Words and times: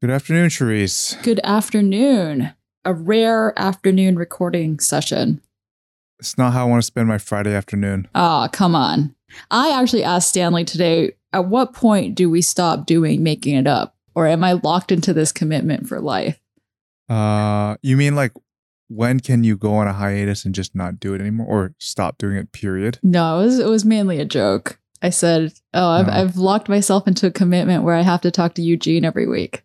Good 0.00 0.10
afternoon, 0.10 0.48
Charisse. 0.48 1.20
Good 1.24 1.40
afternoon. 1.42 2.52
A 2.84 2.94
rare 2.94 3.52
afternoon 3.58 4.14
recording 4.14 4.78
session. 4.78 5.40
It's 6.20 6.38
not 6.38 6.52
how 6.52 6.66
I 6.66 6.68
want 6.68 6.80
to 6.82 6.86
spend 6.86 7.08
my 7.08 7.18
Friday 7.18 7.52
afternoon. 7.52 8.06
Ah, 8.14 8.46
come 8.46 8.76
on. 8.76 9.16
I 9.50 9.72
actually 9.72 10.04
asked 10.04 10.28
Stanley 10.28 10.64
today 10.64 11.14
at 11.32 11.46
what 11.46 11.74
point 11.74 12.14
do 12.14 12.30
we 12.30 12.42
stop 12.42 12.86
doing 12.86 13.24
making 13.24 13.56
it 13.56 13.66
up? 13.66 13.96
Or 14.14 14.28
am 14.28 14.44
I 14.44 14.52
locked 14.52 14.92
into 14.92 15.12
this 15.12 15.32
commitment 15.32 15.88
for 15.88 16.00
life? 16.00 16.38
Uh, 17.08 17.76
you 17.82 17.96
mean 17.96 18.14
like 18.14 18.32
when 18.86 19.18
can 19.18 19.42
you 19.42 19.56
go 19.56 19.74
on 19.74 19.88
a 19.88 19.92
hiatus 19.92 20.44
and 20.44 20.54
just 20.54 20.76
not 20.76 21.00
do 21.00 21.12
it 21.12 21.20
anymore 21.20 21.48
or 21.48 21.74
stop 21.78 22.18
doing 22.18 22.36
it, 22.36 22.52
period? 22.52 23.00
No, 23.02 23.40
it 23.40 23.46
was, 23.46 23.58
it 23.58 23.68
was 23.68 23.84
mainly 23.84 24.20
a 24.20 24.24
joke. 24.24 24.78
I 25.02 25.10
said, 25.10 25.54
Oh, 25.74 25.88
I've, 25.90 26.06
No. 26.06 26.12
I've 26.12 26.36
locked 26.36 26.68
myself 26.68 27.08
into 27.08 27.26
a 27.26 27.32
commitment 27.32 27.82
where 27.82 27.96
I 27.96 28.02
have 28.02 28.20
to 28.20 28.30
talk 28.30 28.54
to 28.54 28.62
Eugene 28.62 29.04
every 29.04 29.26
week 29.26 29.64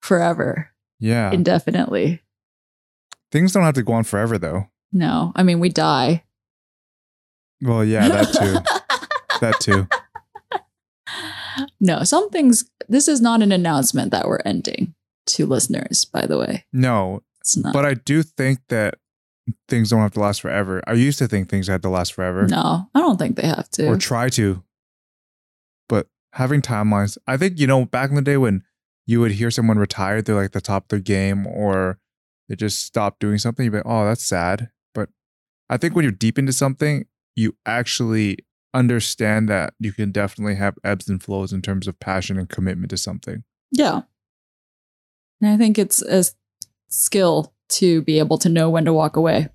forever, 0.00 0.70
Yeah. 0.98 1.30
indefinitely. 1.32 2.22
Things 3.32 3.52
don't 3.52 3.62
have 3.62 3.74
to 3.74 3.82
go 3.82 3.92
on 3.92 4.04
forever, 4.04 4.38
though. 4.38 4.66
No, 4.92 5.32
I 5.36 5.42
mean, 5.44 5.60
we 5.60 5.68
die. 5.68 6.24
Well, 7.62 7.84
yeah, 7.84 8.08
that 8.08 8.32
too. 8.32 9.38
that 9.40 9.60
too. 9.60 9.86
no, 11.80 12.02
some 12.04 12.30
things, 12.30 12.64
this 12.88 13.08
is 13.08 13.20
not 13.20 13.42
an 13.42 13.52
announcement 13.52 14.10
that 14.12 14.26
we're 14.26 14.40
ending 14.44 14.94
to 15.26 15.46
listeners, 15.46 16.04
by 16.04 16.26
the 16.26 16.38
way. 16.38 16.64
No, 16.72 17.22
It's 17.40 17.56
not. 17.56 17.72
but 17.72 17.84
I 17.84 17.94
do 17.94 18.22
think 18.22 18.60
that 18.68 18.94
things 19.68 19.90
don't 19.90 20.00
have 20.00 20.12
to 20.12 20.20
last 20.20 20.40
forever. 20.40 20.82
I 20.86 20.94
used 20.94 21.18
to 21.18 21.28
think 21.28 21.48
things 21.48 21.68
had 21.68 21.82
to 21.82 21.88
last 21.88 22.14
forever 22.14 22.46
no, 22.46 22.88
I 22.94 22.98
don't 23.00 23.18
think 23.18 23.36
they 23.36 23.46
have 23.46 23.68
to. 23.70 23.86
or 23.88 23.96
try 23.96 24.28
to. 24.30 24.62
But 25.88 26.06
having 26.32 26.62
timelines, 26.62 27.18
I 27.26 27.36
think, 27.36 27.58
you 27.58 27.66
know, 27.66 27.84
back 27.84 28.10
in 28.10 28.16
the 28.16 28.22
day 28.22 28.36
when 28.36 28.62
you 29.06 29.20
would 29.20 29.32
hear 29.32 29.50
someone 29.50 29.78
retire, 29.78 30.22
they're 30.22 30.34
like 30.34 30.52
the 30.52 30.60
top 30.60 30.84
of 30.84 30.88
their 30.88 31.00
game 31.00 31.46
or 31.46 31.98
they 32.48 32.56
just 32.56 32.84
stop 32.84 33.18
doing 33.18 33.38
something, 33.38 33.64
you'd 33.64 33.70
be 33.70 33.78
like, 33.78 33.86
oh, 33.86 34.04
that's 34.04 34.24
sad. 34.24 34.70
But 34.94 35.08
I 35.68 35.76
think 35.76 35.94
when 35.94 36.02
you're 36.02 36.12
deep 36.12 36.38
into 36.38 36.52
something, 36.52 37.06
you 37.36 37.56
actually 37.64 38.38
understand 38.74 39.48
that 39.48 39.74
you 39.78 39.92
can 39.92 40.12
definitely 40.12 40.56
have 40.56 40.76
ebbs 40.84 41.08
and 41.08 41.22
flows 41.22 41.52
in 41.52 41.62
terms 41.62 41.88
of 41.88 41.98
passion 41.98 42.38
and 42.38 42.48
commitment 42.48 42.90
to 42.90 42.96
something. 42.96 43.44
yeah. 43.70 44.02
And 45.40 45.50
I 45.50 45.56
think 45.56 45.78
it's 45.78 46.02
a 46.02 46.24
skill 46.88 47.54
to 47.70 48.02
be 48.02 48.18
able 48.18 48.36
to 48.38 48.48
know 48.48 48.68
when 48.68 48.84
to 48.84 48.92
walk 48.92 49.16
away. 49.16 49.48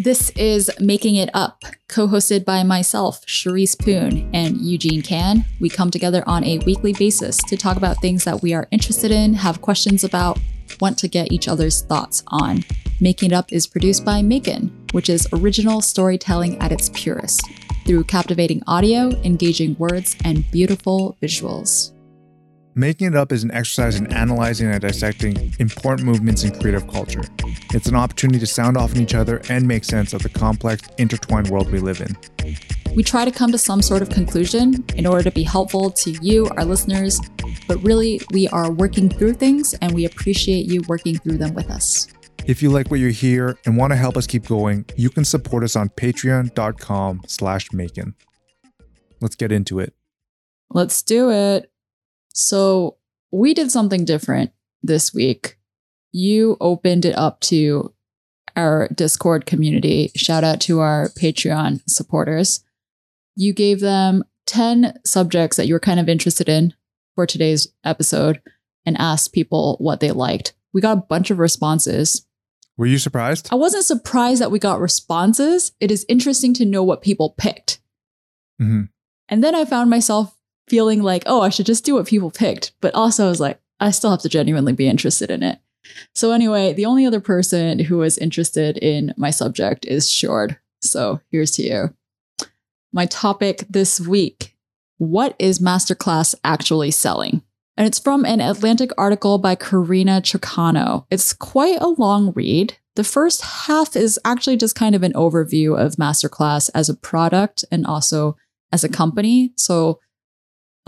This 0.00 0.30
is 0.36 0.70
Making 0.78 1.16
It 1.16 1.28
Up, 1.34 1.64
co 1.88 2.06
hosted 2.06 2.44
by 2.44 2.62
myself, 2.62 3.26
Charisse 3.26 3.76
Poon, 3.76 4.30
and 4.32 4.56
Eugene 4.58 5.02
Kan. 5.02 5.44
We 5.58 5.68
come 5.68 5.90
together 5.90 6.22
on 6.24 6.44
a 6.44 6.58
weekly 6.58 6.92
basis 6.92 7.36
to 7.48 7.56
talk 7.56 7.76
about 7.76 8.00
things 8.00 8.22
that 8.22 8.40
we 8.40 8.54
are 8.54 8.68
interested 8.70 9.10
in, 9.10 9.34
have 9.34 9.60
questions 9.60 10.04
about, 10.04 10.38
want 10.80 10.98
to 10.98 11.08
get 11.08 11.32
each 11.32 11.48
other's 11.48 11.82
thoughts 11.82 12.22
on. 12.28 12.62
Making 13.00 13.32
It 13.32 13.34
Up 13.34 13.52
is 13.52 13.66
produced 13.66 14.04
by 14.04 14.20
Maekan, 14.22 14.70
which 14.92 15.10
is 15.10 15.26
original 15.32 15.80
storytelling 15.80 16.62
at 16.62 16.70
its 16.70 16.90
purest, 16.90 17.42
through 17.84 18.04
captivating 18.04 18.62
audio, 18.68 19.10
engaging 19.24 19.74
words, 19.80 20.14
and 20.22 20.48
beautiful 20.52 21.16
visuals. 21.20 21.97
Making 22.78 23.08
it 23.08 23.16
up 23.16 23.32
is 23.32 23.42
an 23.42 23.50
exercise 23.50 23.96
in 23.96 24.06
analyzing 24.12 24.70
and 24.70 24.80
dissecting 24.80 25.52
important 25.58 26.06
movements 26.06 26.44
in 26.44 26.56
creative 26.60 26.86
culture. 26.86 27.22
It's 27.74 27.88
an 27.88 27.96
opportunity 27.96 28.38
to 28.38 28.46
sound 28.46 28.76
off 28.76 28.94
on 28.94 29.00
each 29.00 29.16
other 29.16 29.42
and 29.50 29.66
make 29.66 29.82
sense 29.82 30.12
of 30.12 30.22
the 30.22 30.28
complex, 30.28 30.88
intertwined 30.96 31.48
world 31.48 31.72
we 31.72 31.80
live 31.80 32.00
in. 32.00 32.16
We 32.94 33.02
try 33.02 33.24
to 33.24 33.32
come 33.32 33.50
to 33.50 33.58
some 33.58 33.82
sort 33.82 34.00
of 34.00 34.10
conclusion 34.10 34.84
in 34.94 35.06
order 35.06 35.24
to 35.24 35.32
be 35.32 35.42
helpful 35.42 35.90
to 35.90 36.12
you, 36.22 36.46
our 36.56 36.64
listeners, 36.64 37.20
but 37.66 37.82
really, 37.82 38.20
we 38.30 38.46
are 38.50 38.70
working 38.70 39.08
through 39.08 39.32
things 39.32 39.74
and 39.82 39.92
we 39.92 40.04
appreciate 40.04 40.66
you 40.66 40.82
working 40.86 41.18
through 41.18 41.38
them 41.38 41.54
with 41.54 41.72
us. 41.72 42.06
If 42.46 42.62
you 42.62 42.70
like 42.70 42.92
what 42.92 43.00
you 43.00 43.08
hear 43.08 43.58
and 43.66 43.76
want 43.76 43.90
to 43.90 43.96
help 43.96 44.16
us 44.16 44.28
keep 44.28 44.46
going, 44.46 44.84
you 44.94 45.10
can 45.10 45.24
support 45.24 45.64
us 45.64 45.74
on 45.74 45.88
patreon.com 45.88 47.22
slash 47.26 47.70
maekan. 47.70 48.14
Let's 49.20 49.34
get 49.34 49.50
into 49.50 49.80
it. 49.80 49.94
Let's 50.70 51.02
do 51.02 51.32
it. 51.32 51.72
So, 52.38 52.98
we 53.32 53.52
did 53.52 53.72
something 53.72 54.04
different 54.04 54.52
this 54.80 55.12
week. 55.12 55.58
You 56.12 56.56
opened 56.60 57.04
it 57.04 57.18
up 57.18 57.40
to 57.40 57.92
our 58.54 58.88
Discord 58.94 59.44
community. 59.44 60.12
Shout 60.14 60.44
out 60.44 60.60
to 60.62 60.78
our 60.78 61.08
Patreon 61.08 61.82
supporters. 61.88 62.62
You 63.34 63.52
gave 63.52 63.80
them 63.80 64.22
10 64.46 65.00
subjects 65.04 65.56
that 65.56 65.66
you 65.66 65.74
were 65.74 65.80
kind 65.80 65.98
of 65.98 66.08
interested 66.08 66.48
in 66.48 66.74
for 67.16 67.26
today's 67.26 67.66
episode 67.84 68.40
and 68.86 68.96
asked 68.98 69.32
people 69.32 69.76
what 69.80 69.98
they 69.98 70.12
liked. 70.12 70.54
We 70.72 70.80
got 70.80 70.96
a 70.96 71.02
bunch 71.02 71.32
of 71.32 71.40
responses. 71.40 72.24
Were 72.76 72.86
you 72.86 72.98
surprised? 72.98 73.48
I 73.50 73.56
wasn't 73.56 73.84
surprised 73.84 74.40
that 74.40 74.52
we 74.52 74.60
got 74.60 74.80
responses. 74.80 75.72
It 75.80 75.90
is 75.90 76.06
interesting 76.08 76.54
to 76.54 76.64
know 76.64 76.84
what 76.84 77.02
people 77.02 77.34
picked. 77.36 77.80
hmm 78.60 78.82
And 79.28 79.42
then 79.42 79.56
I 79.56 79.64
found 79.64 79.90
myself 79.90 80.37
feeling 80.68 81.02
like, 81.02 81.22
oh, 81.26 81.40
I 81.40 81.48
should 81.48 81.66
just 81.66 81.84
do 81.84 81.94
what 81.94 82.06
people 82.06 82.30
picked. 82.30 82.72
But 82.80 82.94
also, 82.94 83.26
I 83.26 83.28
was 83.28 83.40
like, 83.40 83.60
I 83.80 83.90
still 83.90 84.10
have 84.10 84.22
to 84.22 84.28
genuinely 84.28 84.72
be 84.72 84.88
interested 84.88 85.30
in 85.30 85.42
it. 85.42 85.58
So, 86.14 86.32
anyway, 86.32 86.72
the 86.72 86.86
only 86.86 87.06
other 87.06 87.20
person 87.20 87.78
who 87.78 87.98
was 87.98 88.18
interested 88.18 88.78
in 88.78 89.14
my 89.16 89.30
subject 89.30 89.86
is 89.86 90.10
Shord. 90.10 90.58
So, 90.80 91.20
here's 91.30 91.52
to 91.52 91.62
you. 91.62 91.94
My 92.92 93.06
topic 93.06 93.64
this 93.68 94.00
week 94.00 94.54
What 94.98 95.36
is 95.38 95.60
Masterclass 95.60 96.34
actually 96.44 96.90
selling? 96.90 97.42
And 97.76 97.86
it's 97.86 98.00
from 98.00 98.24
an 98.24 98.40
Atlantic 98.40 98.90
article 98.98 99.38
by 99.38 99.54
Carina 99.54 100.20
Chocano. 100.20 101.06
It's 101.10 101.32
quite 101.32 101.80
a 101.80 101.86
long 101.86 102.32
read. 102.32 102.76
The 102.96 103.04
first 103.04 103.42
half 103.42 103.94
is 103.94 104.18
actually 104.24 104.56
just 104.56 104.74
kind 104.74 104.96
of 104.96 105.04
an 105.04 105.12
overview 105.12 105.78
of 105.78 105.94
Masterclass 105.94 106.68
as 106.74 106.88
a 106.88 106.96
product 106.96 107.64
and 107.70 107.86
also 107.86 108.36
as 108.72 108.82
a 108.82 108.88
company. 108.88 109.52
So 109.56 110.00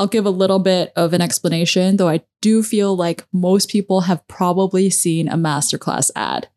I'll 0.00 0.06
give 0.06 0.24
a 0.24 0.30
little 0.30 0.60
bit 0.60 0.94
of 0.96 1.12
an 1.12 1.20
explanation, 1.20 1.98
though 1.98 2.08
I 2.08 2.22
do 2.40 2.62
feel 2.62 2.96
like 2.96 3.26
most 3.34 3.68
people 3.68 4.00
have 4.00 4.26
probably 4.28 4.88
seen 4.88 5.28
a 5.28 5.36
Masterclass 5.36 6.10
ad. 6.16 6.48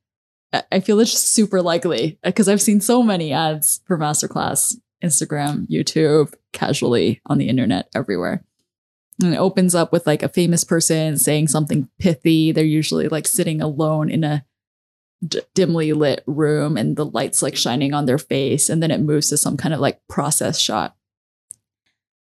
I- 0.72 0.80
feel 0.80 0.98
it's 1.02 1.12
super 1.12 1.62
likely 1.62 2.18
because 2.24 2.48
I've 2.48 2.62
seen 2.62 2.80
so 2.80 3.04
many 3.04 3.34
ads 3.34 3.82
for 3.86 3.98
Masterclass 3.98 4.78
Instagram, 5.04 5.68
YouTube, 5.68 6.34
casually 6.54 7.20
on 7.26 7.38
the 7.38 7.50
internet, 7.50 7.90
everywhere. 7.94 8.46
And 9.22 9.34
it 9.34 9.40
opens 9.40 9.76
up 9.76 9.92
with 9.92 10.08
like 10.08 10.24
a 10.24 10.30
famous 10.30 10.64
person 10.64 11.18
saying 11.18 11.50
something 11.50 11.90
pithy. 12.00 12.54
They're 12.54 12.64
usually 12.64 13.10
like 13.10 13.28
sitting 13.28 13.62
alone 13.62 14.10
in 14.10 14.24
a 14.24 14.46
d- 15.28 15.42
dimly 15.54 15.92
lit 15.92 16.24
room 16.28 16.78
and 16.78 16.96
the 16.96 17.06
lights 17.06 17.42
like 17.42 17.58
shining 17.58 17.94
on 17.94 18.06
their 18.06 18.18
face. 18.18 18.70
And 18.70 18.82
then 18.82 18.90
it 18.90 19.02
moves 19.02 19.28
to 19.30 19.38
some 19.38 19.58
kind 19.58 19.74
of 19.74 19.82
like 19.82 20.00
process 20.08 20.60
shot. 20.60 20.96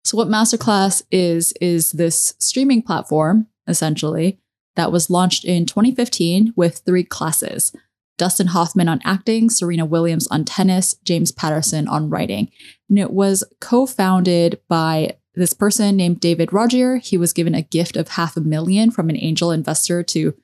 So, 0.04 0.19
what 0.19 0.28
Masterclass 0.28 1.03
is, 1.10 1.53
is 1.60 1.92
this 1.92 2.34
streaming 2.38 2.82
platform 2.82 3.47
essentially 3.66 4.38
that 4.76 4.92
was 4.92 5.09
launched 5.09 5.44
in 5.44 5.65
2015 5.66 6.53
with 6.56 6.78
three 6.84 7.04
classes 7.04 7.72
Dustin 8.16 8.48
Hoffman 8.48 8.88
on 8.88 9.00
acting, 9.04 9.50
Serena 9.50 9.84
Williams 9.84 10.28
on 10.28 10.44
tennis, 10.44 10.94
James 11.04 11.32
Patterson 11.32 11.88
on 11.88 12.10
writing. 12.10 12.50
And 12.88 12.98
it 12.98 13.10
was 13.10 13.42
co 13.60 13.87
founded 13.87 14.60
by 14.69 15.16
this 15.34 15.53
person 15.53 15.97
named 15.97 16.21
David 16.21 16.53
Rogier. 16.53 16.98
He 16.98 17.16
was 17.16 17.32
given 17.32 17.54
a 17.54 17.62
gift 17.62 17.97
of 17.97 18.09
half 18.09 18.36
a 18.36 18.41
million 18.41 18.91
from 18.91 19.09
an 19.09 19.16
angel 19.16 19.50
investor 19.50 20.03
to 20.04 20.34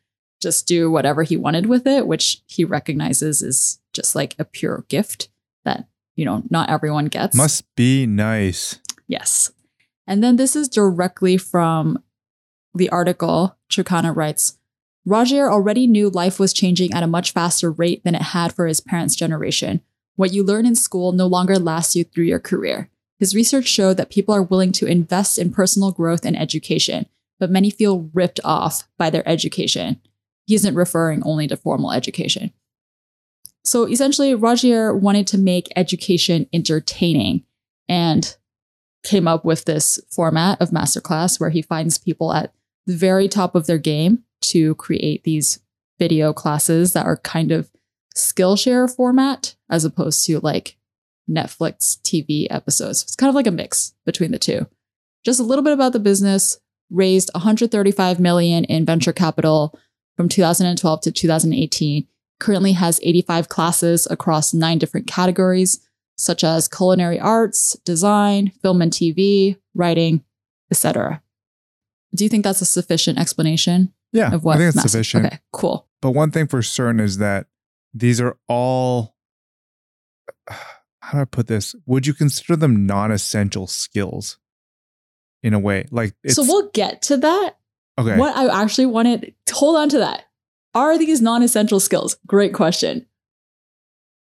just 0.41 0.67
do 0.67 0.91
whatever 0.91 1.23
he 1.23 1.37
wanted 1.37 1.67
with 1.67 1.87
it, 1.87 2.07
which 2.07 2.43
he 2.47 2.65
recognizes 2.65 3.43
is 3.43 3.79
just 3.93 4.15
like 4.15 4.35
a 4.39 4.45
pure 4.45 4.85
gift 4.89 5.29
that, 5.65 5.87
you 6.17 6.25
know, 6.25 6.43
not 6.51 6.71
everyone 6.71 7.07
gets. 7.07 7.37
Must 7.37 7.65
be 7.77 8.07
nice. 8.07 8.81
Yes. 9.11 9.51
And 10.07 10.23
then 10.23 10.37
this 10.37 10.55
is 10.55 10.69
directly 10.69 11.37
from 11.37 12.01
the 12.75 12.89
article. 12.91 13.59
Chocano 13.69 14.15
writes 14.15 14.57
Rogier 15.05 15.51
already 15.51 15.89
knew 15.89 16.09
life 16.09 16.39
was 16.39 16.53
changing 16.53 16.93
at 16.95 17.03
a 17.03 17.09
much 17.09 17.33
faster 17.33 17.73
rate 17.73 18.05
than 18.05 18.15
it 18.15 18.23
had 18.23 18.55
for 18.55 18.69
his 18.69 18.81
parents' 18.81 19.17
generation. 19.17 19.81
What 20.15 20.33
you 20.33 20.45
learn 20.45 20.65
in 20.65 20.77
school 20.77 21.11
no 21.11 21.27
longer 21.27 21.59
lasts 21.59 21.97
you 21.97 22.05
through 22.05 22.25
your 22.25 22.39
career. 22.39 22.89
His 23.19 23.35
research 23.35 23.67
showed 23.67 23.97
that 23.97 24.11
people 24.11 24.33
are 24.33 24.43
willing 24.43 24.71
to 24.73 24.87
invest 24.87 25.39
in 25.39 25.53
personal 25.53 25.91
growth 25.91 26.25
and 26.25 26.39
education, 26.39 27.07
but 27.41 27.51
many 27.51 27.69
feel 27.69 28.11
ripped 28.15 28.39
off 28.45 28.87
by 28.97 29.11
their 29.11 29.29
education. 29.29 30.01
He 30.47 30.55
isn't 30.55 30.77
referring 30.77 31.25
only 31.25 31.49
to 31.49 31.57
formal 31.57 31.91
education. 31.91 32.53
So 33.65 33.89
essentially, 33.89 34.37
Rogier 34.37 34.95
wanted 34.95 35.27
to 35.29 35.39
make 35.39 35.73
education 35.75 36.47
entertaining 36.53 37.45
and 37.89 38.37
came 39.03 39.27
up 39.27 39.45
with 39.45 39.65
this 39.65 39.99
format 40.11 40.61
of 40.61 40.71
masterclass 40.71 41.41
where 41.41 41.51
he 41.51 41.63
finds 41.63 41.99
people 41.99 42.33
at 42.33 42.53
the 42.87 42.97
very 42.97 43.29
top 43.29 43.55
of 43.55 43.67
their 43.67 43.79
game 43.79 44.25
to 44.41 44.75
create 44.77 45.25
these 45.25 45.61
video 45.99 46.33
classes 46.33 46.93
that 46.93 47.07
are 47.07 47.17
kind 47.19 47.53
of 47.53 47.71
Skillshare 48.17 48.95
format 48.95 49.55
as 49.69 49.85
opposed 49.85 50.27
to 50.27 50.41
like 50.41 50.77
Netflix 51.31 52.01
TV 52.03 52.47
episodes. 52.51 53.03
It's 53.03 53.17
kind 53.17 53.29
of 53.29 53.35
like 53.35 53.47
a 53.47 53.53
mix 53.53 53.95
between 54.05 54.33
the 54.33 54.39
two. 54.39 54.67
just 55.25 55.39
a 55.39 55.45
little 55.45 55.63
bit 55.63 55.75
about 55.75 55.93
the 55.93 56.01
business. 56.01 56.59
Raised 56.91 57.31
135 57.35 58.19
million 58.19 58.65
in 58.65 58.85
venture 58.85 59.13
capital 59.13 59.79
from 60.17 60.29
2012 60.29 61.01
to 61.03 61.13
2018. 61.13 62.09
Currently 62.41 62.73
has 62.73 62.99
85 63.03 63.49
classes 63.49 64.09
across 64.11 64.53
nine 64.53 64.79
different 64.79 65.07
categories, 65.07 65.87
such 66.21 66.45
as 66.45 66.69
culinary 66.69 67.19
arts, 67.19 67.77
design, 67.85 68.51
film 68.63 68.83
and 68.83 68.93
TV, 68.93 69.57
writing, 69.75 70.23
etc. 70.71 71.23
Do 72.15 72.25
you 72.25 72.31
think 72.31 72.45
that's 72.45 72.61
a 72.61 72.67
sufficient 72.67 73.19
explanation 73.19 73.93
Yeah, 74.13 74.35
of 74.35 74.45
what? 74.45 74.57
I 74.57 74.59
think 74.59 74.75
it's 74.75 74.83
sufficient. 74.83 75.27
Okay, 75.27 75.39
cool. 75.53 75.87
But 76.03 76.11
one 76.13 76.31
thing 76.31 76.47
for 76.47 76.63
certain 76.63 77.01
is 77.01 77.19
that 77.19 77.47
these 77.95 78.21
are 78.21 78.37
all. 78.49 79.15
How 81.03 81.13
do 81.19 81.21
I 81.23 81.25
put 81.25 81.47
this? 81.49 81.75
Would 81.87 82.07
you 82.07 82.15
consider 82.15 82.57
them 82.57 82.87
non-essential 82.87 83.67
skills? 83.67 84.39
In 85.43 85.55
a 85.55 85.59
way, 85.59 85.87
like 85.91 86.13
so 86.29 86.43
we'll 86.43 86.69
get 86.69 87.01
to 87.03 87.17
that. 87.17 87.57
okay. 87.99 88.19
What 88.19 88.37
I 88.37 88.63
actually 88.63 88.85
wanted, 88.85 89.35
hold 89.51 89.77
on 89.77 89.89
to 89.89 89.99
that. 90.01 90.25
Are 90.75 90.99
these 90.99 91.23
non 91.23 91.43
essential 91.43 91.81
skills? 91.81 92.19
Great 92.27 92.53
question. 92.53 93.07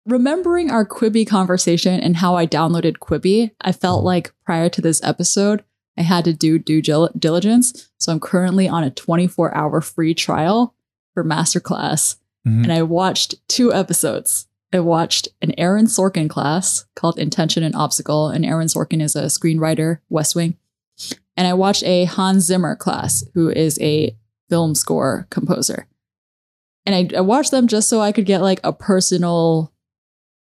Remembering 0.04 0.70
our 0.70 0.84
Quibi 0.84 1.26
conversation 1.26 2.00
and 2.00 2.16
how 2.16 2.34
I 2.34 2.46
downloaded 2.46 2.98
Quibi, 2.98 3.52
I 3.60 3.70
felt 3.72 4.02
like 4.04 4.32
prior 4.44 4.68
to 4.68 4.80
this 4.80 5.02
episode, 5.04 5.62
I 5.96 6.02
had 6.02 6.24
to 6.24 6.32
do 6.32 6.58
due 6.58 6.82
diligence. 6.82 7.90
So 7.98 8.12
I'm 8.12 8.18
currently 8.20 8.68
on 8.68 8.82
a 8.82 8.90
24 8.90 9.54
hour 9.54 9.80
free 9.80 10.14
trial 10.14 10.74
for 11.14 11.22
Masterclass. 11.22 12.16
Mhm. 12.46 12.64
And 12.64 12.72
I 12.72 12.82
watched 12.82 13.36
two 13.48 13.72
episodes. 13.72 14.48
I 14.72 14.80
watched 14.80 15.28
an 15.40 15.52
Aaron 15.58 15.86
Sorkin 15.86 16.28
class 16.28 16.86
called 16.96 17.18
Intention 17.18 17.62
and 17.62 17.76
Obstacle. 17.76 18.28
And 18.28 18.44
Aaron 18.44 18.68
Sorkin 18.68 19.02
is 19.02 19.14
a 19.14 19.24
screenwriter, 19.26 19.98
West 20.08 20.34
Wing. 20.34 20.56
And 21.36 21.46
I 21.46 21.52
watched 21.54 21.84
a 21.84 22.04
Hans 22.06 22.44
Zimmer 22.44 22.74
class, 22.74 23.24
who 23.34 23.50
is 23.50 23.78
a 23.80 24.16
film 24.48 24.74
score 24.74 25.26
composer. 25.30 25.86
And 26.84 26.94
I, 26.94 27.18
I 27.18 27.20
watched 27.20 27.50
them 27.52 27.68
just 27.68 27.88
so 27.88 28.00
I 28.00 28.12
could 28.12 28.26
get 28.26 28.42
like 28.42 28.60
a 28.64 28.72
personal 28.72 29.71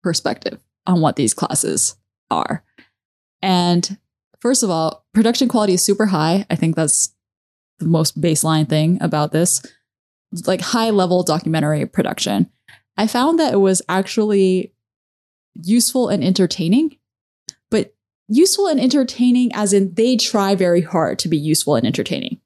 perspective 0.07 0.57
on 0.85 1.01
what 1.01 1.17
these 1.17 1.33
classes 1.33 1.97
are. 2.31 2.63
And 3.41 3.97
first 4.39 4.63
of 4.63 4.69
all, 4.69 5.05
production 5.13 5.49
quality 5.49 5.73
is 5.73 5.81
super 5.81 6.05
high. 6.05 6.45
I 6.49 6.55
think 6.55 6.77
that's 6.77 7.13
the 7.79 7.87
most 7.87 8.21
baseline 8.21 8.69
thing 8.69 8.99
about 9.01 9.33
this. 9.33 9.61
Like 10.45 10.61
high 10.61 10.91
level 10.91 11.23
documentary 11.23 11.85
production. 11.85 12.49
I 12.95 13.05
found 13.07 13.37
that 13.39 13.51
it 13.51 13.57
was 13.57 13.81
actually 13.89 14.73
useful 15.61 16.07
and 16.07 16.23
entertaining, 16.23 16.95
but 17.69 17.93
useful 18.29 18.67
and 18.67 18.79
entertaining 18.79 19.51
as 19.53 19.73
in 19.73 19.93
they 19.93 20.15
try 20.15 20.55
very 20.55 20.81
hard 20.81 21.19
to 21.19 21.27
be 21.27 21.37
useful 21.37 21.75
and 21.75 21.85
entertaining, 21.85 22.39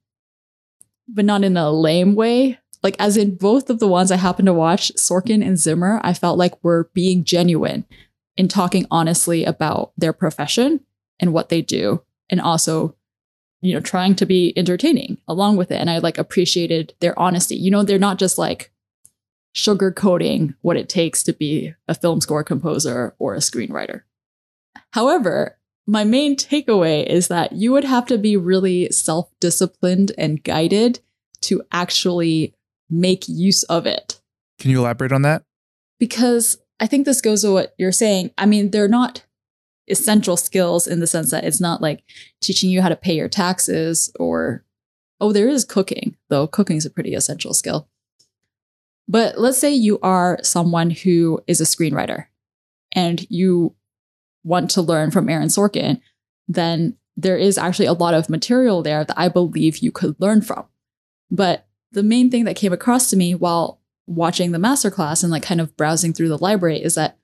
but 1.08 1.26
not 1.26 1.44
in 1.44 1.58
a 1.58 1.70
lame 1.70 2.16
way. 2.16 2.58
Like, 2.84 2.96
as 3.00 3.16
in 3.18 3.36
both 3.36 3.70
of 3.70 3.80
the 3.80 3.88
ones 3.88 4.12
I 4.12 4.18
happened 4.18 4.48
to 4.48 4.54
watch, 4.54 4.92
Sorkin 4.96 5.46
and 5.46 5.58
Zimmer, 5.58 6.00
I 6.04 6.14
felt 6.14 6.38
like 6.38 6.64
were 6.64 6.90
being 6.94 7.24
genuine 7.24 7.86
in 8.38 8.48
talking 8.48 8.86
honestly 8.90 9.46
about 9.46 9.92
their 9.98 10.14
profession 10.14 10.82
and 11.20 11.34
what 11.34 11.50
they 11.50 11.62
do, 11.62 12.02
and 12.30 12.42
also, 12.42 12.96
you 13.62 13.74
know, 13.74 13.80
trying 13.80 14.16
to 14.16 14.26
be 14.26 14.54
entertaining 14.58 15.18
along 15.28 15.58
with 15.58 15.72
it. 15.72 15.76
And 15.76 15.90
I 15.90 16.00
like 16.00 16.18
appreciated 16.18 16.96
their 17.00 17.18
honesty. 17.20 17.56
You 17.56 17.70
know, 17.70 17.84
they're 17.84 18.00
not 18.00 18.18
just 18.18 18.38
like 18.38 18.72
sugarcoating 19.56 20.56
what 20.62 20.78
it 20.78 20.90
takes 20.90 21.24
to 21.24 21.34
be 21.34 21.74
a 21.88 21.94
film 21.94 22.22
score 22.22 22.44
composer 22.44 23.14
or 23.20 23.36
a 23.36 23.40
screenwriter. 23.40 24.04
However, 24.92 25.58
my 25.86 26.04
main 26.04 26.36
takeaway 26.36 27.06
is 27.06 27.28
that 27.28 27.52
you 27.54 27.72
would 27.72 27.84
have 27.84 28.06
to 28.08 28.18
be 28.18 28.38
really 28.38 28.90
self 28.92 29.30
disciplined 29.40 30.12
and 30.18 30.44
guided 30.44 31.00
to 31.42 31.62
actually 31.72 32.56
make 32.92 33.28
use 33.28 33.64
of 33.64 33.86
it. 33.88 34.22
Can 34.60 34.70
you 34.70 34.80
elaborate 34.80 35.12
on 35.12 35.24
that? 35.24 35.44
Because 36.00 36.58
I 36.80 36.88
think 36.88 37.06
this 37.06 37.22
goes 37.22 37.42
to 37.42 37.52
what 37.52 37.74
you're 37.78 37.92
saying. 37.92 38.32
I 38.38 38.46
mean, 38.46 38.72
they're 38.72 38.88
not 38.88 39.24
essential 39.88 40.38
skills 40.38 40.88
in 40.88 41.00
the 41.00 41.08
sense 41.08 41.32
that 41.32 41.44
it's 41.44 41.62
not 41.62 41.82
like 41.82 42.04
teaching 42.42 42.70
you 42.70 42.82
how 42.82 42.90
to 42.90 42.96
pay 42.96 43.16
your 43.16 43.30
taxes 43.30 44.12
or, 44.20 44.64
oh, 45.20 45.32
there 45.32 45.48
is 45.48 45.66
cooking, 45.66 46.16
though 46.30 46.48
cooking 46.48 46.78
is 46.78 46.86
a 46.86 46.92
pretty 46.92 47.16
essential 47.16 47.54
skill. 47.54 47.88
But 49.08 49.38
let's 49.38 49.58
say 49.58 49.74
you 49.74 50.00
are 50.02 50.40
someone 50.44 50.90
who 50.92 51.42
is 51.48 51.60
a 51.60 51.66
screenwriter 51.66 52.26
and 52.94 53.26
you 53.30 53.76
want 54.44 54.70
to 54.72 54.82
learn 54.82 55.12
from 55.12 55.30
Aaron 55.30 55.50
Sorkin, 55.50 56.02
then 56.48 56.98
there 57.18 57.38
is 57.38 57.58
actually 57.58 57.86
a 57.86 57.94
lot 57.94 58.14
of 58.14 58.30
material 58.30 58.82
there 58.82 59.04
that 59.04 59.20
I 59.20 59.28
believe 59.28 59.78
you 59.78 59.92
could 59.92 60.16
learn 60.20 60.42
from. 60.42 60.66
But 61.30 61.68
the 61.92 62.04
main 62.04 62.30
thing 62.30 62.46
that 62.46 62.56
came 62.56 62.74
across 62.74 63.10
to 63.10 63.18
me 63.18 63.36
while 63.36 63.80
watching 64.08 64.52
the 64.52 64.58
masterclass 64.58 65.24
and 65.24 65.32
like 65.32 65.44
kind 65.44 65.62
of 65.62 65.76
browsing 65.78 66.14
through 66.14 66.30
the 66.30 66.38
library 66.38 66.82
is 66.82 66.96
that 66.96 67.18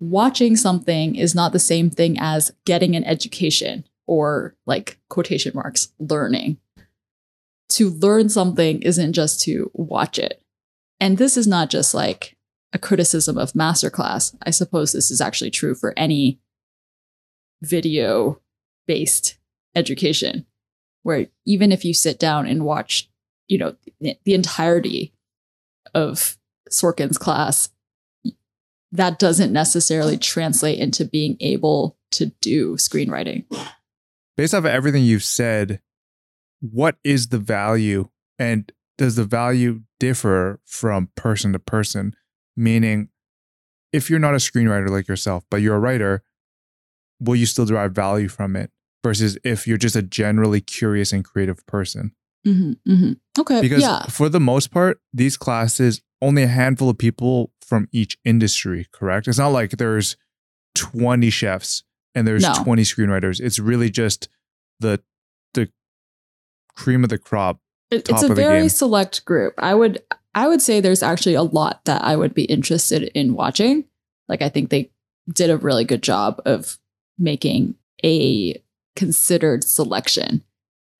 watching 0.00 0.56
something 0.56 1.14
is 1.14 1.34
not 1.34 1.52
the 1.52 1.58
same 1.58 1.90
thing 1.90 2.16
as 2.18 2.52
getting 2.64 2.94
an 2.94 3.04
education 3.04 3.84
or 4.06 4.54
like 4.66 4.98
quotation 5.08 5.52
marks 5.54 5.88
learning. 5.98 6.58
To 7.70 7.90
learn 7.90 8.28
something 8.28 8.82
isn't 8.82 9.14
just 9.14 9.40
to 9.42 9.70
watch 9.72 10.18
it. 10.18 10.42
And 11.00 11.18
this 11.18 11.36
is 11.36 11.46
not 11.46 11.70
just 11.70 11.94
like 11.94 12.36
a 12.72 12.78
criticism 12.78 13.38
of 13.38 13.52
masterclass. 13.52 14.36
I 14.42 14.50
suppose 14.50 14.92
this 14.92 15.10
is 15.10 15.20
actually 15.20 15.50
true 15.50 15.74
for 15.74 15.94
any 15.96 16.38
video 17.62 18.40
based 18.86 19.38
education 19.74 20.46
where 21.02 21.26
even 21.46 21.72
if 21.72 21.84
you 21.84 21.94
sit 21.94 22.18
down 22.18 22.46
and 22.46 22.64
watch, 22.64 23.08
you 23.48 23.58
know, 23.58 23.74
the, 24.00 24.34
entirety 24.34 25.12
of 25.94 26.36
Sorkin's 26.70 27.18
class, 27.18 27.70
that 28.92 29.18
doesn't 29.18 29.52
necessarily 29.52 30.16
translate 30.16 30.78
into 30.78 31.04
being 31.04 31.36
able 31.40 31.96
to 32.12 32.26
do 32.40 32.76
screenwriting. 32.76 33.44
Based 34.36 34.54
off 34.54 34.60
of 34.60 34.66
everything 34.66 35.04
you've 35.04 35.24
said, 35.24 35.80
what 36.60 36.96
is 37.04 37.28
the 37.28 37.38
value 37.38 38.08
and 38.38 38.72
does 38.96 39.16
the 39.16 39.24
value 39.24 39.82
differ 40.00 40.60
from 40.64 41.10
person 41.16 41.52
to 41.52 41.58
person? 41.58 42.14
Meaning, 42.56 43.08
if 43.92 44.08
you're 44.08 44.18
not 44.18 44.34
a 44.34 44.38
screenwriter 44.38 44.88
like 44.88 45.08
yourself, 45.08 45.44
but 45.50 45.60
you're 45.60 45.76
a 45.76 45.80
writer, 45.80 46.22
will 47.20 47.36
you 47.36 47.46
still 47.46 47.66
derive 47.66 47.92
value 47.92 48.28
from 48.28 48.56
it? 48.56 48.70
Versus 49.02 49.36
if 49.44 49.66
you're 49.66 49.76
just 49.76 49.96
a 49.96 50.02
generally 50.02 50.60
curious 50.60 51.12
and 51.12 51.24
creative 51.24 51.64
person. 51.66 52.12
Mm-hmm, 52.46 52.92
mm-hmm. 52.92 53.12
Okay. 53.40 53.60
Because 53.60 53.82
yeah. 53.82 54.04
for 54.06 54.28
the 54.28 54.40
most 54.40 54.70
part, 54.70 55.00
these 55.12 55.36
classes, 55.36 56.02
only 56.20 56.42
a 56.42 56.48
handful 56.48 56.88
of 56.90 56.98
people 56.98 57.50
from 57.64 57.88
each 57.92 58.18
industry, 58.24 58.86
correct? 58.92 59.28
It's 59.28 59.38
not 59.38 59.48
like 59.48 59.72
there's 59.72 60.16
20 60.74 61.30
chefs 61.30 61.84
and 62.14 62.26
there's 62.26 62.42
No. 62.42 62.54
20 62.62 62.82
screenwriters. 62.82 63.40
It's 63.40 63.58
really 63.58 63.90
just 63.90 64.28
the 64.80 65.00
the 65.54 65.70
cream 66.76 67.04
of 67.04 67.10
the 67.10 67.18
crop. 67.18 67.60
It- 67.90 68.08
it's 68.08 68.22
a 68.22 68.34
very 68.34 68.68
select 68.68 69.24
group. 69.24 69.54
I 69.58 69.74
would 69.74 70.02
I 70.34 70.48
would 70.48 70.60
say 70.60 70.80
there's 70.80 71.02
actually 71.02 71.34
a 71.34 71.42
lot 71.42 71.84
that 71.84 72.02
I 72.02 72.16
would 72.16 72.34
be 72.34 72.44
interested 72.44 73.04
in 73.14 73.34
watching. 73.34 73.84
Like 74.28 74.42
I 74.42 74.48
think 74.48 74.70
they 74.70 74.90
did 75.32 75.50
a 75.50 75.56
really 75.56 75.84
good 75.84 76.02
job 76.02 76.42
of 76.44 76.78
making 77.18 77.76
a 78.04 78.60
considered 78.96 79.64
selection 79.64 80.42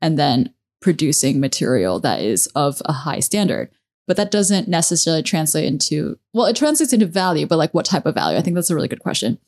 and 0.01 0.19
then 0.19 0.53
producing 0.85 1.41
material 1.41 1.99
that 1.99 2.21
is 2.21 2.47
of 2.49 2.83
a 2.85 2.93
high 2.93 3.19
standard. 3.19 3.71
But 4.07 4.19
that 4.19 4.31
doesn't 4.31 4.69
necessarily 4.69 5.23
translate 5.23 5.65
into 5.65 6.19
well, 6.35 6.45
it 6.45 6.57
translates 6.57 6.93
into 6.93 7.07
value, 7.07 7.47
but 7.47 7.57
like 7.57 7.73
what 7.73 7.87
type 7.87 8.05
of 8.05 8.15
value? 8.15 8.37
I 8.37 8.43
think 8.43 8.55
that's 8.55 8.69
a 8.69 8.75
really 8.75 8.87
good 8.87 9.01
question. 9.01 9.39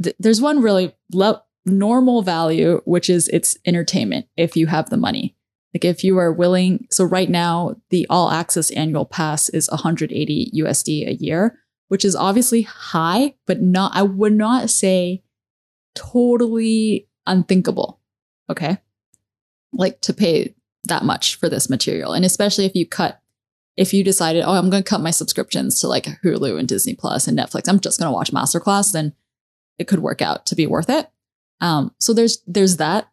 Th- 0.00 0.14
there's 0.20 0.40
one 0.40 0.62
really 0.62 0.94
le- 1.12 1.42
normal 1.64 2.22
value, 2.22 2.80
which 2.84 3.10
is 3.10 3.28
it's 3.28 3.58
entertainment 3.66 4.26
if 4.36 4.56
you 4.56 4.68
have 4.68 4.88
the 4.88 4.96
money. 4.96 5.36
Like 5.74 5.84
if 5.84 6.04
you 6.04 6.16
are 6.16 6.32
willing, 6.32 6.86
so 6.92 7.04
right 7.04 7.28
now 7.28 7.74
the 7.90 8.06
all 8.08 8.30
access 8.30 8.70
annual 8.70 9.04
pass 9.04 9.48
is 9.48 9.68
180 9.68 10.52
USD 10.54 11.08
a 11.08 11.14
year, 11.14 11.58
which 11.88 12.04
is 12.04 12.14
obviously 12.14 12.62
high, 12.62 13.34
but 13.46 13.60
not 13.60 13.90
I 13.96 14.02
would 14.02 14.32
not 14.32 14.70
say 14.70 15.24
totally 15.96 17.08
unthinkable. 17.26 18.00
Okay? 18.48 18.78
Like 19.76 20.00
to 20.02 20.12
pay 20.12 20.54
that 20.84 21.04
much 21.04 21.36
for 21.36 21.48
this 21.48 21.68
material. 21.68 22.12
And 22.12 22.24
especially 22.24 22.64
if 22.64 22.74
you 22.74 22.86
cut 22.86 23.20
if 23.76 23.92
you 23.92 24.02
decided, 24.02 24.42
"Oh, 24.42 24.52
I'm 24.52 24.70
going 24.70 24.82
to 24.82 24.88
cut 24.88 25.02
my 25.02 25.10
subscriptions 25.10 25.80
to 25.80 25.88
like 25.88 26.06
Hulu 26.24 26.58
and 26.58 26.66
Disney 26.66 26.94
Plus 26.94 27.28
and 27.28 27.38
Netflix. 27.38 27.68
I'm 27.68 27.80
just 27.80 28.00
going 28.00 28.08
to 28.08 28.14
watch 28.14 28.32
Masterclass," 28.32 28.92
then 28.92 29.14
it 29.78 29.86
could 29.86 29.98
work 29.98 30.22
out 30.22 30.46
to 30.46 30.54
be 30.54 30.66
worth 30.66 30.88
it. 30.88 31.10
Um, 31.60 31.94
so 31.98 32.14
there's 32.14 32.42
there's 32.46 32.78
that 32.78 33.08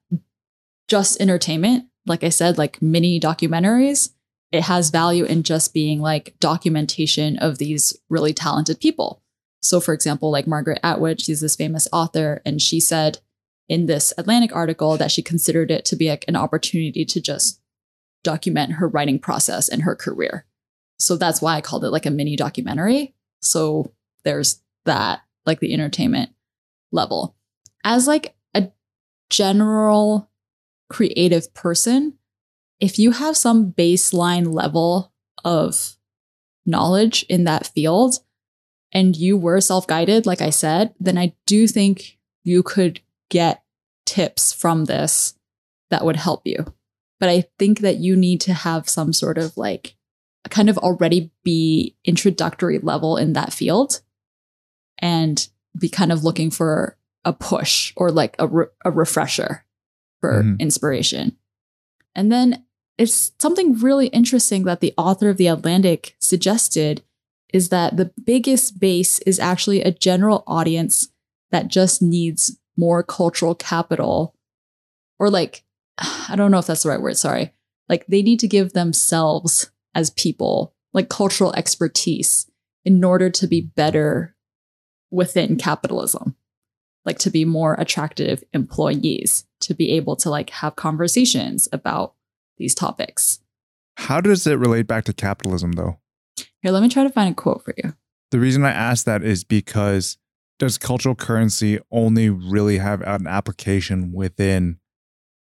just 0.87 1.19
entertainment 1.19 1.89
like 2.05 2.23
I 2.23 2.29
said, 2.29 2.57
like 2.57 2.81
mini 2.81 3.19
documentaries, 3.19 4.11
it 4.51 4.63
has 4.63 4.89
value 4.89 5.25
in 5.25 5.43
just 5.43 5.73
being 5.73 6.01
like 6.01 6.35
documentation 6.39 7.37
of 7.37 7.57
these 7.57 7.97
really 8.09 8.33
talented 8.33 8.79
people. 8.79 9.21
So, 9.61 9.79
for 9.79 9.93
example, 9.93 10.29
like 10.29 10.45
Margaret 10.45 10.79
Atwood, 10.83 11.21
she's 11.21 11.41
this 11.41 11.55
famous 11.55 11.87
author, 11.93 12.41
and 12.45 12.61
she 12.61 12.79
said 12.79 13.19
in 13.69 13.85
this 13.85 14.13
Atlantic 14.17 14.55
article 14.55 14.97
that 14.97 15.11
she 15.11 15.21
considered 15.21 15.71
it 15.71 15.85
to 15.85 15.95
be 15.95 16.09
like 16.09 16.25
an 16.27 16.35
opportunity 16.35 17.05
to 17.05 17.21
just 17.21 17.61
document 18.23 18.73
her 18.73 18.87
writing 18.87 19.19
process 19.19 19.69
and 19.69 19.83
her 19.83 19.95
career. 19.95 20.45
So 20.99 21.15
that's 21.15 21.41
why 21.41 21.55
I 21.55 21.61
called 21.61 21.83
it 21.83 21.89
like 21.89 22.05
a 22.05 22.11
mini 22.11 22.35
documentary. 22.35 23.13
So 23.41 23.91
there's 24.23 24.61
that, 24.85 25.21
like 25.45 25.59
the 25.59 25.73
entertainment 25.73 26.31
level. 26.91 27.35
As 27.83 28.07
like 28.07 28.35
a 28.53 28.71
general 29.29 30.29
creative 30.89 31.53
person, 31.53 32.17
if 32.79 32.99
you 32.99 33.11
have 33.11 33.35
some 33.37 33.71
baseline 33.71 34.53
level 34.53 35.11
of 35.43 35.97
knowledge 36.65 37.23
in 37.23 37.43
that 37.43 37.67
field 37.67 38.15
and 38.91 39.15
you 39.15 39.37
were 39.37 39.59
self 39.59 39.87
guided, 39.87 40.25
like 40.25 40.41
I 40.41 40.49
said, 40.49 40.93
then 40.99 41.17
I 41.17 41.33
do 41.45 41.67
think 41.67 42.17
you 42.43 42.63
could 42.63 43.01
get 43.33 43.63
tips 44.05 44.53
from 44.53 44.85
this 44.85 45.33
that 45.89 46.05
would 46.05 46.15
help 46.17 46.43
you. 46.45 46.71
But 47.19 47.29
I 47.29 47.45
think 47.57 47.79
that 47.79 47.97
you 47.97 48.15
need 48.15 48.39
to 48.41 48.53
have 48.53 48.87
some 48.87 49.11
sort 49.11 49.39
of 49.39 49.57
like 49.57 49.95
kind 50.49 50.69
of 50.69 50.77
already 50.77 51.31
be 51.43 51.95
introductory 52.05 52.77
level 52.77 53.17
in 53.17 53.33
that 53.33 53.51
field 53.53 54.01
and 54.99 55.47
be 55.77 55.89
kind 55.89 56.11
of 56.11 56.23
looking 56.23 56.51
for 56.51 56.97
a 57.25 57.33
push 57.33 57.91
or 57.95 58.11
like 58.11 58.35
a, 58.37 58.47
re- 58.47 58.65
a 58.85 58.91
refresher 58.91 59.65
for 60.21 60.43
Mhm. 60.43 60.59
inspiration. 60.59 61.37
And 62.13 62.31
then 62.31 62.65
it's 62.99 63.31
something 63.39 63.79
really 63.79 64.07
interesting 64.07 64.65
that 64.65 64.79
the 64.81 64.93
author 64.97 65.29
of 65.29 65.37
The 65.37 65.47
Atlantic 65.47 66.15
suggested 66.19 67.01
is 67.51 67.69
that 67.69 67.97
the 67.97 68.11
biggest 68.23 68.79
base 68.79 69.19
is 69.19 69.39
actually 69.39 69.81
a 69.81 69.91
general 69.91 70.43
audience 70.45 71.07
that 71.51 71.69
just 71.69 72.01
needs 72.01 72.57
more 72.77 73.03
cultural 73.03 73.55
capital 73.55 74.35
or 75.19 75.29
like 75.29 75.63
I 75.97 76.35
don't 76.35 76.51
know 76.51 76.59
if 76.59 76.67
that's 76.67 76.83
the 76.83 76.89
right 76.89 77.01
word, 77.01 77.17
sorry. 77.17 77.53
Like 77.89 78.05
they 78.07 78.21
need 78.21 78.39
to 78.39 78.47
give 78.47 78.73
themselves 78.73 79.71
as 79.93 80.09
people 80.11 80.73
like 80.93 81.09
cultural 81.09 81.53
expertise 81.53 82.49
in 82.85 83.03
order 83.03 83.29
to 83.29 83.47
be 83.47 83.61
better 83.61 84.35
within 85.11 85.57
capitalism. 85.57 86.35
Like 87.05 87.19
to 87.19 87.29
be 87.29 87.45
more 87.45 87.75
attractive 87.75 88.43
employees, 88.53 89.45
to 89.61 89.73
be 89.73 89.91
able 89.91 90.15
to 90.17 90.29
like 90.29 90.49
have 90.51 90.75
conversations 90.75 91.67
about 91.71 92.13
these 92.57 92.73
topics. 92.73 93.39
How 93.97 94.21
does 94.21 94.47
it 94.47 94.57
relate 94.57 94.87
back 94.87 95.03
to 95.05 95.13
capitalism, 95.13 95.73
though? 95.73 95.99
Here, 96.61 96.71
let 96.71 96.81
me 96.81 96.89
try 96.89 97.03
to 97.03 97.09
find 97.09 97.31
a 97.31 97.35
quote 97.35 97.63
for 97.63 97.73
you. 97.77 97.93
The 98.31 98.39
reason 98.39 98.65
I 98.65 98.71
ask 98.71 99.05
that 99.05 99.21
is 99.21 99.43
because 99.43 100.17
does 100.59 100.77
cultural 100.77 101.15
currency 101.15 101.79
only 101.91 102.29
really 102.29 102.77
have 102.77 103.01
an 103.01 103.27
application 103.27 104.13
within 104.13 104.79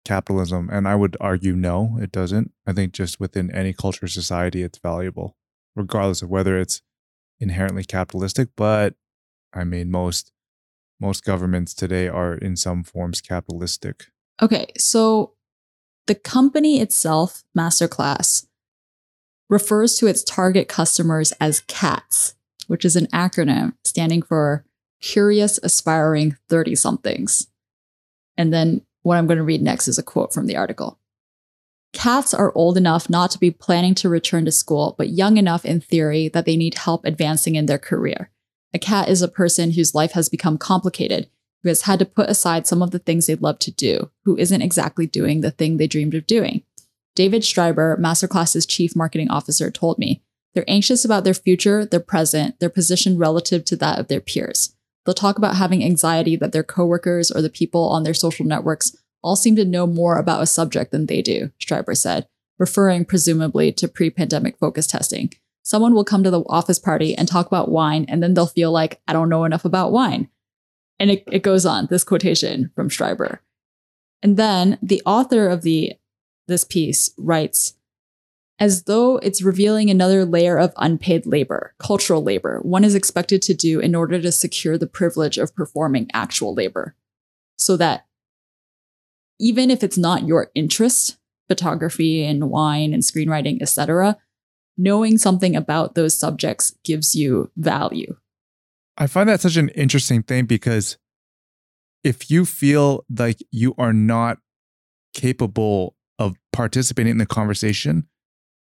capitalism? 0.04 0.68
And 0.70 0.86
I 0.86 0.94
would 0.94 1.16
argue 1.20 1.54
no, 1.54 1.98
it 2.00 2.12
doesn't. 2.12 2.52
I 2.66 2.72
think 2.72 2.92
just 2.92 3.20
within 3.20 3.50
any 3.50 3.72
culture 3.72 4.08
society, 4.08 4.62
it's 4.62 4.78
valuable, 4.78 5.36
regardless 5.74 6.22
of 6.22 6.28
whether 6.28 6.58
it's 6.58 6.82
inherently 7.40 7.84
capitalistic. 7.84 8.48
But 8.56 8.94
I 9.52 9.64
mean, 9.64 9.90
most 9.90 10.32
most 11.00 11.24
governments 11.24 11.74
today 11.74 12.08
are 12.08 12.34
in 12.34 12.56
some 12.56 12.82
forms 12.82 13.20
capitalistic. 13.20 14.06
Okay, 14.40 14.66
so 14.76 15.34
the 16.06 16.14
company 16.14 16.80
itself, 16.80 17.42
Masterclass, 17.56 18.46
refers 19.48 19.96
to 19.96 20.06
its 20.06 20.22
target 20.24 20.68
customers 20.68 21.32
as 21.32 21.60
CATS, 21.60 22.34
which 22.66 22.84
is 22.84 22.96
an 22.96 23.06
acronym 23.06 23.74
standing 23.84 24.22
for 24.22 24.65
Curious 25.00 25.58
Aspiring 25.62 26.36
30 26.48 26.74
somethings. 26.74 27.48
And 28.36 28.52
then 28.52 28.82
what 29.02 29.16
I'm 29.16 29.26
going 29.26 29.38
to 29.38 29.44
read 29.44 29.62
next 29.62 29.88
is 29.88 29.98
a 29.98 30.02
quote 30.02 30.32
from 30.32 30.46
the 30.46 30.56
article. 30.56 30.98
Cats 31.92 32.34
are 32.34 32.52
old 32.54 32.76
enough 32.76 33.08
not 33.08 33.30
to 33.30 33.38
be 33.38 33.50
planning 33.50 33.94
to 33.96 34.08
return 34.08 34.44
to 34.44 34.52
school, 34.52 34.94
but 34.98 35.08
young 35.08 35.38
enough 35.38 35.64
in 35.64 35.80
theory 35.80 36.28
that 36.28 36.44
they 36.44 36.56
need 36.56 36.74
help 36.74 37.04
advancing 37.04 37.54
in 37.54 37.66
their 37.66 37.78
career. 37.78 38.30
A 38.74 38.78
cat 38.78 39.08
is 39.08 39.22
a 39.22 39.28
person 39.28 39.72
whose 39.72 39.94
life 39.94 40.12
has 40.12 40.28
become 40.28 40.58
complicated, 40.58 41.30
who 41.62 41.70
has 41.70 41.82
had 41.82 41.98
to 42.00 42.04
put 42.04 42.28
aside 42.28 42.66
some 42.66 42.82
of 42.82 42.90
the 42.90 42.98
things 42.98 43.26
they'd 43.26 43.40
love 43.40 43.58
to 43.60 43.70
do, 43.70 44.10
who 44.24 44.36
isn't 44.36 44.60
exactly 44.60 45.06
doing 45.06 45.40
the 45.40 45.50
thing 45.50 45.76
they 45.78 45.86
dreamed 45.86 46.14
of 46.14 46.26
doing. 46.26 46.62
David 47.14 47.42
Schriber, 47.42 47.98
Masterclass's 47.98 48.66
chief 48.66 48.94
marketing 48.94 49.30
officer, 49.30 49.70
told 49.70 49.98
me 49.98 50.22
they're 50.52 50.68
anxious 50.68 51.04
about 51.04 51.24
their 51.24 51.34
future, 51.34 51.86
their 51.86 52.00
present, 52.00 52.60
their 52.60 52.68
position 52.68 53.16
relative 53.16 53.64
to 53.64 53.76
that 53.76 53.98
of 53.98 54.08
their 54.08 54.20
peers. 54.20 54.75
They'll 55.06 55.14
talk 55.14 55.38
about 55.38 55.56
having 55.56 55.84
anxiety 55.84 56.34
that 56.36 56.50
their 56.50 56.64
coworkers 56.64 57.30
or 57.30 57.40
the 57.40 57.48
people 57.48 57.88
on 57.88 58.02
their 58.02 58.12
social 58.12 58.44
networks 58.44 58.96
all 59.22 59.36
seem 59.36 59.54
to 59.56 59.64
know 59.64 59.86
more 59.86 60.18
about 60.18 60.42
a 60.42 60.46
subject 60.46 60.90
than 60.90 61.06
they 61.06 61.22
do, 61.22 61.52
Schriber 61.60 61.96
said, 61.96 62.26
referring 62.58 63.04
presumably 63.04 63.72
to 63.72 63.88
pre 63.88 64.10
pandemic 64.10 64.58
focus 64.58 64.86
testing. 64.86 65.32
Someone 65.62 65.94
will 65.94 66.04
come 66.04 66.24
to 66.24 66.30
the 66.30 66.42
office 66.48 66.78
party 66.78 67.14
and 67.14 67.26
talk 67.26 67.46
about 67.46 67.70
wine, 67.70 68.04
and 68.08 68.22
then 68.22 68.34
they'll 68.34 68.46
feel 68.46 68.72
like, 68.72 69.00
I 69.06 69.12
don't 69.12 69.28
know 69.28 69.44
enough 69.44 69.64
about 69.64 69.92
wine. 69.92 70.28
And 70.98 71.10
it, 71.10 71.24
it 71.30 71.42
goes 71.42 71.64
on, 71.64 71.86
this 71.88 72.04
quotation 72.04 72.70
from 72.74 72.88
Schriber. 72.88 73.38
And 74.22 74.36
then 74.36 74.78
the 74.82 75.02
author 75.06 75.48
of 75.48 75.62
the 75.62 75.94
this 76.48 76.64
piece 76.64 77.10
writes, 77.16 77.74
as 78.58 78.84
though 78.84 79.18
it's 79.18 79.42
revealing 79.42 79.90
another 79.90 80.24
layer 80.24 80.58
of 80.58 80.72
unpaid 80.76 81.26
labor, 81.26 81.74
cultural 81.78 82.22
labor, 82.22 82.60
one 82.62 82.84
is 82.84 82.94
expected 82.94 83.42
to 83.42 83.54
do 83.54 83.80
in 83.80 83.94
order 83.94 84.20
to 84.20 84.32
secure 84.32 84.78
the 84.78 84.86
privilege 84.86 85.36
of 85.36 85.54
performing 85.54 86.10
actual 86.14 86.54
labor. 86.54 86.94
So 87.58 87.76
that 87.76 88.06
even 89.38 89.70
if 89.70 89.84
it's 89.84 89.98
not 89.98 90.26
your 90.26 90.50
interest, 90.54 91.18
photography 91.48 92.24
and 92.24 92.50
wine 92.50 92.94
and 92.94 93.02
screenwriting, 93.02 93.60
etc., 93.60 94.16
knowing 94.78 95.18
something 95.18 95.54
about 95.54 95.94
those 95.94 96.18
subjects 96.18 96.74
gives 96.84 97.14
you 97.14 97.50
value. 97.56 98.16
I 98.96 99.06
find 99.06 99.28
that 99.28 99.40
such 99.40 99.56
an 99.56 99.68
interesting 99.70 100.22
thing 100.22 100.46
because 100.46 100.96
if 102.02 102.30
you 102.30 102.46
feel 102.46 103.04
like 103.14 103.38
you 103.50 103.74
are 103.76 103.92
not 103.92 104.38
capable 105.12 105.96
of 106.18 106.36
participating 106.52 107.12
in 107.12 107.18
the 107.18 107.26
conversation, 107.26 108.08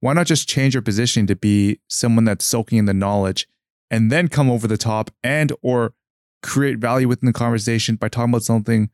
why 0.01 0.13
not 0.13 0.27
just 0.27 0.49
change 0.49 0.73
your 0.73 0.81
position 0.81 1.27
to 1.27 1.35
be 1.35 1.79
someone 1.87 2.25
that's 2.25 2.43
soaking 2.43 2.79
in 2.79 2.85
the 2.85 2.93
knowledge 2.93 3.47
and 3.89 4.11
then 4.11 4.27
come 4.27 4.49
over 4.49 4.67
the 4.67 4.77
top 4.77 5.11
and 5.23 5.53
or 5.61 5.93
create 6.41 6.79
value 6.79 7.07
within 7.07 7.27
the 7.27 7.33
conversation 7.33 7.95
by 7.95 8.09
talking 8.09 8.31
about 8.31 8.43
something 8.43 8.89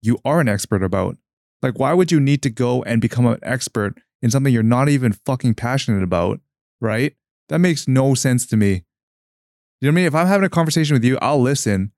you 0.00 0.18
are 0.24 0.40
an 0.40 0.48
expert 0.48 0.82
about? 0.82 1.16
Like 1.60 1.78
why 1.78 1.92
would 1.92 2.12
you 2.12 2.20
need 2.20 2.42
to 2.42 2.50
go 2.50 2.82
and 2.84 3.00
become 3.00 3.26
an 3.26 3.38
expert 3.42 3.98
in 4.22 4.30
something 4.30 4.52
you're 4.52 4.62
not 4.62 4.88
even 4.88 5.12
fucking 5.26 5.54
passionate 5.54 6.04
about, 6.04 6.40
right? 6.80 7.14
That 7.48 7.58
makes 7.58 7.88
no 7.88 8.14
sense 8.14 8.46
to 8.46 8.56
me. 8.56 8.84
You 9.80 9.90
know 9.90 9.90
what 9.90 9.92
I 9.92 9.96
mean? 9.96 10.06
If 10.06 10.14
I'm 10.14 10.26
having 10.28 10.46
a 10.46 10.50
conversation 10.50 10.94
with 10.94 11.04
you, 11.04 11.18
I'll 11.20 11.42
listen. 11.42 11.92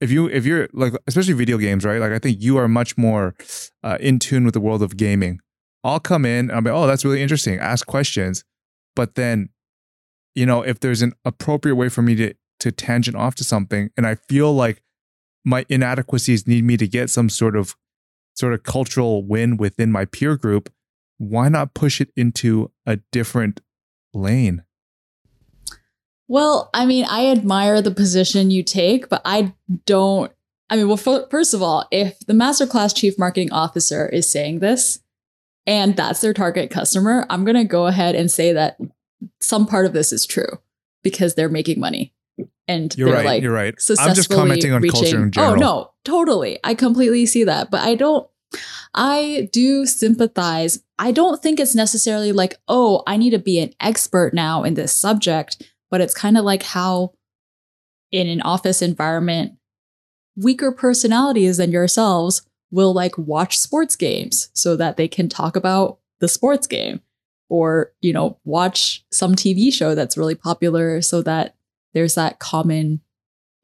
If 0.00 0.10
you 0.10 0.28
if 0.28 0.44
you're 0.44 0.68
like 0.74 0.92
especially 1.06 1.32
video 1.32 1.56
games, 1.56 1.84
right? 1.84 1.98
Like 1.98 2.12
I 2.12 2.18
think 2.18 2.42
you 2.42 2.58
are 2.58 2.68
much 2.68 2.98
more 2.98 3.34
uh, 3.82 3.96
in 4.00 4.18
tune 4.18 4.44
with 4.44 4.52
the 4.52 4.60
world 4.60 4.82
of 4.82 4.98
gaming. 4.98 5.40
I'll 5.86 6.00
come 6.00 6.24
in 6.24 6.50
and 6.50 6.52
I'll 6.52 6.62
be, 6.62 6.70
oh, 6.70 6.86
that's 6.86 7.04
really 7.04 7.22
interesting. 7.22 7.58
Ask 7.58 7.86
questions, 7.86 8.44
but 8.94 9.14
then, 9.14 9.50
you 10.34 10.44
know, 10.44 10.62
if 10.62 10.80
there's 10.80 11.00
an 11.00 11.12
appropriate 11.24 11.76
way 11.76 11.88
for 11.88 12.02
me 12.02 12.14
to 12.16 12.34
to 12.58 12.72
tangent 12.72 13.16
off 13.16 13.34
to 13.36 13.44
something, 13.44 13.90
and 13.96 14.06
I 14.06 14.14
feel 14.14 14.52
like 14.52 14.82
my 15.44 15.64
inadequacies 15.68 16.46
need 16.46 16.64
me 16.64 16.76
to 16.78 16.88
get 16.88 17.10
some 17.10 17.28
sort 17.28 17.54
of 17.54 17.76
sort 18.34 18.52
of 18.52 18.62
cultural 18.64 19.24
win 19.24 19.56
within 19.56 19.92
my 19.92 20.04
peer 20.04 20.36
group, 20.36 20.72
why 21.18 21.48
not 21.48 21.74
push 21.74 22.00
it 22.00 22.10
into 22.16 22.70
a 22.84 22.96
different 23.12 23.60
lane? 24.12 24.64
Well, 26.28 26.70
I 26.74 26.86
mean, 26.86 27.04
I 27.08 27.26
admire 27.26 27.80
the 27.80 27.92
position 27.92 28.50
you 28.50 28.62
take, 28.62 29.08
but 29.08 29.22
I 29.24 29.54
don't. 29.84 30.32
I 30.68 30.76
mean, 30.76 30.88
well, 30.88 30.96
first 30.96 31.54
of 31.54 31.62
all, 31.62 31.86
if 31.92 32.18
the 32.26 32.32
masterclass 32.32 32.94
chief 32.94 33.16
marketing 33.18 33.52
officer 33.52 34.08
is 34.08 34.28
saying 34.28 34.58
this 34.58 34.98
and 35.66 35.96
that's 35.96 36.20
their 36.20 36.32
target 36.32 36.70
customer, 36.70 37.26
I'm 37.28 37.44
going 37.44 37.56
to 37.56 37.64
go 37.64 37.86
ahead 37.86 38.14
and 38.14 38.30
say 38.30 38.52
that 38.52 38.78
some 39.40 39.66
part 39.66 39.86
of 39.86 39.92
this 39.92 40.12
is 40.12 40.26
true 40.26 40.60
because 41.02 41.34
they're 41.34 41.48
making 41.48 41.80
money. 41.80 42.12
And 42.68 42.96
You're 42.96 43.12
right. 43.12 43.24
like 43.24 43.42
you're 43.42 43.52
right. 43.52 43.74
I'm 43.98 44.14
just 44.14 44.28
commenting 44.28 44.72
on 44.72 44.82
reaching, 44.82 45.00
culture 45.00 45.22
in 45.22 45.28
oh, 45.28 45.30
general. 45.30 45.52
Oh 45.52 45.56
no, 45.56 45.90
totally. 46.04 46.58
I 46.64 46.74
completely 46.74 47.24
see 47.24 47.44
that, 47.44 47.70
but 47.70 47.80
I 47.80 47.94
don't. 47.94 48.28
I 48.92 49.48
do 49.52 49.86
sympathize. 49.86 50.80
I 50.98 51.12
don't 51.12 51.40
think 51.40 51.60
it's 51.60 51.74
necessarily 51.74 52.32
like, 52.32 52.58
oh, 52.66 53.02
I 53.06 53.18
need 53.18 53.30
to 53.30 53.38
be 53.38 53.60
an 53.60 53.72
expert 53.80 54.34
now 54.34 54.64
in 54.64 54.74
this 54.74 54.92
subject, 54.92 55.62
but 55.90 56.00
it's 56.00 56.14
kind 56.14 56.36
of 56.36 56.44
like 56.44 56.62
how 56.64 57.12
in 58.10 58.26
an 58.26 58.42
office 58.42 58.82
environment, 58.82 59.52
weaker 60.36 60.72
personalities 60.72 61.58
than 61.58 61.70
yourselves 61.70 62.42
will 62.76 62.92
like 62.92 63.16
watch 63.16 63.58
sports 63.58 63.96
games 63.96 64.50
so 64.52 64.76
that 64.76 64.98
they 64.98 65.08
can 65.08 65.30
talk 65.30 65.56
about 65.56 65.98
the 66.20 66.28
sports 66.28 66.66
game 66.66 67.00
or, 67.48 67.92
you 68.02 68.12
know, 68.12 68.38
watch 68.44 69.02
some 69.10 69.34
TV 69.34 69.72
show 69.72 69.94
that's 69.94 70.18
really 70.18 70.34
popular 70.34 71.00
so 71.00 71.22
that 71.22 71.56
there's 71.94 72.14
that 72.16 72.38
common 72.38 73.00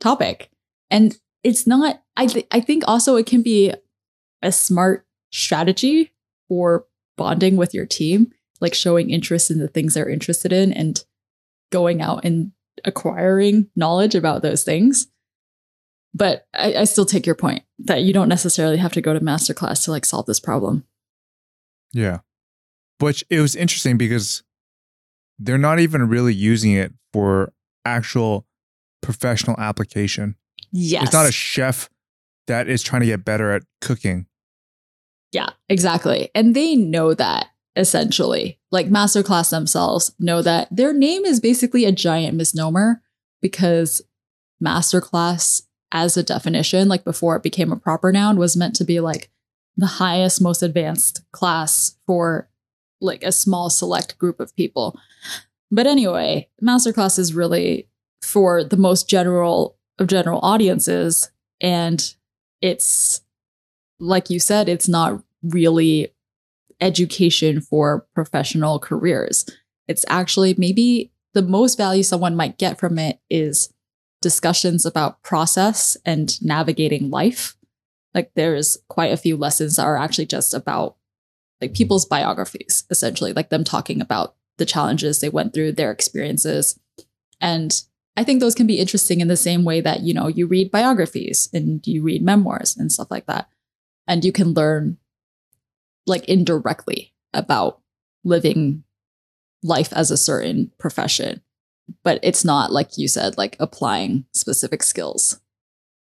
topic. 0.01 0.49
And 0.91 1.19
it's 1.45 1.67
not 1.67 2.03
I 2.17 2.27
th- 2.27 2.47
I 2.51 2.61
think 2.61 2.85
also 2.87 3.17
it 3.17 3.27
can 3.27 3.43
be 3.43 3.75
a 4.41 4.51
smart 4.51 5.07
strategy 5.31 6.13
for 6.49 6.87
bonding 7.19 7.57
with 7.57 7.75
your 7.75 7.87
team, 7.87 8.33
like 8.63 8.75
showing 8.75 9.11
interest 9.11 9.51
in 9.51 9.59
the 9.59 9.69
things 9.69 9.93
they're 9.93 10.09
interested 10.09 10.55
in 10.55 10.73
and 10.73 11.05
going 11.71 12.01
out 12.01 12.25
and 12.25 12.53
acquiring 12.87 13.69
knowledge 13.77 14.15
about 14.15 14.41
those 14.41 14.65
things. 14.65 15.09
But 16.15 16.47
I, 16.55 16.75
I 16.75 16.85
still 16.85 17.07
take 17.07 17.27
your 17.27 17.35
point 17.35 17.65
that 17.79 18.03
you 18.03 18.13
don't 18.13 18.29
necessarily 18.29 18.77
have 18.77 18.93
to 18.93 19.01
go 19.01 19.15
to 19.15 19.21
masterclass 19.21 19.85
to 19.85 19.91
like 19.91 20.05
solve 20.05 20.27
this 20.27 20.41
problem. 20.41 20.85
Yeah. 21.93 22.19
Which 22.99 23.25
it 23.31 23.41
was 23.41 23.57
interesting 23.57 23.97
because 23.97 24.43
they're 25.39 25.59
not 25.59 25.81
even 25.81 26.09
really 26.09 26.35
using 26.35 26.73
it 26.73 26.93
for 27.13 27.53
actual 27.85 28.47
professional 29.01 29.59
application. 29.59 30.37
Yes. 30.71 31.05
It's 31.05 31.13
not 31.13 31.27
a 31.27 31.33
chef 31.33 31.91
that 32.47 32.69
is 32.69 32.83
trying 32.83 33.01
to 33.01 33.07
get 33.07 33.25
better 33.25 33.51
at 33.51 33.63
cooking. 33.81 34.27
Yeah, 35.33 35.51
exactly. 35.69 36.31
And 36.35 36.55
they 36.55 36.77
know 36.77 37.15
that 37.15 37.49
essentially. 37.77 38.59
Like 38.71 38.89
Masterclass 38.89 39.51
themselves 39.51 40.15
know 40.19 40.43
that 40.43 40.69
their 40.71 40.93
name 40.93 41.25
is 41.25 41.41
basically 41.41 41.85
a 41.85 41.93
giant 41.93 42.37
misnomer 42.37 43.03
because 43.41 44.03
Masterclass, 44.63 45.63
as 45.93 46.17
a 46.17 46.23
definition, 46.23 46.89
like 46.89 47.05
before 47.05 47.37
it 47.37 47.43
became 47.43 47.71
a 47.71 47.77
proper 47.77 48.11
noun, 48.11 48.37
was 48.37 48.57
meant 48.57 48.75
to 48.77 48.85
be 48.85 48.99
like 49.01 49.31
the 49.77 49.87
highest, 49.87 50.41
most 50.41 50.63
advanced 50.63 51.23
class 51.33 51.97
for 52.07 52.49
like 53.01 53.23
a 53.23 53.33
small 53.33 53.71
select 53.71 54.19
group 54.19 54.41
of 54.41 54.55
people. 54.57 54.99
But 55.71 55.87
anyway, 55.87 56.49
Masterclass 56.63 57.19
is 57.19 57.35
really 57.35 57.89
for 58.23 58.65
the 58.65 58.77
most 58.77 59.09
general 59.09 59.77
of 59.99 60.07
general 60.07 60.41
audiences. 60.43 61.31
And 61.61 62.15
it's 62.61 63.21
like 63.99 64.31
you 64.31 64.41
said, 64.41 64.69
it's 64.69 64.89
not 64.89 65.23
really 65.43 66.13
education 66.81 67.61
for 67.61 68.07
professional 68.15 68.79
careers. 68.79 69.47
It's 69.89 70.05
actually 70.09 70.55
maybe 70.57 71.13
the 71.35 71.43
most 71.43 71.77
value 71.77 72.03
someone 72.03 72.37
might 72.37 72.59
get 72.59 72.79
from 72.79 72.99
it 72.99 73.21
is 73.31 73.73
discussions 74.23 74.87
about 74.87 75.23
process 75.23 75.97
and 76.07 76.41
navigating 76.41 77.11
life. 77.11 77.57
Like 78.15 78.33
there's 78.35 78.79
quite 78.89 79.13
a 79.13 79.19
few 79.19 79.37
lessons 79.37 79.77
that 79.77 79.85
are 79.85 79.99
actually 79.99 80.27
just 80.27 80.55
about 80.55 80.97
like 81.61 81.75
people's 81.75 82.07
biographies, 82.07 82.85
essentially, 82.89 83.33
like 83.33 83.51
them 83.51 83.65
talking 83.65 84.01
about 84.01 84.35
the 84.57 84.67
challenges 84.67 85.21
they 85.21 85.29
went 85.29 85.53
through, 85.53 85.73
their 85.73 85.91
experiences. 85.91 86.79
And 87.41 87.83
I 88.17 88.25
think 88.25 88.41
those 88.41 88.55
can 88.55 88.67
be 88.67 88.79
interesting 88.79 89.21
in 89.21 89.29
the 89.29 89.37
same 89.37 89.65
way 89.65 89.81
that, 89.81 90.01
you 90.01 90.15
know, 90.15 90.29
you 90.29 90.47
read 90.47 90.71
biographies 90.71 91.49
and 91.53 91.87
you 91.87 92.03
read 92.03 92.23
memoirs 92.23 92.77
and 92.77 92.91
stuff 92.91 93.11
like 93.11 93.27
that. 93.27 93.49
And 94.07 94.25
you 94.25 94.33
can 94.33 94.55
learn 94.55 94.99
like 96.07 96.25
indirectly 96.27 97.13
about 97.33 97.81
living 98.25 98.85
life 99.63 99.93
as 99.93 100.11
a 100.11 100.17
certain 100.17 100.71
profession. 100.79 101.41
But 102.05 102.21
it's 102.23 102.45
not 102.45 102.73
like 102.73 102.99
you 102.99 103.09
said, 103.09 103.39
like 103.39 103.57
applying 103.59 104.25
specific 104.33 104.83
skills. 104.83 105.41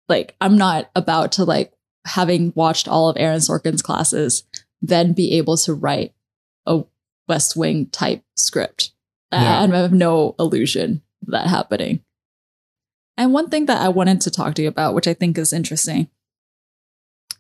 Like 0.08 0.34
I'm 0.40 0.56
not 0.56 0.90
about 0.94 1.32
to 1.32 1.44
like 1.44 1.72
having 2.04 2.52
watched 2.54 2.88
all 2.88 3.08
of 3.08 3.16
Aaron 3.18 3.40
Sorkin's 3.40 3.82
classes, 3.82 4.44
then 4.80 5.12
be 5.12 5.36
able 5.36 5.56
to 5.58 5.74
write 5.74 6.14
a 6.64 6.84
West 7.28 7.56
Wing 7.56 7.86
type 7.86 8.22
script. 8.36 8.92
Yeah. 9.32 9.62
I 9.62 9.66
have 9.76 9.92
no 9.92 10.34
illusion 10.38 11.02
of 11.22 11.32
that 11.32 11.48
happening. 11.48 12.00
And 13.16 13.32
one 13.32 13.48
thing 13.48 13.66
that 13.66 13.80
I 13.80 13.88
wanted 13.88 14.20
to 14.22 14.30
talk 14.30 14.54
to 14.54 14.62
you 14.62 14.68
about, 14.68 14.94
which 14.94 15.08
I 15.08 15.14
think 15.14 15.36
is 15.38 15.52
interesting, 15.52 16.08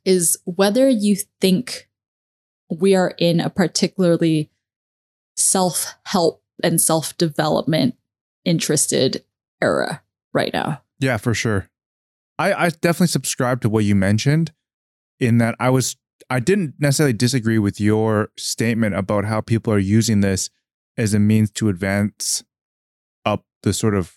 is 0.04 0.38
whether 0.44 0.88
you 0.88 1.16
think 1.40 1.88
we 2.70 2.94
are 2.94 3.14
in 3.18 3.40
a 3.40 3.50
particularly 3.50 4.50
self 5.36 5.94
help 6.04 6.42
and 6.62 6.80
self 6.80 7.16
development 7.18 7.94
interested 8.46 9.22
era 9.60 10.02
right 10.32 10.52
now. 10.54 10.80
Yeah, 10.98 11.18
for 11.18 11.34
sure. 11.34 11.68
I, 12.38 12.52
I 12.54 12.68
definitely 12.70 13.08
subscribe 13.08 13.60
to 13.62 13.68
what 13.68 13.84
you 13.84 13.94
mentioned 13.94 14.52
in 15.20 15.38
that 15.38 15.54
I 15.60 15.68
was 15.68 15.96
I 16.30 16.40
didn't 16.40 16.74
necessarily 16.78 17.12
disagree 17.12 17.58
with 17.58 17.80
your 17.80 18.30
statement 18.36 18.94
about 18.94 19.26
how 19.26 19.40
people 19.40 19.72
are 19.72 19.78
using 19.78 20.20
this 20.20 20.50
as 20.96 21.14
a 21.14 21.18
means 21.18 21.50
to 21.52 21.68
advance 21.68 22.42
up 23.24 23.44
the 23.62 23.72
sort 23.72 23.94
of 23.94 24.16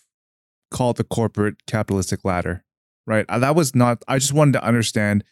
call 0.70 0.90
it 0.90 0.96
the 0.96 1.04
corporate 1.04 1.66
capitalistic 1.66 2.24
ladder. 2.24 2.64
Right. 3.06 3.26
Uh, 3.28 3.38
That 3.38 3.54
was 3.54 3.74
not 3.74 4.02
I 4.08 4.18
just 4.18 4.32
wanted 4.32 4.52
to 4.52 4.64
understand 4.64 5.24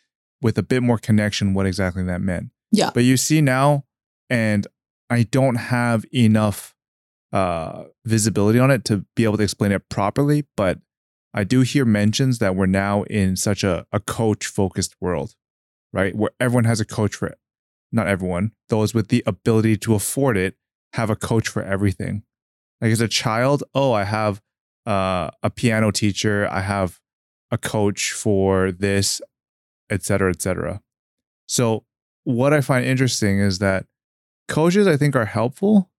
with 0.43 0.59
a 0.59 0.63
bit 0.63 0.83
more 0.83 0.99
connection 0.99 1.55
what 1.55 1.67
exactly 1.67 2.03
that 2.05 2.21
meant. 2.21 2.51
Yeah. 2.71 2.91
But 2.93 3.05
you 3.05 3.17
see 3.17 3.41
now, 3.41 3.85
and 4.31 4.67
I 5.11 5.23
don't 5.25 5.57
have 5.57 6.05
enough 6.15 6.75
uh 7.33 7.85
visibility 8.05 8.59
on 8.59 8.71
it 8.71 8.85
to 8.87 9.05
be 9.15 9.25
able 9.25 9.37
to 9.37 9.43
explain 9.43 9.73
it 9.73 9.89
properly, 9.89 10.47
but 10.57 10.79
I 11.35 11.45
do 11.45 11.61
hear 11.61 11.85
mentions 11.85 12.39
that 12.39 12.57
we're 12.57 12.67
now 12.67 13.03
in 13.05 13.37
such 13.37 13.63
a, 13.63 13.87
a 13.93 14.01
coach 14.01 14.47
focused 14.47 14.97
world, 15.01 15.35
right? 15.93 16.15
Where 16.15 16.31
everyone 16.41 16.65
has 16.65 16.81
a 16.81 16.87
coach 16.87 17.15
for 17.15 17.29
it. 17.29 17.39
Not 17.93 18.07
everyone, 18.07 18.53
those 18.69 18.95
with 18.95 19.09
the 19.09 19.23
ability 19.27 19.77
to 19.79 19.95
afford 19.95 20.37
it 20.37 20.57
have 20.95 21.11
a 21.11 21.17
coach 21.17 21.49
for 21.49 21.63
everything. 21.63 22.23
Like 22.81 22.93
as 22.93 23.01
a 23.01 23.09
child, 23.09 23.63
oh, 23.75 23.93
I 23.93 24.05
have 24.05 24.41
uh, 24.87 25.31
a 25.43 25.51
piano 25.51 25.91
teacher, 25.91 26.49
I 26.51 26.61
have 26.61 26.99
a 27.51 27.59
coach 27.59 28.13
for 28.13 28.73
this, 28.73 29.21
et 29.91 30.03
cetera, 30.03 30.31
et 30.31 30.41
cetera. 30.41 30.81
So 31.47 31.85
what 32.25 32.53
I 32.53 32.61
find 32.61 32.85
interesting 32.85 33.39
is 33.39 33.59
that 33.59 33.87
coaches 34.49 34.87
I 34.87 34.97
think 34.97 35.15
are 35.17 35.27
helpful, 35.27 35.91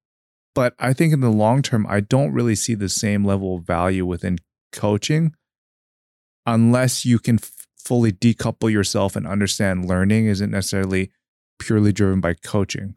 but 0.56 0.74
I 0.80 0.94
think 0.94 1.14
in 1.14 1.22
the 1.22 1.30
long 1.30 1.62
term, 1.62 1.86
I 1.88 2.00
don't 2.00 2.34
really 2.34 2.56
see 2.56 2.76
the 2.76 2.90
same 2.90 3.26
level 3.26 3.58
of 3.58 3.64
value 3.64 4.06
within 4.06 4.40
coaching 4.72 5.34
unless 6.46 7.06
you 7.06 7.20
can 7.20 7.36
f- 7.36 7.68
fully 7.78 8.12
decouple 8.12 8.72
yourself 8.72 9.16
and 9.16 9.28
understand 9.28 9.86
learning 9.86 10.26
isn't 10.26 10.52
necessarily 10.52 11.12
purely 11.60 11.92
driven 11.92 12.20
by 12.22 12.34
coaching, 12.34 12.96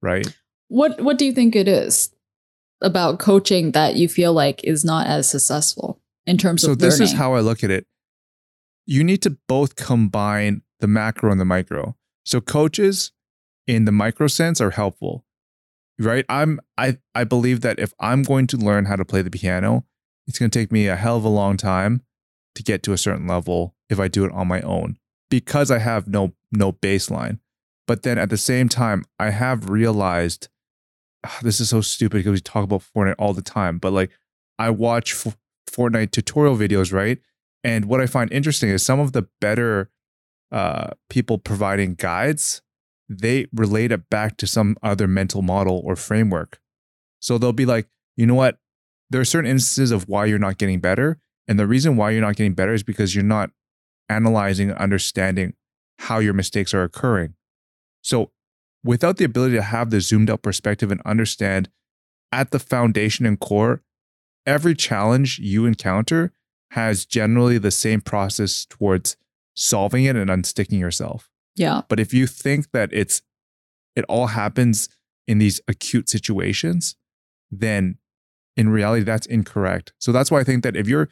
right? 0.00 0.26
What 0.68 1.00
what 1.00 1.18
do 1.18 1.24
you 1.24 1.32
think 1.32 1.54
it 1.54 1.68
is 1.68 2.14
about 2.80 3.18
coaching 3.18 3.72
that 3.72 3.96
you 3.96 4.08
feel 4.08 4.32
like 4.32 4.64
is 4.64 4.84
not 4.84 5.06
as 5.06 5.30
successful 5.30 6.00
in 6.26 6.38
terms 6.38 6.62
So 6.62 6.72
of 6.72 6.78
this 6.78 7.00
is 7.00 7.12
how 7.12 7.34
I 7.34 7.40
look 7.40 7.62
at 7.62 7.70
it. 7.70 7.86
You 8.86 9.04
need 9.04 9.22
to 9.22 9.36
both 9.48 9.76
combine 9.76 10.62
the 10.80 10.88
macro 10.88 11.30
and 11.30 11.40
the 11.40 11.44
micro. 11.44 11.96
So 12.24 12.40
coaches 12.40 13.12
in 13.66 13.84
the 13.84 13.92
micro 13.92 14.26
sense 14.26 14.60
are 14.60 14.70
helpful. 14.70 15.24
Right? 16.04 16.24
I'm 16.28 16.60
I 16.76 16.98
I 17.14 17.24
believe 17.24 17.60
that 17.60 17.78
if 17.78 17.92
I'm 18.00 18.22
going 18.22 18.46
to 18.48 18.56
learn 18.56 18.86
how 18.86 18.96
to 18.96 19.04
play 19.04 19.22
the 19.22 19.30
piano, 19.30 19.84
it's 20.26 20.38
going 20.38 20.50
to 20.50 20.58
take 20.58 20.72
me 20.72 20.88
a 20.88 20.96
hell 20.96 21.16
of 21.16 21.24
a 21.24 21.28
long 21.28 21.56
time 21.56 22.02
to 22.54 22.62
get 22.62 22.82
to 22.82 22.92
a 22.92 22.98
certain 22.98 23.26
level 23.26 23.74
if 23.88 23.98
I 23.98 24.08
do 24.08 24.24
it 24.24 24.32
on 24.32 24.48
my 24.48 24.60
own 24.62 24.98
because 25.30 25.70
I 25.70 25.78
have 25.78 26.08
no 26.08 26.34
no 26.50 26.72
baseline. 26.72 27.38
But 27.86 28.02
then 28.02 28.18
at 28.18 28.30
the 28.30 28.36
same 28.36 28.68
time, 28.68 29.04
I 29.18 29.30
have 29.30 29.70
realized 29.70 30.48
ah, 31.24 31.38
this 31.42 31.60
is 31.60 31.70
so 31.70 31.80
stupid 31.80 32.18
because 32.18 32.32
we 32.32 32.40
talk 32.40 32.64
about 32.64 32.82
Fortnite 32.94 33.16
all 33.18 33.32
the 33.32 33.42
time, 33.42 33.78
but 33.78 33.92
like 33.92 34.10
I 34.58 34.70
watch 34.70 35.14
F- 35.26 35.36
Fortnite 35.70 36.10
tutorial 36.10 36.56
videos, 36.56 36.92
right? 36.92 37.18
And 37.64 37.86
what 37.86 38.00
I 38.00 38.06
find 38.06 38.32
interesting 38.32 38.70
is 38.70 38.84
some 38.84 39.00
of 39.00 39.12
the 39.12 39.28
better 39.40 39.90
uh, 40.50 40.90
people 41.08 41.38
providing 41.38 41.94
guides, 41.94 42.62
they 43.20 43.46
relate 43.52 43.92
it 43.92 44.08
back 44.10 44.36
to 44.38 44.46
some 44.46 44.76
other 44.82 45.06
mental 45.06 45.42
model 45.42 45.82
or 45.84 45.96
framework. 45.96 46.60
So 47.20 47.38
they'll 47.38 47.52
be 47.52 47.66
like, 47.66 47.88
you 48.16 48.26
know 48.26 48.34
what? 48.34 48.58
There 49.10 49.20
are 49.20 49.26
certain 49.26 49.50
instances 49.50 49.90
of 49.90 50.08
why 50.08 50.26
you're 50.26 50.38
not 50.38 50.58
getting 50.58 50.80
better. 50.80 51.18
And 51.46 51.58
the 51.58 51.66
reason 51.66 51.96
why 51.96 52.10
you're 52.10 52.20
not 52.20 52.36
getting 52.36 52.54
better 52.54 52.72
is 52.72 52.82
because 52.82 53.14
you're 53.14 53.24
not 53.24 53.50
analyzing 54.08 54.70
and 54.70 54.78
understanding 54.78 55.54
how 55.98 56.18
your 56.18 56.34
mistakes 56.34 56.74
are 56.74 56.82
occurring. 56.82 57.34
So 58.02 58.32
without 58.84 59.16
the 59.16 59.24
ability 59.24 59.56
to 59.56 59.62
have 59.62 59.90
the 59.90 60.00
zoomed 60.00 60.30
out 60.30 60.42
perspective 60.42 60.90
and 60.90 61.00
understand 61.02 61.68
at 62.32 62.50
the 62.50 62.58
foundation 62.58 63.26
and 63.26 63.38
core, 63.38 63.82
every 64.46 64.74
challenge 64.74 65.38
you 65.38 65.66
encounter 65.66 66.32
has 66.72 67.04
generally 67.04 67.58
the 67.58 67.70
same 67.70 68.00
process 68.00 68.66
towards 68.66 69.16
solving 69.54 70.04
it 70.04 70.16
and 70.16 70.30
unsticking 70.30 70.80
yourself. 70.80 71.31
Yeah. 71.54 71.82
But 71.88 72.00
if 72.00 72.14
you 72.14 72.26
think 72.26 72.70
that 72.72 72.90
it's 72.92 73.22
it 73.94 74.04
all 74.08 74.28
happens 74.28 74.88
in 75.28 75.38
these 75.38 75.60
acute 75.68 76.08
situations, 76.08 76.96
then 77.50 77.98
in 78.56 78.68
reality 78.68 79.02
that's 79.02 79.26
incorrect. 79.26 79.92
So 79.98 80.12
that's 80.12 80.30
why 80.30 80.40
I 80.40 80.44
think 80.44 80.62
that 80.62 80.76
if 80.76 80.88
you're 80.88 81.08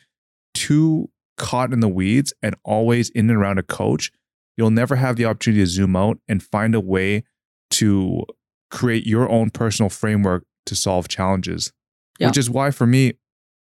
too 0.54 1.10
caught 1.36 1.72
in 1.72 1.80
the 1.80 1.88
weeds 1.88 2.32
and 2.42 2.54
always 2.64 3.10
in 3.10 3.30
and 3.30 3.38
around 3.38 3.58
a 3.58 3.62
coach, 3.62 4.10
you'll 4.56 4.70
never 4.70 4.96
have 4.96 5.16
the 5.16 5.24
opportunity 5.24 5.62
to 5.62 5.66
zoom 5.66 5.96
out 5.96 6.18
and 6.28 6.42
find 6.42 6.74
a 6.74 6.80
way 6.80 7.24
to 7.70 8.24
create 8.70 9.06
your 9.06 9.28
own 9.28 9.50
personal 9.50 9.88
framework 9.88 10.44
to 10.66 10.74
solve 10.74 11.08
challenges. 11.08 11.72
Yeah. 12.18 12.28
Which 12.28 12.36
is 12.36 12.50
why 12.50 12.70
for 12.70 12.86
me, 12.86 13.14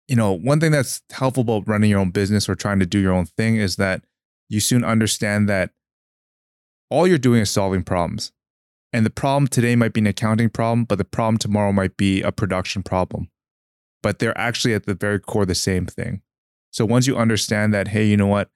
you 0.08 0.16
know, 0.16 0.32
one 0.32 0.60
thing 0.60 0.72
that's 0.72 1.02
helpful 1.12 1.42
about 1.42 1.68
running 1.68 1.90
your 1.90 2.00
own 2.00 2.12
business 2.12 2.48
or 2.48 2.56
trying 2.56 2.80
to 2.80 2.86
do 2.86 3.00
your 3.00 3.14
own 3.14 3.26
thing 3.26 3.58
is 3.58 3.78
that 3.78 4.04
you 4.50 4.60
soon 4.60 4.84
understand 4.84 5.50
that 5.50 5.72
all 6.90 7.08
you're 7.08 7.18
doing 7.18 7.42
is 7.42 7.50
solving 7.50 7.84
problems. 7.84 8.32
And 8.94 9.06
the 9.06 9.10
problem 9.10 9.48
today 9.48 9.76
might 9.76 9.94
be 9.94 10.00
an 10.00 10.08
accounting 10.08 10.50
problem, 10.50 10.86
but 10.86 10.98
the 10.98 11.06
problem 11.06 11.38
tomorrow 11.38 11.72
might 11.72 11.98
be 11.98 12.22
a 12.22 12.32
production 12.32 12.82
problem. 12.82 13.30
But 14.02 14.20
they're 14.20 14.38
actually 14.38 14.74
at 14.74 14.86
the 14.86 14.94
very 14.94 15.20
core 15.20 15.46
the 15.46 15.56
same 15.56 15.86
thing. 15.86 16.22
So 16.72 16.86
once 16.86 17.08
you 17.08 17.18
understand 17.18 17.74
that, 17.74 17.90
hey, 17.90 18.06
you 18.06 18.18
know 18.18 18.28
what? 18.28 18.50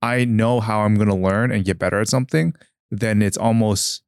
I 0.00 0.24
know 0.24 0.60
how 0.60 0.80
I'm 0.80 0.96
going 0.96 1.08
to 1.08 1.14
learn 1.14 1.50
and 1.50 1.64
get 1.64 1.78
better 1.78 2.00
at 2.00 2.08
something, 2.08 2.54
then 2.90 3.22
it's 3.22 3.36
almost 3.36 4.02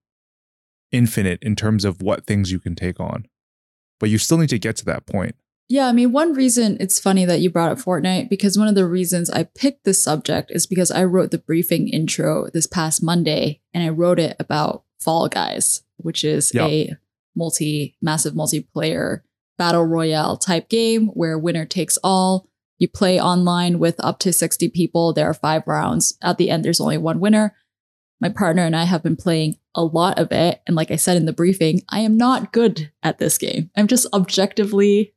infinite 0.92 1.42
in 1.42 1.56
terms 1.56 1.84
of 1.84 2.02
what 2.02 2.26
things 2.26 2.52
you 2.52 2.58
can 2.58 2.74
take 2.74 3.00
on. 3.00 3.26
But 3.98 4.10
you 4.10 4.18
still 4.18 4.38
need 4.38 4.50
to 4.50 4.58
get 4.58 4.76
to 4.76 4.84
that 4.86 5.06
point. 5.06 5.36
Yeah, 5.68 5.86
I 5.88 5.92
mean, 5.92 6.12
one 6.12 6.34
reason 6.34 6.76
it's 6.78 7.00
funny 7.00 7.24
that 7.24 7.40
you 7.40 7.50
brought 7.50 7.72
up 7.72 7.78
Fortnite 7.78 8.28
because 8.28 8.58
one 8.58 8.68
of 8.68 8.74
the 8.74 8.86
reasons 8.86 9.30
I 9.30 9.44
picked 9.44 9.84
this 9.84 10.02
subject 10.02 10.50
is 10.52 10.66
because 10.66 10.90
I 10.90 11.04
wrote 11.04 11.30
the 11.30 11.38
briefing 11.38 11.88
intro 11.88 12.48
this 12.52 12.66
past 12.66 13.02
Monday 13.02 13.60
and 13.72 13.82
I 13.82 13.88
wrote 13.88 14.18
it 14.18 14.36
about 14.38 14.84
Fall 15.00 15.28
Guys, 15.28 15.82
which 15.96 16.22
is 16.22 16.52
Yeah. 16.54 16.66
a 16.66 16.90
multi 17.34 17.96
massive 18.02 18.34
multiplayer 18.34 19.20
battle 19.56 19.84
royale 19.84 20.36
type 20.36 20.68
game 20.68 21.08
where 21.08 21.38
winner 21.38 21.64
takes 21.64 21.96
all. 22.04 22.46
You 22.78 22.88
play 22.88 23.20
online 23.20 23.78
with 23.78 23.96
up 24.00 24.18
to 24.20 24.32
60 24.32 24.68
people. 24.68 25.12
There 25.12 25.28
are 25.28 25.34
five 25.34 25.62
rounds. 25.66 26.18
At 26.20 26.38
the 26.38 26.50
end, 26.50 26.64
there's 26.64 26.80
only 26.80 26.98
one 26.98 27.20
winner. 27.20 27.54
My 28.20 28.28
partner 28.28 28.64
and 28.64 28.76
I 28.76 28.84
have 28.84 29.02
been 29.02 29.16
playing 29.16 29.56
a 29.74 29.82
lot 29.84 30.18
of 30.18 30.30
it. 30.32 30.60
And 30.66 30.76
like 30.76 30.90
I 30.90 30.96
said 30.96 31.16
in 31.16 31.24
the 31.26 31.32
briefing, 31.32 31.82
I 31.88 32.00
am 32.00 32.16
not 32.16 32.52
good 32.52 32.90
at 33.02 33.18
this 33.18 33.38
game. 33.38 33.70
I'm 33.76 33.86
just 33.86 34.06
objectively 34.12 35.14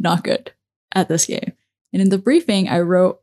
not 0.00 0.24
good 0.24 0.52
at 0.92 1.08
this 1.08 1.26
game. 1.26 1.52
And 1.92 2.02
in 2.02 2.08
the 2.08 2.18
briefing, 2.18 2.68
I 2.68 2.80
wrote, 2.80 3.20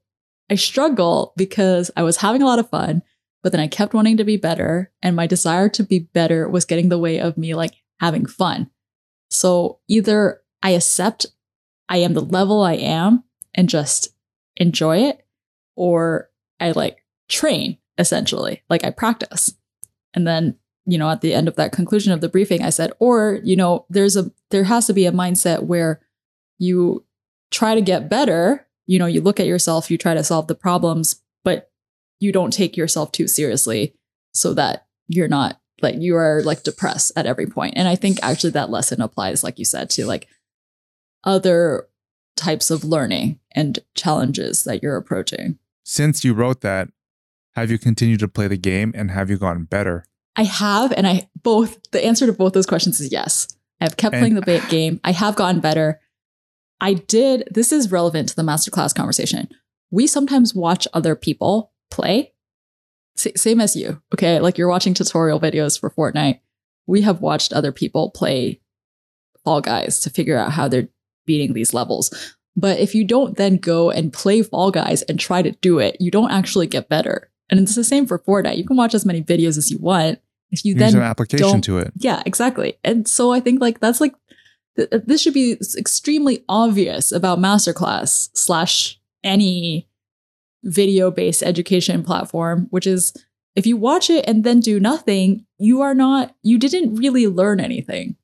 I 0.50 0.56
struggle 0.56 1.34
because 1.36 1.92
I 1.98 2.04
was 2.04 2.18
having 2.18 2.42
a 2.42 2.46
lot 2.46 2.60
of 2.60 2.70
fun, 2.70 3.02
but 3.44 3.52
then 3.52 3.60
I 3.60 3.68
kept 3.68 3.94
wanting 3.94 4.18
to 4.18 4.24
be 4.24 4.38
better. 4.38 4.92
And 5.02 5.16
my 5.16 5.28
desire 5.28 5.68
to 5.70 5.84
be 5.84 6.00
better 6.00 6.48
was 6.48 6.64
getting 6.64 6.90
the 6.90 7.00
way 7.00 7.20
of 7.20 7.38
me 7.38 7.54
like 7.54 7.76
having 8.00 8.26
fun. 8.26 8.70
So 9.30 9.80
either 9.90 10.42
I 10.64 10.72
accept 10.72 11.26
I 11.90 11.98
am 11.98 12.14
the 12.14 12.22
level 12.22 12.64
I 12.64 12.74
am 12.74 13.24
and 13.56 13.70
just 13.70 14.10
enjoy 14.58 15.00
it, 15.04 15.26
or 15.76 16.30
I 16.60 16.72
like 16.72 17.04
train 17.30 17.78
essentially, 17.98 18.64
like 18.70 18.84
I 18.84 18.90
practice. 18.90 19.54
And 20.14 20.28
then, 20.28 20.58
you 20.86 20.98
know, 20.98 21.10
at 21.10 21.22
the 21.22 21.34
end 21.34 21.48
of 21.48 21.56
that 21.56 21.72
conclusion 21.72 22.14
of 22.14 22.22
the 22.22 22.30
briefing, 22.30 22.64
I 22.64 22.70
said, 22.70 22.92
or, 23.00 23.40
you 23.44 23.56
know, 23.56 23.86
there's 23.90 24.16
a, 24.16 24.32
there 24.52 24.66
has 24.66 24.88
to 24.88 24.94
be 24.94 25.06
a 25.06 25.12
mindset 25.12 25.64
where 25.64 26.02
you 26.58 27.06
try 27.52 27.76
to 27.76 27.82
get 27.82 28.10
better. 28.10 28.68
You 28.86 29.00
know, 29.00 29.06
you 29.06 29.22
look 29.22 29.40
at 29.40 29.48
yourself, 29.48 29.92
you 29.92 29.98
try 29.98 30.14
to 30.14 30.24
solve 30.24 30.48
the 30.48 30.56
problems, 30.56 31.22
but 31.44 31.72
you 32.20 32.32
don't 32.32 32.52
take 32.54 32.78
yourself 32.78 33.12
too 33.12 33.28
seriously 33.28 33.94
so 34.34 34.54
that 34.54 34.88
you're 35.08 35.28
not 35.28 35.60
like 35.82 35.96
you 36.00 36.16
are 36.16 36.42
like 36.44 36.64
depressed 36.64 37.12
at 37.16 37.26
every 37.26 37.46
point. 37.46 37.76
And 37.78 37.88
I 37.88 37.96
think 37.96 38.18
actually 38.24 38.52
that 38.52 38.70
lesson 38.70 39.02
applies, 39.02 39.44
like 39.44 39.60
you 39.60 39.66
said, 39.66 39.90
to 39.92 40.06
like 40.06 40.28
other 41.24 41.88
types 42.36 42.70
of 42.72 42.84
learning 42.84 43.40
and 43.52 43.80
challenges 43.96 44.64
that 44.64 44.82
you're 44.82 44.98
approaching. 44.98 45.58
Since 45.84 46.24
you 46.24 46.34
wrote 46.34 46.62
that, 46.62 46.90
have 47.56 47.72
you 47.72 47.78
continued 47.78 48.20
to 48.20 48.28
play 48.28 48.48
the 48.48 48.58
game 48.58 48.92
and 48.96 49.12
have 49.12 49.30
you 49.30 49.38
gotten 49.38 49.64
better? 49.66 50.06
I 50.36 50.44
have, 50.44 50.92
and 50.92 51.08
I 51.08 51.30
both 51.42 51.80
the 51.92 52.06
answer 52.06 52.28
to 52.28 52.34
both 52.34 52.54
those 52.54 52.68
questions 52.68 53.00
is 53.00 53.12
yes. 53.12 53.48
I've 53.82 53.98
kept 53.98 54.14
And- 54.14 54.22
playing 54.22 54.36
the 54.36 54.68
game. 54.70 55.00
I 55.04 55.12
have 55.12 55.36
gotten 55.36 55.60
better. 55.60 56.00
I 56.80 56.94
did. 56.94 57.48
This 57.52 57.72
is 57.72 57.92
relevant 57.92 58.30
to 58.30 58.36
the 58.36 58.42
masterclass 58.44 58.94
conversation. 58.94 59.50
We 59.92 60.06
sometimes 60.08 60.54
watch 60.54 60.88
other 60.94 61.16
people 61.16 61.72
play, 61.90 62.34
S- 63.18 63.28
same 63.42 63.60
as 63.62 63.76
you. 63.76 64.02
Okay, 64.14 64.40
like 64.40 64.58
you're 64.58 64.68
watching 64.70 64.94
tutorial 64.94 65.40
videos 65.40 65.80
for 65.80 65.90
Fortnite. 65.90 66.40
We 66.86 67.02
have 67.02 67.22
watched 67.22 67.52
other 67.54 67.72
people 67.72 68.12
play 68.12 68.62
Fall 69.44 69.62
Guys 69.62 70.00
to 70.02 70.10
figure 70.10 70.38
out 70.38 70.52
how 70.52 70.68
they're 70.68 70.90
beating 71.26 71.54
these 71.54 71.74
levels. 71.74 72.14
But 72.56 72.80
if 72.80 72.94
you 72.96 73.06
don't 73.06 73.38
then 73.38 73.58
go 73.58 73.90
and 73.92 74.12
play 74.14 74.42
Fall 74.42 74.72
Guys 74.72 75.02
and 75.04 75.20
try 75.20 75.42
to 75.42 75.52
do 75.52 75.80
it, 75.80 75.98
you 76.00 76.12
don't 76.12 76.32
actually 76.32 76.68
get 76.68 76.90
better. 76.90 77.30
And 77.50 77.60
it's 77.60 77.76
the 77.76 77.84
same 77.84 78.06
for 78.06 78.20
Fortnite. 78.20 78.58
You 78.58 78.66
can 78.66 78.78
watch 78.78 78.94
as 78.94 79.06
many 79.06 79.24
videos 79.24 79.58
as 79.58 79.72
you 79.72 79.78
want. 79.80 80.20
If 80.52 80.64
you 80.64 80.74
need 80.74 80.82
then 80.82 80.92
some 80.92 81.02
application 81.02 81.48
don't- 81.48 81.64
to 81.66 81.78
it. 81.80 81.94
yeah, 81.98 82.22
exactly. 82.26 82.78
And 82.84 83.08
so 83.08 83.32
I 83.34 83.40
think 83.40 83.62
like 83.62 83.80
that's 83.80 84.00
like 84.02 84.14
th- 84.78 84.90
uh, 84.92 85.00
this 85.06 85.22
should 85.22 85.34
be 85.34 85.58
extremely 85.78 86.44
obvious 86.48 87.12
about 87.12 87.40
masterclass 87.40 88.30
slash 88.34 89.00
any 89.24 89.90
video 90.64 91.12
based 91.12 91.44
education 91.44 92.04
platform, 92.04 92.68
which 92.70 92.88
is 92.88 93.14
if 93.56 93.66
you 93.66 93.76
watch 93.76 94.10
it 94.10 94.24
and 94.28 94.44
then 94.44 94.60
do 94.60 94.80
nothing, 94.80 95.46
you 95.58 95.82
are 95.82 95.96
not 95.96 96.36
you 96.44 96.58
didn't 96.58 96.96
really 96.96 97.28
learn 97.28 97.60
anything, 97.60 98.16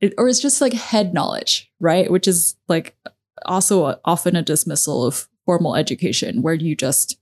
it, 0.00 0.14
or 0.16 0.28
it's 0.28 0.40
just 0.40 0.60
like 0.60 0.72
head 0.72 1.12
knowledge, 1.12 1.70
right? 1.80 2.10
Which 2.10 2.28
is 2.28 2.56
like 2.68 2.96
also 3.44 3.86
a, 3.86 4.00
often 4.04 4.36
a 4.36 4.42
dismissal 4.42 5.04
of 5.04 5.28
formal 5.44 5.74
education, 5.74 6.40
where 6.42 6.54
you 6.54 6.74
just 6.74 7.18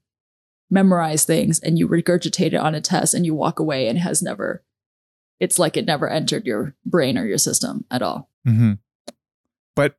memorize 0.70 1.24
things 1.24 1.58
and 1.60 1.78
you 1.78 1.86
regurgitate 1.86 2.52
it 2.52 2.54
on 2.54 2.74
a 2.74 2.80
test 2.80 3.12
and 3.12 3.26
you 3.26 3.34
walk 3.34 3.58
away 3.58 3.88
and 3.88 3.98
has 3.98 4.22
never 4.22 4.62
it's 5.38 5.58
like 5.58 5.76
it 5.76 5.84
never 5.84 6.08
entered 6.08 6.46
your 6.46 6.74
brain 6.86 7.18
or 7.18 7.26
your 7.26 7.36
system 7.36 7.84
at 7.90 8.00
all. 8.00 8.30
Hmm 8.44 8.72
But 9.76 9.96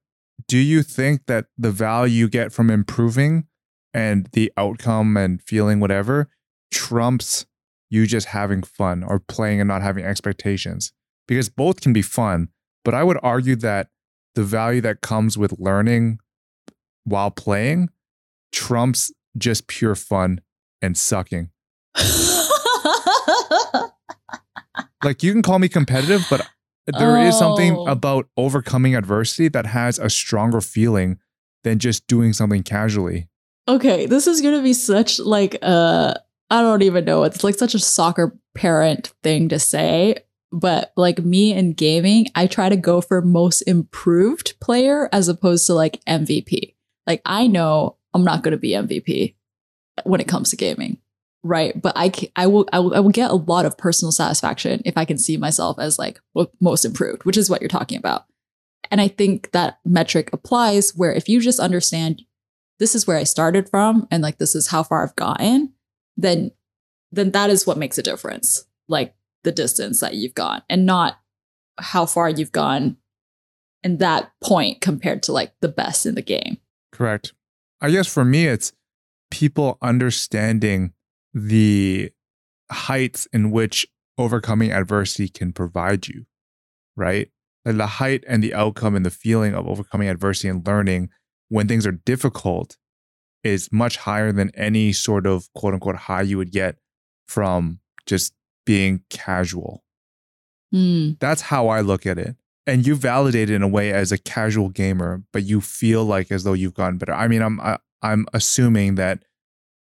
do 0.48 0.58
you 0.58 0.84
think 0.84 1.26
that 1.28 1.46
the 1.58 1.72
value 1.72 2.14
you 2.16 2.30
get 2.30 2.52
from 2.52 2.70
improving 2.70 3.46
and 3.94 4.28
the 4.34 4.52
outcome 4.58 5.18
and 5.18 5.42
feeling 5.42 5.80
whatever 5.80 6.30
trumps 6.72 7.46
you 7.90 8.08
just 8.08 8.28
having 8.28 8.64
fun 8.64 9.04
or 9.04 9.20
playing 9.20 9.62
and 9.62 9.68
not 9.68 9.82
having 9.82 10.04
expectations? 10.06 10.94
Because 11.28 11.50
both 11.50 11.82
can 11.82 11.94
be 11.94 12.02
fun, 12.02 12.50
but 12.84 12.94
I 12.94 13.04
would 13.04 13.20
argue 13.24 13.56
that 13.58 13.90
the 14.36 14.44
value 14.44 14.82
that 14.82 15.02
comes 15.02 15.38
with 15.38 15.60
learning 15.60 16.20
while 17.06 17.32
playing 17.32 17.90
trumps 18.52 19.12
just 19.38 19.68
pure 19.68 19.96
fun 19.96 20.42
and 20.82 20.98
sucking. 20.98 21.50
Like 25.04 25.22
you 25.22 25.34
can 25.34 25.42
call 25.42 25.60
me 25.60 25.68
competitive, 25.68 26.26
but 26.30 26.48
there 26.88 27.22
is 27.22 27.38
something 27.38 27.76
Oh. 27.76 27.88
about 27.88 28.28
overcoming 28.38 28.96
adversity 28.96 29.48
that 29.50 29.66
has 29.68 30.00
a 30.00 30.10
stronger 30.10 30.62
feeling 30.62 31.18
than 31.64 31.80
just 31.80 32.06
doing 32.08 32.34
something 32.34 32.64
casually. 32.64 33.28
okay, 33.70 34.06
this 34.06 34.28
is 34.28 34.42
going 34.42 34.56
to 34.58 34.62
be 34.64 34.74
such 34.74 35.20
like 35.20 35.58
uh 35.62 36.14
I 36.50 36.62
don't 36.62 36.82
even 36.84 37.06
know. 37.06 37.24
It's 37.24 37.44
like 37.44 37.56
such 37.56 37.74
a 37.74 37.80
soccer 37.80 38.38
parent 38.54 39.14
thing 39.24 39.48
to 39.50 39.58
say, 39.58 40.18
but 40.52 40.92
like 40.98 41.20
me 41.20 41.52
in 41.54 41.72
gaming, 41.74 42.28
I 42.36 42.46
try 42.48 42.68
to 42.70 42.76
go 42.76 43.00
for 43.02 43.22
most 43.22 43.62
improved 43.62 44.54
player 44.60 45.08
as 45.14 45.30
opposed 45.30 45.66
to 45.68 45.74
like 45.74 46.04
MVP. 46.06 46.76
Like 47.08 47.22
I 47.26 47.48
know 47.48 47.96
I'm 48.14 48.24
not 48.26 48.44
going 48.44 48.52
to 48.52 48.58
be 48.58 48.72
MVP 48.72 49.36
when 50.04 50.20
it 50.22 50.28
comes 50.28 50.50
to 50.50 50.58
gaming, 50.58 50.98
right? 51.44 51.80
But 51.80 51.94
I 51.96 52.12
I 52.36 52.48
will 52.48 52.68
I 52.72 52.80
will 52.80 52.96
I 52.96 53.00
will 53.00 53.10
get 53.10 53.32
a 53.32 53.36
lot 53.36 53.66
of 53.66 53.78
personal 53.78 54.12
satisfaction 54.12 54.82
if 54.86 54.98
I 54.98 55.06
can 55.06 55.18
see 55.18 55.38
myself 55.38 55.78
as 55.80 56.00
like 56.00 56.20
most 56.60 56.86
improved, 56.86 57.26
which 57.26 57.38
is 57.38 57.50
what 57.50 57.62
you're 57.62 57.68
talking 57.68 57.98
about. 57.98 58.26
And 58.90 59.02
I 59.02 59.08
think 59.08 59.52
that 59.52 59.80
metric 59.86 60.30
applies 60.34 60.96
where 60.96 61.14
if 61.14 61.28
you 61.28 61.42
just 61.42 61.60
understand 61.60 62.24
this 62.80 62.96
is 62.96 63.06
where 63.06 63.18
I 63.18 63.24
started 63.24 63.70
from 63.70 64.08
and 64.10 64.24
like 64.24 64.38
this 64.38 64.56
is 64.56 64.68
how 64.68 64.84
far 64.84 65.04
I've 65.04 65.16
gotten, 65.16 65.74
then 66.18 66.52
then 67.12 67.32
that 67.32 67.50
is 67.50 67.68
what 67.68 67.78
makes 67.78 67.98
a 67.98 68.04
difference. 68.04 68.66
Like 68.88 69.14
the 69.44 69.52
distance 69.52 70.00
that 70.00 70.16
you've 70.16 70.36
gone 70.36 70.64
and 70.70 70.86
not 70.86 71.20
how 71.78 72.06
far 72.06 72.30
you've 72.30 72.52
gone 72.52 72.98
in 73.84 73.98
that 73.98 74.32
point 74.42 74.80
compared 74.80 75.24
to 75.24 75.34
like 75.34 75.54
the 75.60 75.68
best 75.68 76.06
in 76.06 76.16
the 76.16 76.22
game. 76.22 76.58
Correct. 76.92 77.34
I 77.82 77.92
guess 77.92 78.08
for 78.08 78.24
me, 78.24 78.48
it's 78.48 78.72
people 79.30 79.78
understanding 79.82 80.94
the 81.34 82.12
heights 82.72 83.28
in 83.34 83.52
which 83.52 83.88
overcoming 84.18 84.72
adversity 84.72 85.28
can 85.28 85.54
provide 85.54 86.08
you, 86.08 86.26
right? 86.96 87.30
Like 87.66 87.78
the 87.78 87.88
height 87.88 88.24
and 88.28 88.44
the 88.44 88.54
outcome 88.54 88.96
and 88.96 89.06
the 89.06 89.12
feeling 89.12 89.54
of 89.54 89.68
overcoming 89.68 90.10
adversity 90.10 90.50
and 90.50 90.66
learning 90.66 91.10
when 91.50 91.68
things 91.68 91.86
are 91.88 91.92
difficult 91.92 92.78
is 93.44 93.70
much 93.72 93.98
higher 93.98 94.32
than 94.32 94.52
any 94.56 94.94
sort 94.94 95.26
of 95.26 95.52
quote 95.54 95.74
unquote 95.74 95.96
high 95.96 96.22
you 96.22 96.38
would 96.38 96.52
get 96.52 96.78
from 97.28 97.80
just 98.06 98.34
being 98.66 99.04
casual. 99.10 99.84
Hmm. 100.72 101.12
That's 101.20 101.42
how 101.42 101.68
I 101.68 101.82
look 101.82 102.06
at 102.06 102.18
it. 102.18 102.36
And 102.66 102.88
you 102.88 102.96
validate 102.96 103.50
it 103.50 103.56
in 103.56 103.62
a 103.62 103.68
way 103.68 103.92
as 103.92 104.12
a 104.12 104.18
casual 104.18 104.70
gamer, 104.70 105.24
but 105.34 105.44
you 105.44 105.60
feel 105.60 106.06
like 106.06 106.32
as 106.32 106.44
though 106.44 106.54
you've 106.54 106.74
gotten 106.74 106.98
better. 106.98 107.14
I 107.14 107.28
mean, 107.28 107.42
I'm 107.42 107.60
I, 107.60 107.78
I'm 108.02 108.26
assuming 108.34 108.96
that 108.96 109.24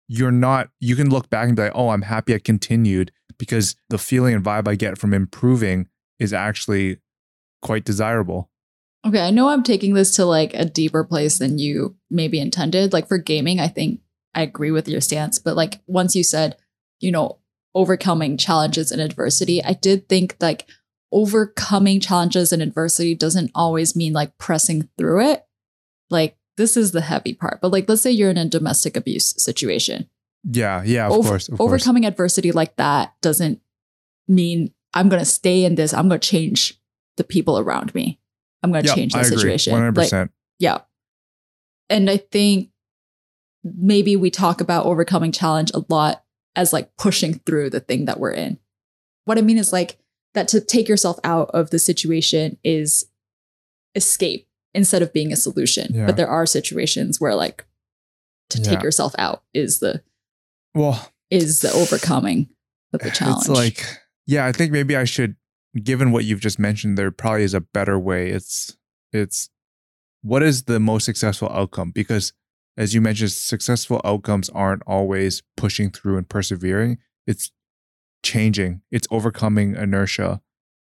you're 0.09 0.31
not. 0.31 0.69
You 0.81 0.95
can 0.95 1.09
look 1.09 1.29
back 1.29 1.47
and 1.47 1.55
be 1.55 1.61
like, 1.61 1.71
"Oh, 1.75 1.89
I'm 1.89 2.01
happy 2.01 2.33
I 2.33 2.39
continued," 2.39 3.11
because 3.37 3.75
the 3.89 3.97
feeling 3.97 4.33
and 4.33 4.43
vibe 4.43 4.67
I 4.67 4.75
get 4.75 4.97
from 4.97 5.13
improving 5.13 5.87
is 6.19 6.33
actually 6.33 6.97
quite 7.61 7.85
desirable. 7.85 8.49
Okay, 9.07 9.21
I 9.21 9.29
know 9.29 9.47
I'm 9.47 9.63
taking 9.63 9.93
this 9.93 10.15
to 10.15 10.25
like 10.25 10.53
a 10.53 10.65
deeper 10.65 11.05
place 11.05 11.37
than 11.37 11.57
you 11.59 11.95
maybe 12.09 12.39
intended. 12.39 12.91
Like 12.91 13.07
for 13.07 13.17
gaming, 13.17 13.59
I 13.59 13.67
think 13.67 14.01
I 14.33 14.41
agree 14.41 14.71
with 14.71 14.89
your 14.89 14.99
stance. 14.99 15.39
But 15.39 15.55
like 15.55 15.79
once 15.87 16.15
you 16.15 16.23
said, 16.23 16.57
you 16.99 17.11
know, 17.11 17.37
overcoming 17.75 18.35
challenges 18.35 18.91
and 18.91 19.01
adversity, 19.01 19.63
I 19.63 19.73
did 19.73 20.09
think 20.09 20.35
like 20.41 20.67
overcoming 21.11 21.99
challenges 21.99 22.51
and 22.51 22.61
adversity 22.61 23.15
doesn't 23.15 23.51
always 23.53 23.95
mean 23.95 24.13
like 24.13 24.37
pressing 24.37 24.89
through 24.97 25.31
it. 25.31 25.45
Like 26.09 26.35
this 26.59 26.77
is 26.77 26.91
the 26.91 27.01
heavy 27.01 27.33
part. 27.33 27.59
But 27.61 27.71
like 27.71 27.89
let's 27.89 28.01
say 28.01 28.11
you're 28.11 28.29
in 28.29 28.37
a 28.37 28.45
domestic 28.45 28.95
abuse 28.95 29.33
situation. 29.41 30.09
Yeah, 30.43 30.83
yeah, 30.85 31.07
of 31.07 31.13
Over- 31.13 31.29
course. 31.29 31.47
Of 31.49 31.57
course. 31.57 31.67
overcoming 31.67 32.05
adversity 32.05 32.51
like 32.51 32.75
that 32.75 33.13
doesn't 33.21 33.61
mean 34.27 34.73
I'm 34.93 35.09
going 35.09 35.19
to 35.21 35.25
stay 35.25 35.65
in 35.65 35.75
this. 35.75 35.93
I'm 35.93 36.07
going 36.07 36.19
to 36.19 36.27
change 36.27 36.79
the 37.17 37.23
people 37.23 37.57
around 37.59 37.93
me. 37.95 38.19
I'm 38.63 38.71
going 38.71 38.83
to 38.83 38.87
Yep, 38.89 38.95
change 38.95 39.13
the 39.13 39.23
situation. 39.23 39.73
100%. 39.73 39.95
Like, 40.11 40.29
yeah. 40.59 40.79
And 41.89 42.09
I 42.09 42.17
think 42.17 42.69
maybe 43.63 44.15
we 44.15 44.29
talk 44.31 44.61
about 44.61 44.85
overcoming 44.85 45.31
challenge 45.31 45.71
a 45.73 45.83
lot 45.89 46.23
as 46.55 46.73
like 46.73 46.95
pushing 46.97 47.35
through 47.45 47.69
the 47.69 47.79
thing 47.79 48.05
that 48.05 48.19
we're 48.19 48.31
in. 48.31 48.59
What 49.25 49.37
I 49.37 49.41
mean 49.41 49.57
is 49.57 49.71
like 49.73 49.97
that 50.33 50.47
to 50.49 50.61
take 50.61 50.87
yourself 50.87 51.19
out 51.23 51.49
of 51.53 51.69
the 51.69 51.79
situation 51.79 52.57
is 52.63 53.05
escape 53.95 54.47
instead 54.73 55.01
of 55.01 55.11
being 55.13 55.31
a 55.31 55.35
solution. 55.35 55.93
Yeah. 55.93 56.05
But 56.05 56.17
there 56.17 56.27
are 56.27 56.45
situations 56.45 57.19
where 57.19 57.35
like 57.35 57.65
to 58.49 58.61
take 58.61 58.73
Yeah. 58.79 58.83
yourself 58.83 59.13
out 59.17 59.43
is 59.53 59.79
the 59.79 60.01
well, 60.75 61.11
is 61.29 61.61
the 61.61 61.71
overcoming 61.71 62.49
of 62.93 63.01
the 63.01 63.11
challenge. 63.11 63.39
It's 63.41 63.49
like, 63.49 63.83
yeah, 64.27 64.45
I 64.45 64.51
think 64.51 64.71
maybe 64.71 64.95
I 64.95 65.03
should, 65.03 65.35
given 65.81 66.11
what 66.11 66.25
you've 66.25 66.39
just 66.39 66.59
mentioned, 66.59 66.97
there 66.97 67.11
probably 67.11 67.43
is 67.43 67.53
a 67.53 67.61
better 67.61 67.97
way. 67.99 68.29
It's, 68.29 68.77
it's, 69.11 69.49
what 70.21 70.43
is 70.43 70.63
the 70.63 70.79
most 70.79 71.05
successful 71.05 71.49
outcome? 71.49 71.91
Because 71.91 72.33
as 72.77 72.93
you 72.93 73.01
mentioned, 73.01 73.31
successful 73.31 73.99
outcomes 74.05 74.49
aren't 74.49 74.83
always 74.87 75.43
pushing 75.57 75.89
through 75.91 76.17
and 76.17 76.29
persevering. 76.29 76.97
It's 77.27 77.51
changing, 78.23 78.81
it's 78.91 79.07
overcoming 79.11 79.75
inertia 79.75 80.41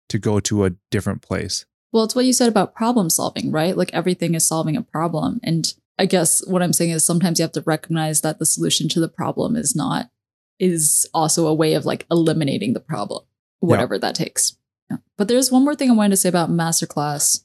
to 0.09 0.19
go 0.19 0.41
to 0.41 0.65
a 0.65 0.71
different 0.91 1.23
place. 1.23 1.65
Well, 1.93 2.05
it's 2.05 2.15
what 2.15 2.25
you 2.25 2.33
said 2.33 2.49
about 2.49 2.75
problem 2.75 3.11
solving, 3.11 3.51
right? 3.51 3.77
Like 3.77 3.93
everything 3.93 4.35
is 4.35 4.47
solving 4.47 4.77
a 4.77 4.83
problem. 4.83 5.41
And 5.43 5.73
I 5.99 6.07
guess 6.07 6.45
what 6.47 6.63
I'm 6.63 6.73
saying 6.73 6.91
is 6.91 7.05
sometimes 7.05 7.39
you 7.39 7.43
have 7.43 7.53
to 7.53 7.63
recognize 7.63 8.23
that 8.23 8.39
the 8.39 8.47
solution 8.47 8.89
to 8.91 9.01
the 9.01 9.09
problem 9.09 9.57
is 9.57 9.77
not, 9.77 10.11
is 10.59 11.07
also 11.13 11.47
a 11.47 11.55
way 11.55 11.75
of 11.75 11.85
like 11.85 12.07
eliminating 12.11 12.73
the 12.73 12.81
problem, 12.81 13.25
whatever 13.61 13.99
that 13.99 14.15
takes. 14.15 14.57
Yeah. 14.91 14.99
But 15.19 15.29
there's 15.29 15.53
one 15.53 15.65
more 15.65 15.75
thing 15.75 15.91
I 15.91 15.95
wanted 15.95 16.11
to 16.11 16.17
say 16.17 16.31
about 16.31 16.51
Masterclass, 16.51 17.45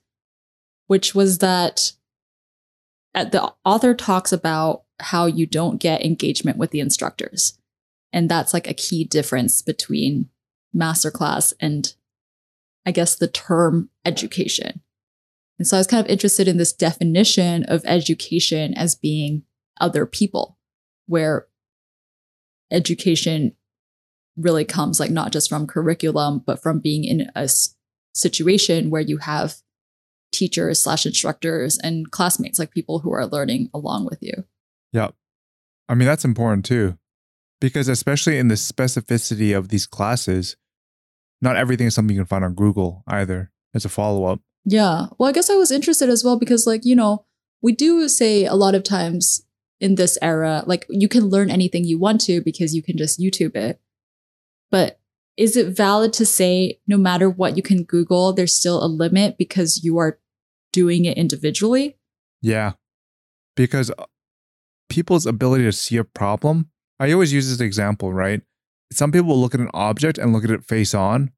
which 0.87 1.13
was 1.13 1.39
that 1.39 1.91
at 3.13 3.31
the 3.31 3.53
author 3.65 3.93
talks 3.93 4.31
about 4.31 4.83
how 4.99 5.25
you 5.25 5.45
don't 5.45 5.77
get 5.79 6.05
engagement 6.05 6.57
with 6.57 6.71
the 6.71 6.79
instructors. 6.79 7.57
And 8.13 8.29
that's 8.29 8.53
like 8.53 8.69
a 8.69 8.73
key 8.73 9.03
difference 9.03 9.61
between 9.61 10.29
Masterclass 10.75 11.53
and 11.59 11.93
I 12.87 12.91
guess 12.91 13.17
the 13.17 13.27
term 13.27 13.89
education. 14.05 14.81
And 15.59 15.67
so 15.67 15.75
I 15.75 15.79
was 15.81 15.87
kind 15.87 16.03
of 16.03 16.09
interested 16.09 16.47
in 16.47 16.55
this 16.55 16.71
definition 16.71 17.65
of 17.65 17.83
education 17.85 18.73
as 18.75 18.95
being 18.95 19.43
other 19.81 20.05
people, 20.05 20.57
where 21.05 21.47
education 22.71 23.55
really 24.37 24.63
comes 24.63 24.99
like 25.01 25.11
not 25.11 25.33
just 25.33 25.49
from 25.49 25.67
curriculum, 25.67 26.43
but 26.45 26.63
from 26.63 26.79
being 26.79 27.03
in 27.03 27.29
a 27.35 27.39
s- 27.39 27.75
situation 28.13 28.89
where 28.89 29.01
you 29.01 29.17
have 29.17 29.57
teachers 30.31 30.81
slash 30.81 31.05
instructors 31.05 31.77
and 31.79 32.11
classmates, 32.11 32.57
like 32.57 32.71
people 32.71 32.99
who 32.99 33.11
are 33.11 33.25
learning 33.25 33.69
along 33.73 34.05
with 34.05 34.19
you. 34.21 34.45
Yep. 34.93 35.13
I 35.89 35.95
mean, 35.95 36.07
that's 36.07 36.25
important 36.25 36.65
too, 36.65 36.97
because 37.59 37.89
especially 37.89 38.37
in 38.37 38.47
the 38.47 38.55
specificity 38.55 39.57
of 39.57 39.69
these 39.69 39.87
classes, 39.87 40.55
not 41.41 41.55
everything 41.55 41.87
is 41.87 41.95
something 41.95 42.15
you 42.15 42.21
can 42.21 42.27
find 42.27 42.45
on 42.45 42.53
Google 42.53 43.03
either 43.07 43.51
as 43.73 43.85
a 43.85 43.89
follow 43.89 44.25
up. 44.25 44.39
Yeah. 44.65 45.07
Well, 45.17 45.29
I 45.29 45.31
guess 45.31 45.49
I 45.49 45.55
was 45.55 45.71
interested 45.71 46.09
as 46.09 46.23
well 46.23 46.37
because, 46.37 46.67
like, 46.67 46.83
you 46.83 46.95
know, 46.95 47.25
we 47.61 47.71
do 47.71 48.07
say 48.09 48.45
a 48.45 48.55
lot 48.55 48.75
of 48.75 48.83
times 48.83 49.45
in 49.79 49.95
this 49.95 50.17
era, 50.21 50.63
like, 50.65 50.85
you 50.89 51.07
can 51.07 51.27
learn 51.27 51.49
anything 51.49 51.83
you 51.83 51.99
want 51.99 52.21
to 52.21 52.41
because 52.41 52.75
you 52.75 52.83
can 52.83 52.97
just 52.97 53.19
YouTube 53.19 53.55
it. 53.55 53.79
But 54.69 54.99
is 55.37 55.55
it 55.55 55.75
valid 55.75 56.11
to 56.13 56.25
say 56.25 56.79
no 56.87 56.97
matter 56.97 57.29
what 57.29 57.55
you 57.55 57.63
can 57.63 57.83
Google, 57.83 58.33
there's 58.33 58.53
still 58.53 58.83
a 58.83 58.87
limit 58.87 59.37
because 59.37 59.83
you 59.83 59.97
are 59.99 60.19
doing 60.73 61.05
it 61.05 61.17
individually? 61.17 61.97
Yeah. 62.41 62.73
Because 63.55 63.91
uh, 63.91 64.05
people's 64.89 65.25
ability 65.25 65.63
to 65.63 65.71
see 65.71 65.97
a 65.97 66.03
problem, 66.03 66.69
I 66.99 67.11
always 67.11 67.31
use 67.31 67.49
this 67.49 67.61
example, 67.61 68.11
right? 68.11 68.41
Some 68.91 69.11
people 69.11 69.29
will 69.29 69.41
look 69.41 69.53
at 69.53 69.59
an 69.59 69.71
object 69.73 70.17
and 70.17 70.33
look 70.33 70.43
at 70.43 70.51
it 70.51 70.63
face 70.63 70.93
on 70.93 71.31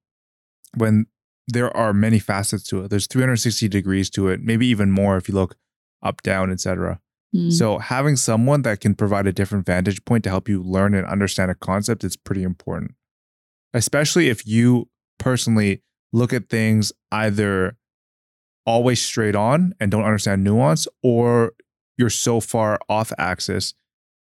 when 0.76 1.08
there 1.48 1.76
are 1.76 1.94
many 1.94 2.20
facets 2.20 2.64
to 2.64 2.84
it. 2.84 2.90
There's 2.90 3.08
360 3.08 3.68
degrees 3.68 4.10
to 4.12 4.28
it, 4.28 4.42
maybe 4.42 4.68
even 4.68 4.92
more 4.92 5.18
if 5.18 5.28
you 5.28 5.34
look 5.34 5.56
up, 6.04 6.22
down, 6.22 6.52
etc. 6.52 7.00
Hmm. 7.34 7.50
So 7.50 7.80
having 7.80 8.16
someone 8.16 8.62
that 8.64 8.82
can 8.82 8.96
provide 8.96 9.28
a 9.28 9.34
different 9.34 9.66
vantage 9.66 10.04
point 10.06 10.24
to 10.26 10.30
help 10.30 10.48
you 10.48 10.62
learn 10.62 10.94
and 10.94 11.08
understand 11.08 11.50
a 11.52 11.56
concept 11.56 12.04
is 12.04 12.16
pretty 12.16 12.44
important. 12.44 12.92
Especially 13.74 14.30
if 14.30 14.46
you 14.48 14.90
personally 15.18 15.84
look 16.14 16.34
at 16.34 16.50
things 16.50 16.92
either 17.12 17.78
always 18.66 19.02
straight 19.02 19.36
on 19.36 19.74
and 19.80 19.92
don't 19.92 20.04
understand 20.04 20.44
nuance 20.44 20.88
or 21.02 21.54
you're 21.98 22.10
so 22.10 22.40
far 22.40 22.80
off 22.88 23.12
axis 23.18 23.74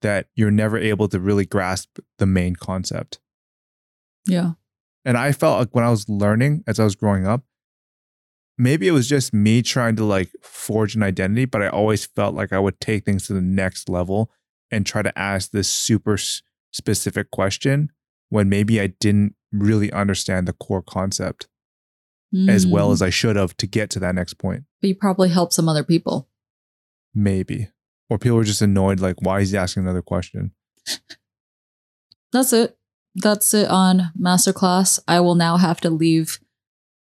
that 0.06 0.28
you're 0.36 0.52
never 0.52 0.78
able 0.78 1.08
to 1.08 1.18
really 1.18 1.44
grasp 1.44 1.98
the 2.18 2.26
main 2.26 2.54
concept. 2.54 3.18
yeah. 4.26 4.52
And 5.04 5.16
I 5.16 5.30
felt 5.32 5.58
like 5.60 5.74
when 5.74 5.84
I 5.84 5.90
was 5.90 6.08
learning 6.08 6.64
as 6.66 6.80
I 6.80 6.84
was 6.84 6.96
growing 6.96 7.26
up, 7.28 7.44
maybe 8.58 8.88
it 8.88 8.92
was 8.92 9.08
just 9.08 9.32
me 9.32 9.62
trying 9.62 9.94
to 9.96 10.04
like 10.04 10.30
forge 10.42 10.96
an 10.96 11.02
identity, 11.04 11.44
but 11.44 11.62
I 11.62 11.68
always 11.68 12.06
felt 12.06 12.34
like 12.34 12.52
I 12.52 12.58
would 12.58 12.80
take 12.80 13.04
things 13.04 13.26
to 13.26 13.32
the 13.32 13.40
next 13.40 13.88
level 13.88 14.30
and 14.70 14.84
try 14.84 15.02
to 15.02 15.16
ask 15.16 15.50
this 15.52 15.68
super 15.68 16.16
specific 16.72 17.30
question 17.30 17.92
when 18.30 18.48
maybe 18.48 18.80
I 18.80 18.88
didn't 18.88 19.34
really 19.52 19.92
understand 19.92 20.48
the 20.48 20.52
core 20.52 20.82
concept 20.82 21.46
as 22.48 22.66
well 22.66 22.88
Hmm. 22.88 22.92
as 22.94 23.00
I 23.02 23.10
should 23.10 23.36
have 23.36 23.56
to 23.58 23.66
get 23.68 23.88
to 23.90 24.00
that 24.00 24.14
next 24.16 24.34
point. 24.34 24.64
But 24.80 24.88
you 24.88 24.94
probably 24.96 25.28
help 25.28 25.52
some 25.52 25.68
other 25.68 25.84
people. 25.84 26.28
Maybe. 27.14 27.68
Or 28.08 28.18
people 28.18 28.38
are 28.38 28.44
just 28.44 28.62
annoyed, 28.62 29.00
like, 29.00 29.16
why 29.20 29.40
is 29.40 29.50
he 29.50 29.56
asking 29.56 29.82
another 29.82 30.02
question? 30.02 30.52
That's 32.32 32.52
it. 32.52 32.78
That's 33.14 33.52
it 33.54 33.68
on 33.68 34.12
Masterclass. 34.20 35.00
I 35.08 35.20
will 35.20 35.34
now 35.34 35.56
have 35.56 35.80
to 35.80 35.90
leave 35.90 36.38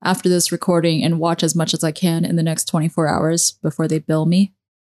after 0.03 0.29
this 0.29 0.51
recording 0.51 1.03
and 1.03 1.19
watch 1.19 1.41
as 1.41 1.55
much 1.55 1.73
as 1.73 1.83
I 1.83 1.91
can 1.91 2.25
in 2.25 2.35
the 2.35 2.43
next 2.43 2.65
24 2.65 3.07
hours 3.07 3.53
before 3.63 3.87
they 3.87 3.99
bill 3.99 4.25
me. 4.25 4.53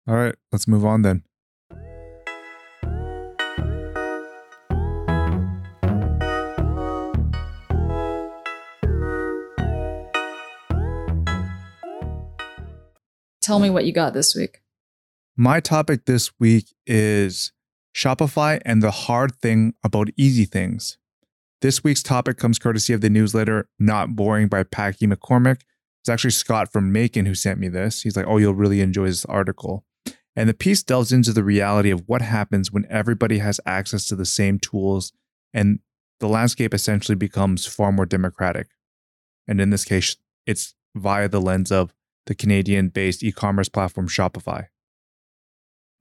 All 0.06 0.14
right, 0.14 0.34
let's 0.52 0.68
move 0.68 0.84
on 0.84 1.02
then. 1.02 1.22
Tell 13.40 13.58
me 13.58 13.70
what 13.70 13.84
you 13.84 13.92
got 13.92 14.14
this 14.14 14.34
week. 14.34 14.63
My 15.36 15.58
topic 15.58 16.04
this 16.04 16.30
week 16.38 16.72
is 16.86 17.50
Shopify 17.92 18.62
and 18.64 18.80
the 18.80 18.92
hard 18.92 19.34
thing 19.40 19.74
about 19.82 20.10
easy 20.16 20.44
things. 20.44 20.96
This 21.60 21.82
week's 21.82 22.04
topic 22.04 22.36
comes 22.36 22.60
courtesy 22.60 22.92
of 22.92 23.00
the 23.00 23.10
newsletter 23.10 23.68
Not 23.76 24.14
Boring 24.14 24.46
by 24.46 24.62
Packy 24.62 25.08
McCormick. 25.08 25.62
It's 26.02 26.08
actually 26.08 26.30
Scott 26.30 26.72
from 26.72 26.94
Maekan 26.94 27.26
who 27.26 27.34
sent 27.34 27.58
me 27.58 27.66
this. 27.66 28.02
He's 28.02 28.16
like, 28.16 28.28
Oh, 28.28 28.38
you'll 28.38 28.54
really 28.54 28.80
enjoy 28.80 29.06
this 29.06 29.24
article. 29.24 29.84
And 30.36 30.48
the 30.48 30.54
piece 30.54 30.84
delves 30.84 31.10
into 31.10 31.32
the 31.32 31.42
reality 31.42 31.90
of 31.90 32.04
what 32.06 32.22
happens 32.22 32.70
when 32.70 32.86
everybody 32.88 33.38
has 33.38 33.60
access 33.66 34.06
to 34.06 34.14
the 34.14 34.24
same 34.24 34.60
tools 34.60 35.12
and 35.52 35.80
the 36.20 36.28
landscape 36.28 36.72
essentially 36.72 37.16
becomes 37.16 37.66
far 37.66 37.90
more 37.90 38.06
democratic. 38.06 38.68
And 39.48 39.60
in 39.60 39.70
this 39.70 39.84
case, 39.84 40.14
it's 40.46 40.76
via 40.94 41.28
the 41.28 41.40
lens 41.40 41.72
of 41.72 41.92
the 42.26 42.36
Canadian 42.36 42.88
based 42.88 43.24
e 43.24 43.32
commerce 43.32 43.68
platform 43.68 44.06
Shopify. 44.06 44.68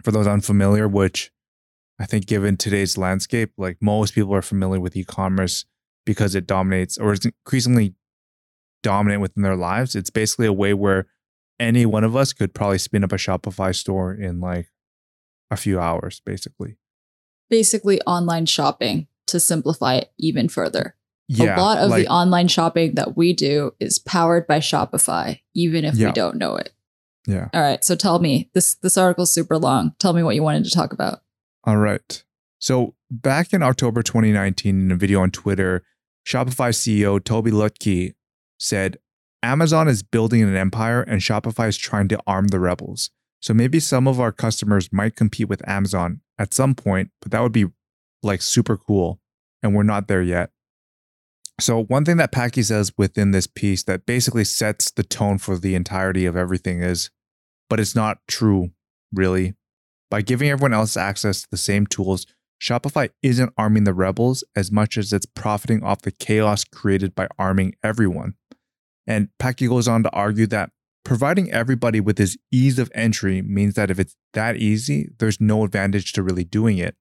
For 0.03 0.11
those 0.11 0.27
unfamiliar, 0.27 0.87
which 0.87 1.31
I 1.99 2.05
think 2.05 2.25
given 2.25 2.57
today's 2.57 2.97
landscape, 2.97 3.51
like 3.57 3.77
most 3.81 4.13
people 4.13 4.33
are 4.35 4.41
familiar 4.41 4.79
with 4.79 4.95
e 4.95 5.03
commerce 5.03 5.65
because 6.05 6.35
it 6.35 6.45
dominates 6.45 6.97
or 6.97 7.13
is 7.13 7.25
increasingly 7.25 7.95
dominant 8.81 9.21
within 9.21 9.43
their 9.43 9.55
lives. 9.55 9.95
It's 9.95 10.09
basically 10.09 10.45
a 10.47 10.53
way 10.53 10.73
where 10.73 11.07
any 11.59 11.85
one 11.85 12.03
of 12.03 12.15
us 12.15 12.33
could 12.33 12.53
probably 12.53 12.79
spin 12.79 13.03
up 13.03 13.13
a 13.13 13.15
Shopify 13.15 13.73
store 13.73 14.13
in 14.13 14.41
like 14.41 14.67
a 15.49 15.55
few 15.55 15.79
hours, 15.79 16.21
basically. 16.25 16.77
Basically, 17.49 18.01
online 18.01 18.45
shopping 18.45 19.07
to 19.27 19.39
simplify 19.39 19.95
it 19.95 20.11
even 20.17 20.49
further. 20.49 20.95
Yeah. 21.29 21.57
a 21.57 21.61
lot 21.61 21.77
of 21.77 21.89
like, 21.89 22.03
the 22.05 22.11
online 22.11 22.49
shopping 22.49 22.95
that 22.95 23.15
we 23.15 23.31
do 23.31 23.71
is 23.79 23.97
powered 23.99 24.45
by 24.45 24.59
Shopify, 24.59 25.39
even 25.55 25.85
if 25.85 25.95
Yeah. 25.95 26.07
we 26.07 26.13
don't 26.13 26.35
know 26.35 26.57
it. 26.57 26.73
Yeah. 27.25 27.49
All 27.53 27.61
right. 27.61 27.83
So 27.83 27.95
tell 27.95 28.19
me 28.19 28.49
this 28.53 28.75
this 28.75 28.97
article's 28.97 29.33
super 29.33 29.57
long. 29.57 29.95
Tell 29.99 30.13
me 30.13 30.23
what 30.23 30.35
you 30.35 30.43
wanted 30.43 30.65
to 30.65 30.71
talk 30.71 30.93
about. 30.93 31.19
All 31.63 31.77
right. 31.77 32.23
So 32.59 32.95
back 33.09 33.53
in 33.53 33.61
October 33.61 34.03
2019, 34.03 34.85
in 34.85 34.91
a 34.91 34.95
video 34.95 35.21
on 35.21 35.31
Twitter, 35.31 35.83
Shopify 36.25 36.69
CEO 36.69 37.19
Tobi 37.19 37.51
Lütke 37.51 38.13
said, 38.57 38.97
Amazon 39.41 39.89
is 39.89 40.03
building 40.03 40.41
an 40.41 40.55
empire 40.55 41.01
and 41.01 41.19
Shopify 41.19 41.67
is 41.67 41.77
trying 41.77 42.07
to 42.07 42.19
arm 42.25 42.47
the 42.47 42.59
rebels. 42.59 43.11
So 43.41 43.53
maybe 43.53 43.81
some 43.81 44.07
of 44.07 44.21
our 44.21 44.31
customers 44.31 44.93
might 44.93 45.17
compete 45.17 45.49
with 45.49 45.67
Amazon 45.67 46.21
at 46.39 46.53
some 46.53 46.73
point, 46.73 47.11
but 47.21 47.31
that 47.31 47.41
would 47.41 47.51
be 47.51 47.65
like 48.21 48.41
super 48.41 48.77
cool. 48.77 49.19
And 49.61 49.75
we're 49.75 49.83
not 49.83 50.07
there 50.07 50.21
yet. 50.21 50.51
So, 51.59 51.83
one 51.83 52.03
thing 52.03 52.17
that 52.17 52.31
Packy 52.31 52.63
says 52.63 52.91
within 52.97 53.31
this 53.31 53.47
piece 53.47 53.83
that 53.83 54.05
basically 54.05 54.43
sets 54.43 54.91
the 54.91 55.03
tone 55.03 55.37
for 55.37 55.57
the 55.57 55.75
entirety 55.75 56.25
of 56.25 56.35
everything 56.35 56.81
is, 56.81 57.11
but 57.69 57.79
it's 57.79 57.95
not 57.95 58.17
true, 58.27 58.71
really. 59.11 59.53
By 60.09 60.21
giving 60.21 60.49
everyone 60.49 60.73
else 60.73 60.97
access 60.97 61.43
to 61.43 61.47
the 61.51 61.57
same 61.57 61.85
tools, 61.85 62.25
Shopify 62.61 63.09
isn't 63.21 63.53
arming 63.57 63.83
the 63.83 63.93
rebels 63.93 64.43
as 64.55 64.71
much 64.71 64.97
as 64.97 65.11
it's 65.11 65.25
profiting 65.25 65.83
off 65.83 66.01
the 66.01 66.11
chaos 66.11 66.63
created 66.63 67.13
by 67.13 67.27
arming 67.37 67.75
everyone. 67.83 68.35
And 69.05 69.29
Packy 69.37 69.67
goes 69.67 69.87
on 69.87 70.03
to 70.03 70.11
argue 70.11 70.47
that 70.47 70.71
providing 71.03 71.51
everybody 71.51 71.99
with 71.99 72.15
this 72.15 72.37
ease 72.51 72.79
of 72.79 72.91
entry 72.95 73.41
means 73.41 73.73
that 73.73 73.91
if 73.91 73.99
it's 73.99 74.15
that 74.33 74.55
easy, 74.57 75.09
there's 75.19 75.41
no 75.41 75.63
advantage 75.63 76.13
to 76.13 76.23
really 76.23 76.45
doing 76.45 76.77
it. 76.77 76.95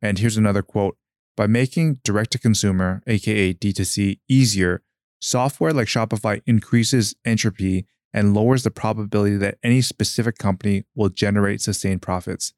And 0.00 0.18
here's 0.18 0.36
another 0.36 0.62
quote 0.62 0.96
By 1.36 1.46
making 1.48 2.00
direct 2.04 2.30
to 2.32 2.38
consumer, 2.38 3.02
aka 3.06 3.52
D2C, 3.54 4.20
easier, 4.28 4.82
software 5.20 5.72
like 5.72 5.88
Shopify 5.88 6.42
increases 6.46 7.14
entropy 7.24 7.86
and 8.12 8.34
lowers 8.34 8.62
the 8.62 8.70
probability 8.70 9.36
that 9.38 9.58
any 9.62 9.80
specific 9.80 10.38
company 10.38 10.84
will 10.94 11.08
generate 11.08 11.60
sustained 11.60 12.02
profits. 12.02 12.52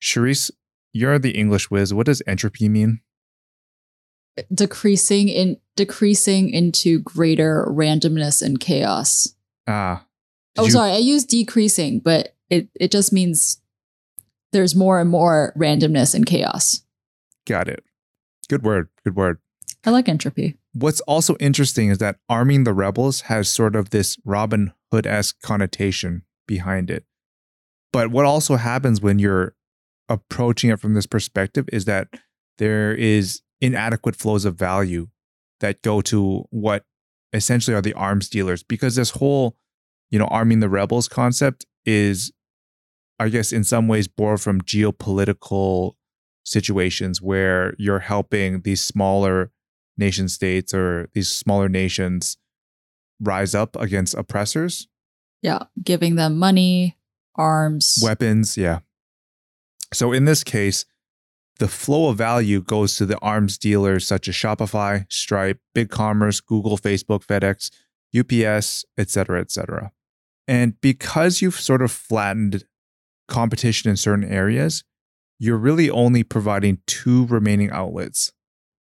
Charisse, 0.00 0.50
you're 0.92 1.18
the 1.20 1.30
English 1.38 1.70
whiz. 1.70 1.94
What 1.94 2.06
does 2.06 2.22
entropy 2.26 2.68
mean? 2.68 3.00
Decreasing 4.52 5.28
in 5.28 5.58
decreasing 5.76 6.50
into 6.50 6.98
greater 7.00 7.66
randomness 7.70 8.42
and 8.42 8.58
chaos. 8.58 9.34
Ah. 9.68 10.06
Oh, 10.56 10.64
you- 10.64 10.70
sorry, 10.72 10.90
I 10.92 10.96
use 10.96 11.24
decreasing, 11.24 12.00
but 12.00 12.34
it, 12.50 12.68
it 12.74 12.90
just 12.90 13.12
means 13.12 13.60
there's 14.52 14.74
more 14.74 15.00
and 15.00 15.08
more 15.10 15.52
randomness 15.56 16.14
and 16.14 16.26
chaos. 16.26 16.80
Got 17.46 17.68
it. 17.68 17.84
Good 18.48 18.62
word. 18.62 18.88
Good 19.04 19.16
word. 19.16 19.38
I 19.84 19.90
like 19.90 20.08
entropy. 20.08 20.56
What's 20.72 21.00
also 21.02 21.36
interesting 21.36 21.90
is 21.90 21.98
that 21.98 22.16
arming 22.28 22.64
the 22.64 22.72
rebels 22.72 23.22
has 23.22 23.48
sort 23.48 23.76
of 23.76 23.90
this 23.90 24.16
Robin 24.24 24.72
Hood 24.90 25.06
esque 25.06 25.40
connotation 25.42 26.22
behind 26.46 26.90
it. 26.90 27.04
But 27.92 28.10
what 28.10 28.24
also 28.24 28.56
happens 28.56 29.00
when 29.00 29.18
you're 29.18 29.54
approaching 30.08 30.70
it 30.70 30.80
from 30.80 30.94
this 30.94 31.06
perspective 31.06 31.68
is 31.72 31.84
that 31.84 32.08
there 32.58 32.94
is 32.94 33.42
inadequate 33.60 34.16
flows 34.16 34.44
of 34.44 34.56
value 34.56 35.08
that 35.60 35.82
go 35.82 36.00
to 36.02 36.44
what 36.50 36.84
essentially 37.32 37.74
are 37.74 37.82
the 37.82 37.94
arms 37.94 38.28
dealers 38.28 38.62
because 38.62 38.96
this 38.96 39.10
whole 39.10 39.56
you 40.10 40.18
know 40.18 40.26
arming 40.26 40.60
the 40.60 40.68
rebels 40.68 41.08
concept 41.08 41.64
is 41.84 42.32
i 43.18 43.28
guess 43.28 43.52
in 43.52 43.64
some 43.64 43.88
ways 43.88 44.06
borrowed 44.06 44.40
from 44.40 44.60
geopolitical 44.60 45.94
situations 46.44 47.20
where 47.20 47.74
you're 47.78 48.00
helping 48.00 48.60
these 48.62 48.82
smaller 48.82 49.50
nation 49.96 50.28
states 50.28 50.74
or 50.74 51.08
these 51.14 51.30
smaller 51.30 51.68
nations 51.68 52.36
rise 53.20 53.54
up 53.54 53.76
against 53.76 54.14
oppressors 54.14 54.88
yeah 55.42 55.64
giving 55.82 56.16
them 56.16 56.38
money 56.38 56.96
arms 57.36 57.98
weapons 58.02 58.56
yeah 58.56 58.80
so 59.92 60.12
in 60.12 60.24
this 60.24 60.44
case 60.44 60.84
the 61.58 61.68
flow 61.68 62.08
of 62.08 62.18
value 62.18 62.60
goes 62.60 62.96
to 62.96 63.06
the 63.06 63.18
arms 63.20 63.58
dealers 63.58 64.06
such 64.06 64.28
as 64.28 64.34
Shopify, 64.34 65.10
Stripe, 65.10 65.60
BigCommerce, 65.74 66.44
Google, 66.44 66.76
Facebook, 66.76 67.24
FedEx, 67.24 67.70
UPS, 68.16 68.84
etc., 68.98 69.40
etc. 69.40 69.92
And 70.48 70.80
because 70.80 71.40
you've 71.40 71.58
sort 71.58 71.82
of 71.82 71.90
flattened 71.90 72.64
competition 73.28 73.90
in 73.90 73.96
certain 73.96 74.24
areas, 74.24 74.84
you're 75.44 75.58
really 75.58 75.90
only 75.90 76.22
providing 76.22 76.78
two 76.86 77.26
remaining 77.26 77.70
outlets. 77.70 78.32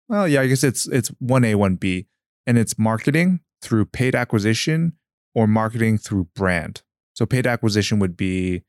Well, 0.08 0.28
yeah, 0.28 0.42
I 0.42 0.46
guess 0.46 0.62
it's 0.62 0.86
it's 0.88 1.10
1A, 1.22 1.54
1B, 1.54 2.06
and 2.46 2.58
it's 2.58 2.78
marketing 2.78 3.40
through 3.62 3.86
paid 3.86 4.14
acquisition 4.14 4.92
or 5.34 5.46
marketing 5.46 5.96
through 5.96 6.28
brand. 6.34 6.82
So 7.14 7.24
paid 7.24 7.46
acquisition 7.46 7.98
would 7.98 8.16
be 8.16 8.62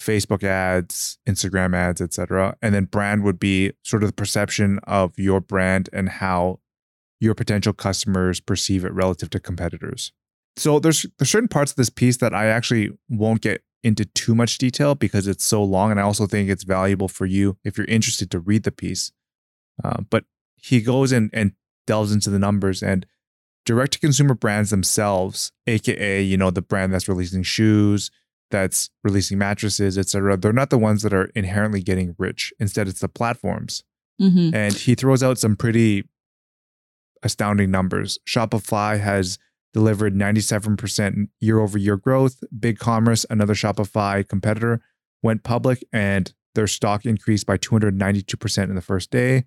Facebook 0.00 0.42
ads, 0.42 1.18
Instagram 1.28 1.74
ads, 1.74 2.00
etc. 2.00 2.56
And 2.62 2.74
then 2.74 2.84
brand 2.84 3.24
would 3.24 3.38
be 3.38 3.72
sort 3.84 4.02
of 4.02 4.08
the 4.08 4.14
perception 4.14 4.78
of 4.84 5.18
your 5.18 5.40
brand 5.40 5.90
and 5.92 6.08
how 6.08 6.60
your 7.20 7.34
potential 7.34 7.72
customers 7.72 8.40
perceive 8.40 8.84
it 8.84 8.92
relative 8.92 9.28
to 9.30 9.40
competitors. 9.40 10.12
So 10.56 10.78
there's 10.78 11.04
there's 11.18 11.30
certain 11.30 11.48
parts 11.48 11.72
of 11.72 11.76
this 11.76 11.90
piece 11.90 12.16
that 12.18 12.32
I 12.32 12.46
actually 12.46 12.90
won't 13.10 13.42
get 13.42 13.62
into 13.88 14.04
too 14.04 14.34
much 14.34 14.58
detail 14.58 14.94
because 14.94 15.26
it's 15.26 15.44
so 15.44 15.62
long, 15.62 15.90
and 15.90 15.98
I 15.98 16.04
also 16.04 16.26
think 16.26 16.48
it's 16.48 16.64
valuable 16.64 17.08
for 17.08 17.26
you 17.26 17.56
if 17.64 17.76
you're 17.76 17.86
interested 17.86 18.30
to 18.30 18.38
read 18.38 18.62
the 18.62 18.72
piece. 18.72 19.10
Uh, 19.82 20.02
but 20.08 20.24
he 20.56 20.80
goes 20.80 21.12
in 21.12 21.30
and 21.32 21.52
delves 21.86 22.12
into 22.12 22.30
the 22.30 22.38
numbers 22.38 22.82
and 22.82 23.06
direct 23.64 23.94
to 23.94 24.00
consumer 24.00 24.34
brands 24.34 24.70
themselves, 24.70 25.52
aka 25.66 26.22
you 26.22 26.36
know 26.36 26.50
the 26.50 26.62
brand 26.62 26.92
that's 26.92 27.08
releasing 27.08 27.42
shoes, 27.42 28.10
that's 28.50 28.90
releasing 29.04 29.38
mattresses, 29.38 29.98
etc. 29.98 30.36
They're 30.36 30.52
not 30.52 30.70
the 30.70 30.78
ones 30.78 31.02
that 31.02 31.12
are 31.12 31.30
inherently 31.34 31.82
getting 31.82 32.14
rich. 32.18 32.52
Instead, 32.58 32.88
it's 32.88 33.00
the 33.00 33.08
platforms. 33.08 33.84
Mm-hmm. 34.20 34.54
And 34.54 34.74
he 34.74 34.94
throws 34.94 35.22
out 35.22 35.38
some 35.38 35.56
pretty 35.56 36.04
astounding 37.22 37.70
numbers. 37.70 38.18
Shopify 38.26 38.98
has 39.00 39.38
delivered 39.72 40.14
97% 40.14 41.28
year 41.40 41.60
over 41.60 41.78
year 41.78 41.96
growth. 41.96 42.42
BigCommerce, 42.56 43.26
another 43.30 43.54
Shopify 43.54 44.26
competitor, 44.26 44.80
went 45.22 45.42
public 45.42 45.84
and 45.92 46.32
their 46.54 46.66
stock 46.66 47.04
increased 47.04 47.46
by 47.46 47.56
292% 47.56 48.64
in 48.64 48.74
the 48.74 48.80
first 48.80 49.10
day. 49.10 49.44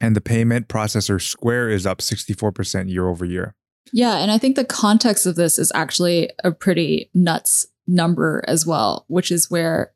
And 0.00 0.16
the 0.16 0.20
payment 0.20 0.68
processor 0.68 1.20
Square 1.20 1.70
is 1.70 1.86
up 1.86 1.98
64% 1.98 2.90
year 2.90 3.08
over 3.08 3.24
year. 3.24 3.54
Yeah. 3.92 4.18
And 4.18 4.30
I 4.30 4.38
think 4.38 4.56
the 4.56 4.64
context 4.64 5.26
of 5.26 5.36
this 5.36 5.58
is 5.58 5.70
actually 5.74 6.30
a 6.42 6.50
pretty 6.52 7.10
nuts 7.14 7.66
number 7.86 8.44
as 8.46 8.66
well, 8.66 9.04
which 9.08 9.30
is 9.30 9.50
where, 9.50 9.92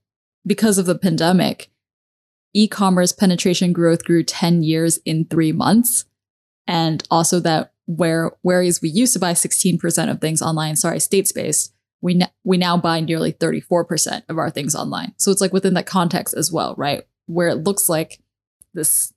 because 0.46 0.78
of 0.78 0.86
the 0.86 0.98
pandemic, 0.98 1.70
e 2.54 2.68
commerce 2.68 3.12
penetration 3.12 3.72
growth 3.72 4.04
grew 4.04 4.22
10 4.22 4.62
years 4.62 4.98
in 5.04 5.26
three 5.26 5.52
months. 5.52 6.04
And 6.66 7.06
also 7.10 7.40
that 7.40 7.72
where 7.86 8.32
whereas 8.42 8.82
we 8.82 8.88
used 8.88 9.12
to 9.14 9.18
buy 9.18 9.32
16% 9.32 10.10
of 10.10 10.20
things 10.20 10.42
online, 10.42 10.76
sorry, 10.76 11.00
state 11.00 11.26
space, 11.26 11.72
we, 12.00 12.20
n- 12.20 12.30
we 12.44 12.56
now 12.56 12.76
buy 12.76 13.00
nearly 13.00 13.32
34% 13.32 14.22
of 14.28 14.38
our 14.38 14.50
things 14.50 14.74
online. 14.74 15.14
So 15.16 15.30
it's 15.30 15.40
like 15.40 15.52
within 15.52 15.74
that 15.74 15.86
context 15.86 16.34
as 16.36 16.52
well, 16.52 16.74
right? 16.76 17.04
Where 17.26 17.48
it 17.48 17.64
looks 17.64 17.88
like 17.88 18.20
this 18.74 19.12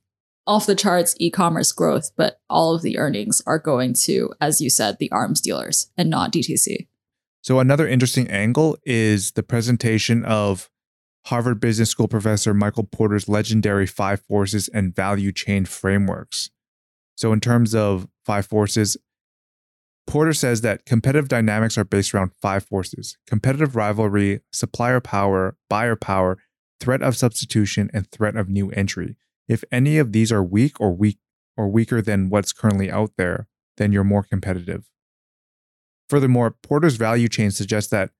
off 0.46 0.66
the 0.66 0.74
charts 0.74 1.14
e-commerce 1.18 1.70
growth, 1.70 2.10
but 2.16 2.40
all 2.48 2.74
of 2.74 2.82
the 2.82 2.98
earnings 2.98 3.42
are 3.46 3.58
going 3.58 3.94
to, 3.94 4.32
as 4.40 4.60
you 4.60 4.70
said, 4.70 4.96
the 4.98 5.10
arms 5.12 5.40
dealers 5.40 5.90
and 5.96 6.10
not 6.10 6.32
DTC. 6.32 6.88
So, 7.42 7.60
another 7.60 7.86
interesting 7.86 8.28
angle 8.28 8.76
is 8.84 9.32
the 9.32 9.42
presentation 9.42 10.24
of 10.24 10.68
Harvard 11.26 11.60
Business 11.60 11.90
School 11.90 12.08
professor 12.08 12.52
Michael 12.52 12.84
Porter's 12.84 13.28
legendary 13.28 13.86
five 13.86 14.20
forces 14.22 14.68
and 14.68 14.94
value 14.94 15.32
chain 15.32 15.64
frameworks. 15.64 16.50
So, 17.16 17.32
in 17.32 17.40
terms 17.40 17.74
of 17.74 18.08
five 18.30 18.46
forces, 18.46 18.96
Porter 20.06 20.32
says 20.32 20.60
that 20.60 20.86
competitive 20.86 21.26
dynamics 21.26 21.76
are 21.76 21.84
based 21.84 22.14
around 22.14 22.30
five 22.40 22.64
forces 22.64 23.18
competitive 23.26 23.74
rivalry, 23.74 24.40
supplier 24.52 25.00
power, 25.00 25.56
buyer 25.68 25.96
power, 25.96 26.38
threat 26.78 27.02
of 27.02 27.16
substitution, 27.16 27.90
and 27.92 28.08
threat 28.12 28.36
of 28.36 28.48
new 28.48 28.70
entry. 28.70 29.16
If 29.48 29.64
any 29.72 29.98
of 29.98 30.12
these 30.12 30.30
are 30.30 30.44
weak 30.44 30.80
or 30.80 30.92
weak 30.92 31.18
or 31.56 31.68
weaker 31.68 32.00
than 32.00 32.30
what's 32.30 32.52
currently 32.52 32.88
out 32.88 33.10
there, 33.18 33.48
then 33.78 33.90
you're 33.90 34.04
more 34.04 34.22
competitive. 34.22 34.88
Furthermore, 36.08 36.54
Porter's 36.62 36.94
value 36.94 37.28
chain 37.28 37.50
suggests 37.50 37.90
that, 37.90 38.10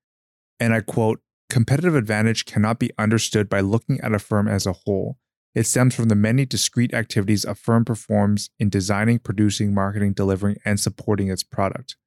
and 0.59 0.73
I 0.73 0.81
quote, 0.81 1.21
competitive 1.49 1.95
advantage 1.95 2.43
cannot 2.43 2.79
be 2.79 2.91
understood 2.97 3.47
by 3.47 3.61
looking 3.61 4.01
at 4.01 4.13
a 4.13 4.19
firm 4.19 4.49
as 4.49 4.65
a 4.65 4.73
whole. 4.73 5.17
It 5.53 5.67
stems 5.67 5.95
from 5.95 6.07
the 6.07 6.15
many 6.15 6.45
discrete 6.45 6.93
activities 6.93 7.43
a 7.43 7.55
firm 7.55 7.83
performs 7.83 8.49
in 8.59 8.69
designing, 8.69 9.19
producing, 9.19 9.73
marketing, 9.73 10.13
delivering, 10.13 10.57
and 10.63 10.79
supporting 10.79 11.29
its 11.29 11.43
product. 11.43 11.97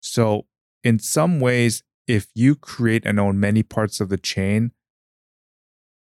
So, 0.00 0.46
in 0.82 0.98
some 0.98 1.40
ways, 1.40 1.82
if 2.06 2.28
you 2.34 2.54
create 2.54 3.04
and 3.04 3.20
own 3.20 3.38
many 3.38 3.62
parts 3.62 4.00
of 4.00 4.08
the 4.08 4.16
chain, 4.16 4.72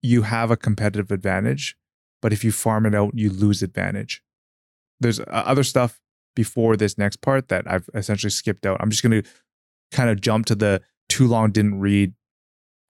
you 0.02 0.24
have 0.24 0.50
a 0.50 0.58
competitive 0.58 1.12
advantage. 1.12 1.76
But 2.22 2.34
if 2.34 2.44
you 2.44 2.52
farm 2.52 2.86
it 2.86 2.96
out, 2.96 3.12
you 3.16 3.30
lose 3.30 3.62
advantage. 3.62 4.24
There's 5.00 5.20
uh, 5.20 5.24
other 5.30 5.64
stuff 5.64 6.00
before 6.36 6.76
this 6.76 6.98
next 6.98 7.22
part 7.22 7.50
that 7.50 7.70
I've 7.72 7.90
essentially 7.94 8.32
skipped 8.32 8.66
out. 8.66 8.78
I'm 8.82 8.90
just 8.90 9.04
going 9.04 9.22
to 9.22 9.30
kind 9.92 10.10
of 10.10 10.20
jump 10.20 10.48
to 10.48 10.56
the 10.56 10.82
too 11.10 11.28
long 11.28 11.52
didn't 11.52 11.80
read 11.80 12.14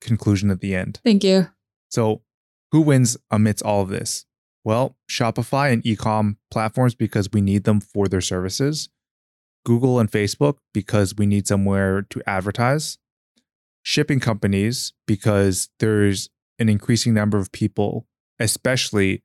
conclusion 0.02 0.50
at 0.50 0.62
the 0.62 0.76
end. 0.76 1.00
Thank 1.04 1.24
you. 1.24 1.50
So, 1.90 2.22
Who 2.76 2.82
wins 2.82 3.16
amidst 3.32 3.64
all 3.64 3.84
of 3.84 3.88
this? 3.88 4.26
Well, 4.66 4.98
Shopify 5.10 5.72
and 5.72 5.82
ecom 5.84 6.36
platforms 6.52 6.94
because 6.94 7.30
we 7.32 7.40
need 7.40 7.64
them 7.64 7.80
for 7.80 8.10
their 8.10 8.20
services. 8.20 8.90
Google 9.64 9.98
and 9.98 10.12
Facebook 10.12 10.58
because 10.74 11.16
we 11.16 11.26
need 11.26 11.48
somewhere 11.48 12.02
to 12.02 12.22
advertise. 12.28 12.98
Shipping 13.82 14.20
companies 14.20 14.92
because 15.08 15.70
there's 15.80 16.30
an 16.60 16.68
increasing 16.68 17.14
number 17.14 17.38
of 17.38 17.54
people, 17.54 18.08
especially 18.42 19.24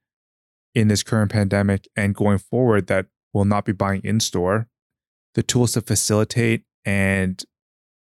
in 0.72 0.86
this 0.86 1.03
current 1.03 1.32
pandemic 1.32 1.88
and 1.96 2.14
going 2.14 2.38
forward, 2.38 2.86
that 2.86 3.07
will 3.32 3.46
not 3.46 3.64
be 3.64 3.72
buying 3.72 4.01
in 4.05 4.20
store. 4.20 4.68
The 5.34 5.42
tools 5.42 5.72
to 5.72 5.80
facilitate 5.80 6.62
and 6.84 7.42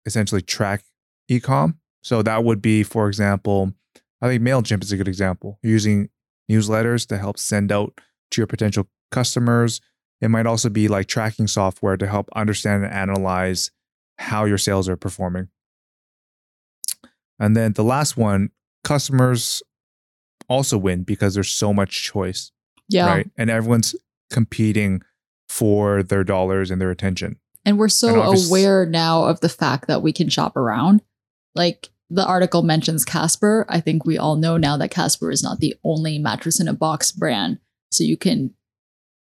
essentially 0.07 0.41
track 0.41 0.85
ecom. 1.31 1.75
So 2.03 2.23
that 2.23 2.45
would 2.45 2.63
be, 2.63 2.83
for 2.83 3.09
example, 3.09 3.75
I 4.23 4.29
think 4.29 4.43
MailChimp 4.43 4.83
is 4.83 4.93
a 4.93 4.97
good 4.97 5.09
example. 5.09 5.59
You're 5.63 5.73
using 5.73 6.09
newsletters 6.51 7.07
to 7.09 7.19
help 7.19 7.39
send 7.39 7.73
out 7.73 8.01
to 8.31 8.41
your 8.41 8.47
potential 8.47 8.89
customers. 9.11 9.81
It 10.21 10.29
might 10.29 10.47
also 10.47 10.69
be 10.71 10.89
like 10.89 11.07
tracking 11.07 11.47
software 11.47 11.97
to 11.97 12.07
help 12.07 12.29
understand 12.35 12.85
and 12.85 12.93
analyze 12.93 13.71
how 14.19 14.45
your 14.45 14.59
sales 14.59 14.89
are 14.89 14.97
performing. 14.97 15.49
And 17.39 17.57
then 17.57 17.73
the 17.73 17.85
last 17.85 18.17
one, 18.17 18.51
customers 18.85 19.63
also 20.49 20.79
win 20.79 21.03
because 21.03 21.35
there's 21.35 21.51
so 21.51 21.73
much 21.73 22.05
choice, 22.05 22.53
Yeah. 22.89 23.07
right? 23.07 23.31
And 23.37 23.51
everyone's 23.51 23.95
competing 24.31 25.03
for 25.49 26.03
their 26.03 26.25
dollars 26.25 26.71
and 26.71 26.81
their 26.81 26.91
attention. 26.91 27.37
And 27.65 27.79
we're 27.79 27.89
so 27.89 28.31
And 28.31 28.47
aware 28.47 28.87
now 28.87 29.25
of 29.25 29.41
the 29.41 29.49
fact 29.49 29.89
that 29.89 30.03
we 30.03 30.13
can 30.13 30.29
shop 30.29 30.57
around. 30.57 31.03
Like 31.55 31.89
the 32.15 32.27
article 32.27 32.63
mentions 32.63 33.05
Casper. 33.05 33.67
I 33.69 33.81
think 33.81 34.07
we 34.07 34.17
all 34.17 34.37
know 34.37 34.57
now 34.57 34.77
that 34.77 34.93
Casper 34.93 35.33
is 35.33 35.43
not 35.43 35.59
the 35.59 35.75
only 35.83 36.19
mattress 36.19 36.61
in 36.61 36.69
a 36.69 36.73
box 36.73 37.11
brand. 37.11 37.59
So 37.91 38.05
you 38.05 38.17
can 38.17 38.55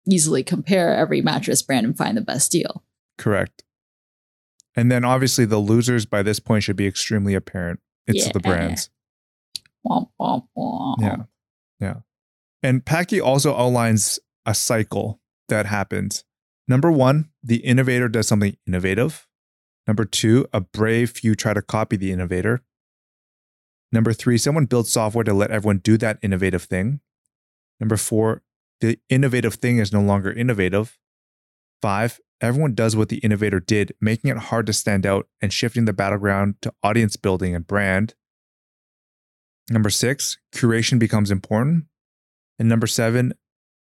easily 0.09 0.45
compare 0.45 0.95
every 0.95 1.21
mattress 1.21 1.61
brand 1.61 1.87
and 1.87 1.97
find 1.97 2.17
the 2.17 2.21
best 2.21 2.53
deal. 2.53 2.85
Correct. 3.19 3.65
And 4.77 4.93
then 4.93 5.05
obviously 5.05 5.45
the 5.45 5.59
losers 5.59 6.07
by 6.07 6.23
this 6.23 6.39
point 6.39 6.63
should 6.63 6.77
be 6.77 6.87
extremely 6.87 7.35
apparent. 7.35 7.81
It's 8.07 8.31
the 8.33 8.41
brands. 8.41 8.91
Womp, 9.87 10.11
womp, 10.21 10.47
womp. 10.57 10.97
Yeah. 11.01 11.17
Yeah. 11.81 11.95
And 12.63 12.85
Packy 12.85 13.21
also 13.21 13.57
outlines 13.57 14.21
a 14.47 14.55
cycle 14.55 15.21
that 15.49 15.67
happens. 15.67 16.25
Number 16.69 16.93
one, 16.93 17.31
the 17.43 17.57
innovator 17.57 18.09
does 18.09 18.29
something 18.29 18.57
innovative. 18.67 19.27
Number 19.87 20.05
two, 20.05 20.47
a 20.53 20.61
brave 20.61 21.11
few 21.11 21.35
try 21.35 21.55
to 21.55 21.63
copy 21.63 21.97
the 21.97 22.13
innovator. 22.13 22.63
Number 23.95 24.13
three, 24.13 24.39
someone 24.39 24.67
builds 24.67 24.91
software 24.91 25.23
to 25.23 25.33
let 25.33 25.53
everyone 25.53 25.79
do 25.79 25.97
that 25.99 26.19
innovative 26.21 26.65
thing. 26.65 26.99
Number 27.79 27.97
four, 27.97 28.43
the 28.81 28.99
innovative 29.09 29.55
thing 29.55 29.79
is 29.79 29.93
no 29.93 30.03
longer 30.03 30.33
innovative. 30.33 30.99
Five, 31.81 32.19
everyone 32.41 32.75
does 32.75 32.97
what 32.97 33.09
the 33.09 33.19
innovator 33.19 33.61
did, 33.61 33.95
making 34.01 34.33
it 34.33 34.37
hard 34.37 34.67
to 34.67 34.73
stand 34.73 35.07
out 35.07 35.29
and 35.41 35.53
shifting 35.53 35.85
the 35.85 35.93
battleground 35.93 36.57
to 36.63 36.75
audience 36.83 37.15
building 37.15 37.55
and 37.55 37.69
brand. 37.69 38.15
Number 39.71 39.91
six, 39.91 40.39
curation 40.53 40.99
becomes 40.99 41.31
important. 41.31 41.85
And 42.59 42.69
number 42.69 42.89
seven, 42.89 43.35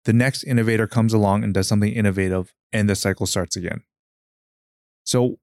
the 0.06 0.14
next 0.14 0.42
innovator 0.42 0.86
comes 0.86 1.12
along 1.12 1.44
and 1.44 1.52
does 1.52 1.68
something 1.68 1.92
innovative, 1.92 2.54
and 2.72 2.88
the 2.88 2.96
cycle 2.96 3.26
starts 3.26 3.56
again. 3.56 3.82
So, 5.04 5.38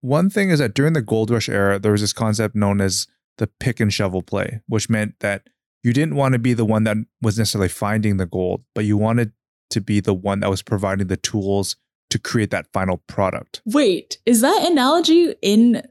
one 0.00 0.30
thing 0.30 0.48
is 0.48 0.60
that 0.60 0.72
during 0.72 0.94
the 0.94 1.02
gold 1.02 1.30
rush 1.30 1.50
era, 1.50 1.78
there 1.78 1.92
was 1.92 2.00
this 2.00 2.14
concept 2.14 2.54
known 2.54 2.80
as 2.80 3.06
the 3.38 3.46
pick 3.46 3.80
and 3.80 3.92
shovel 3.92 4.22
play, 4.22 4.60
which 4.66 4.88
meant 4.88 5.14
that 5.20 5.48
you 5.82 5.92
didn't 5.92 6.16
want 6.16 6.32
to 6.32 6.38
be 6.38 6.54
the 6.54 6.64
one 6.64 6.84
that 6.84 6.96
was 7.22 7.38
necessarily 7.38 7.68
finding 7.68 8.16
the 8.16 8.26
gold, 8.26 8.64
but 8.74 8.84
you 8.84 8.96
wanted 8.96 9.32
to 9.70 9.80
be 9.80 10.00
the 10.00 10.14
one 10.14 10.40
that 10.40 10.50
was 10.50 10.62
providing 10.62 11.06
the 11.06 11.16
tools 11.16 11.76
to 12.10 12.18
create 12.18 12.50
that 12.50 12.66
final 12.72 12.98
product. 13.06 13.62
Wait, 13.66 14.18
is 14.26 14.40
that 14.40 14.66
analogy 14.68 15.34
in 15.42 15.82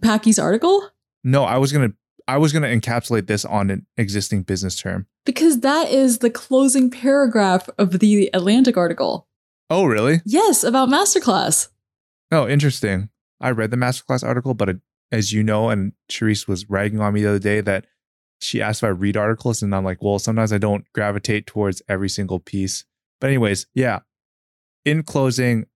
Packy's 0.00 0.38
article? 0.38 0.90
No, 1.24 1.44
I 1.44 1.58
was 1.58 1.72
gonna 1.72 1.92
I 2.28 2.38
was 2.38 2.52
gonna 2.52 2.68
encapsulate 2.68 3.26
this 3.26 3.44
on 3.44 3.70
an 3.70 3.86
existing 3.96 4.42
business 4.42 4.76
term. 4.76 5.06
Because 5.24 5.60
that 5.60 5.88
is 5.88 6.18
the 6.18 6.30
closing 6.30 6.90
paragraph 6.90 7.68
of 7.78 8.00
the 8.00 8.30
Atlantic 8.34 8.76
article. 8.76 9.28
Oh, 9.70 9.84
really? 9.84 10.20
Yes, 10.24 10.64
about 10.64 10.88
Masterclass. 10.88 11.68
Oh, 12.30 12.48
interesting. 12.48 13.08
I 13.40 13.50
read 13.50 13.70
the 13.70 13.76
masterclass 13.76 14.24
article, 14.24 14.54
but 14.54 14.68
it, 14.68 14.76
as 15.12 15.32
you 15.32 15.44
know, 15.44 15.68
and 15.68 15.92
Charisse 16.10 16.48
was 16.48 16.68
ragging 16.68 17.00
on 17.00 17.12
me 17.14 17.22
the 17.22 17.28
other 17.28 17.38
day 17.38 17.60
that 17.60 17.86
she 18.40 18.60
asked 18.60 18.82
if 18.82 18.88
I 18.88 18.90
read 18.90 19.16
articles, 19.16 19.62
and 19.62 19.72
I'm 19.74 19.84
like, 19.84 20.02
well, 20.02 20.18
sometimes 20.18 20.52
I 20.52 20.58
don't 20.58 20.90
gravitate 20.92 21.46
towards 21.46 21.80
every 21.88 22.08
single 22.08 22.40
piece. 22.40 22.84
But 23.20 23.28
anyways, 23.28 23.66
yeah. 23.74 24.00
In 24.84 25.04
closing, 25.04 25.66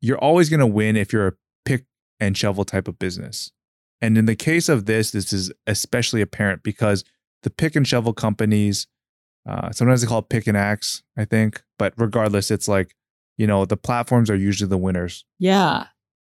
you're 0.00 0.16
always 0.16 0.48
going 0.48 0.60
to 0.60 0.66
win 0.66 0.96
if 0.96 1.12
you're 1.12 1.26
a 1.26 1.32
pick 1.66 1.84
and 2.20 2.34
shovel 2.36 2.64
type 2.64 2.88
of 2.88 2.98
business. 2.98 3.52
And 4.00 4.16
in 4.16 4.24
the 4.24 4.36
case 4.36 4.68
of 4.68 4.86
this, 4.86 5.10
this 5.10 5.32
is 5.32 5.52
especially 5.66 6.22
apparent 6.22 6.62
because 6.62 7.04
the 7.42 7.50
pick 7.50 7.76
and 7.76 7.86
shovel 7.86 8.14
companies, 8.14 8.86
uh, 9.46 9.72
sometimes 9.72 10.00
they 10.00 10.06
call 10.06 10.20
it 10.20 10.28
pick 10.30 10.46
and 10.46 10.56
axe, 10.56 11.02
I 11.18 11.24
think. 11.24 11.62
But 11.78 11.92
regardless, 11.98 12.50
it's 12.50 12.68
like, 12.68 12.94
you 13.36 13.46
know, 13.46 13.64
the 13.64 13.76
platforms 13.76 14.30
are 14.30 14.36
usually 14.36 14.68
the 14.68 14.78
winners. 14.78 15.24
Yeah. 15.38 15.86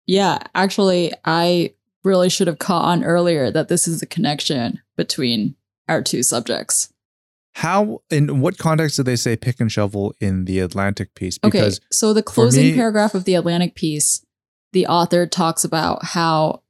Yeah. 0.06 0.38
Actually, 0.54 1.12
I 1.24 1.74
really 2.04 2.28
should 2.28 2.46
have 2.46 2.58
caught 2.58 2.84
on 2.84 3.04
earlier 3.04 3.50
that 3.50 3.68
this 3.68 3.88
is 3.88 4.02
a 4.02 4.06
connection 4.06 4.80
between 4.96 5.56
our 5.88 6.02
two 6.02 6.22
subjects. 6.22 6.92
How, 7.54 8.02
in 8.10 8.40
what 8.40 8.58
context 8.58 8.96
do 8.96 9.02
they 9.02 9.16
say 9.16 9.34
pick 9.36 9.58
and 9.58 9.70
shovel 9.70 10.14
in 10.20 10.44
the 10.44 10.60
Atlantic 10.60 11.14
piece? 11.14 11.38
Because 11.38 11.78
okay. 11.78 11.86
So 11.90 12.12
the 12.12 12.22
closing 12.22 12.66
me- 12.66 12.74
paragraph 12.74 13.14
of 13.14 13.24
the 13.24 13.34
Atlantic 13.34 13.74
piece, 13.74 14.24
the 14.72 14.86
author 14.86 15.26
talks 15.26 15.64
about 15.64 16.04
how 16.04 16.62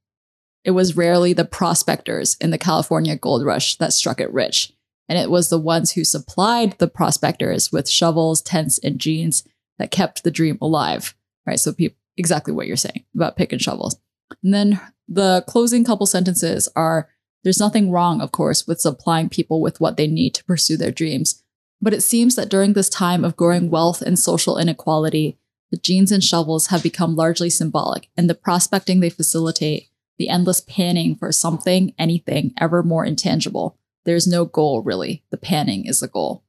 it 0.64 0.70
was 0.70 0.96
rarely 0.96 1.32
the 1.32 1.44
prospectors 1.44 2.36
in 2.40 2.50
the 2.50 2.58
California 2.58 3.16
gold 3.16 3.44
rush 3.44 3.76
that 3.76 3.92
struck 3.92 4.20
it 4.20 4.32
rich. 4.32 4.72
And 5.08 5.18
it 5.18 5.30
was 5.30 5.48
the 5.48 5.58
ones 5.58 5.92
who 5.92 6.04
supplied 6.04 6.78
the 6.78 6.88
prospectors 6.88 7.72
with 7.72 7.88
shovels, 7.88 8.42
tents, 8.42 8.78
and 8.78 8.98
jeans 8.98 9.44
that 9.78 9.90
kept 9.90 10.24
the 10.24 10.30
dream 10.30 10.58
alive. 10.60 11.14
Right. 11.46 11.58
So 11.58 11.72
people, 11.72 11.98
exactly 12.16 12.52
what 12.52 12.66
you're 12.66 12.76
saying 12.76 13.04
about 13.14 13.36
pick 13.36 13.52
and 13.52 13.62
shovels. 13.62 13.98
And 14.42 14.52
then 14.52 14.80
the 15.08 15.42
closing 15.48 15.84
couple 15.84 16.06
sentences 16.06 16.68
are 16.76 17.08
there's 17.42 17.60
nothing 17.60 17.90
wrong, 17.90 18.20
of 18.20 18.32
course, 18.32 18.66
with 18.66 18.80
supplying 18.80 19.28
people 19.28 19.60
with 19.60 19.80
what 19.80 19.96
they 19.96 20.06
need 20.06 20.34
to 20.34 20.44
pursue 20.44 20.76
their 20.76 20.90
dreams. 20.90 21.42
But 21.80 21.94
it 21.94 22.02
seems 22.02 22.34
that 22.34 22.48
during 22.48 22.72
this 22.72 22.88
time 22.88 23.24
of 23.24 23.36
growing 23.36 23.70
wealth 23.70 24.02
and 24.02 24.18
social 24.18 24.58
inequality, 24.58 25.38
the 25.70 25.76
jeans 25.76 26.10
and 26.10 26.22
shovels 26.22 26.68
have 26.68 26.82
become 26.82 27.14
largely 27.14 27.50
symbolic, 27.50 28.08
and 28.16 28.28
the 28.28 28.34
prospecting 28.34 29.00
they 29.00 29.10
facilitate, 29.10 29.88
the 30.18 30.28
endless 30.28 30.60
panning 30.60 31.14
for 31.14 31.30
something, 31.30 31.94
anything, 31.98 32.52
ever 32.58 32.82
more 32.82 33.04
intangible. 33.04 33.78
There's 34.04 34.26
no 34.26 34.44
goal, 34.44 34.82
really. 34.82 35.22
The 35.30 35.36
panning 35.36 35.86
is 35.86 36.00
the 36.00 36.08
goal. 36.08 36.42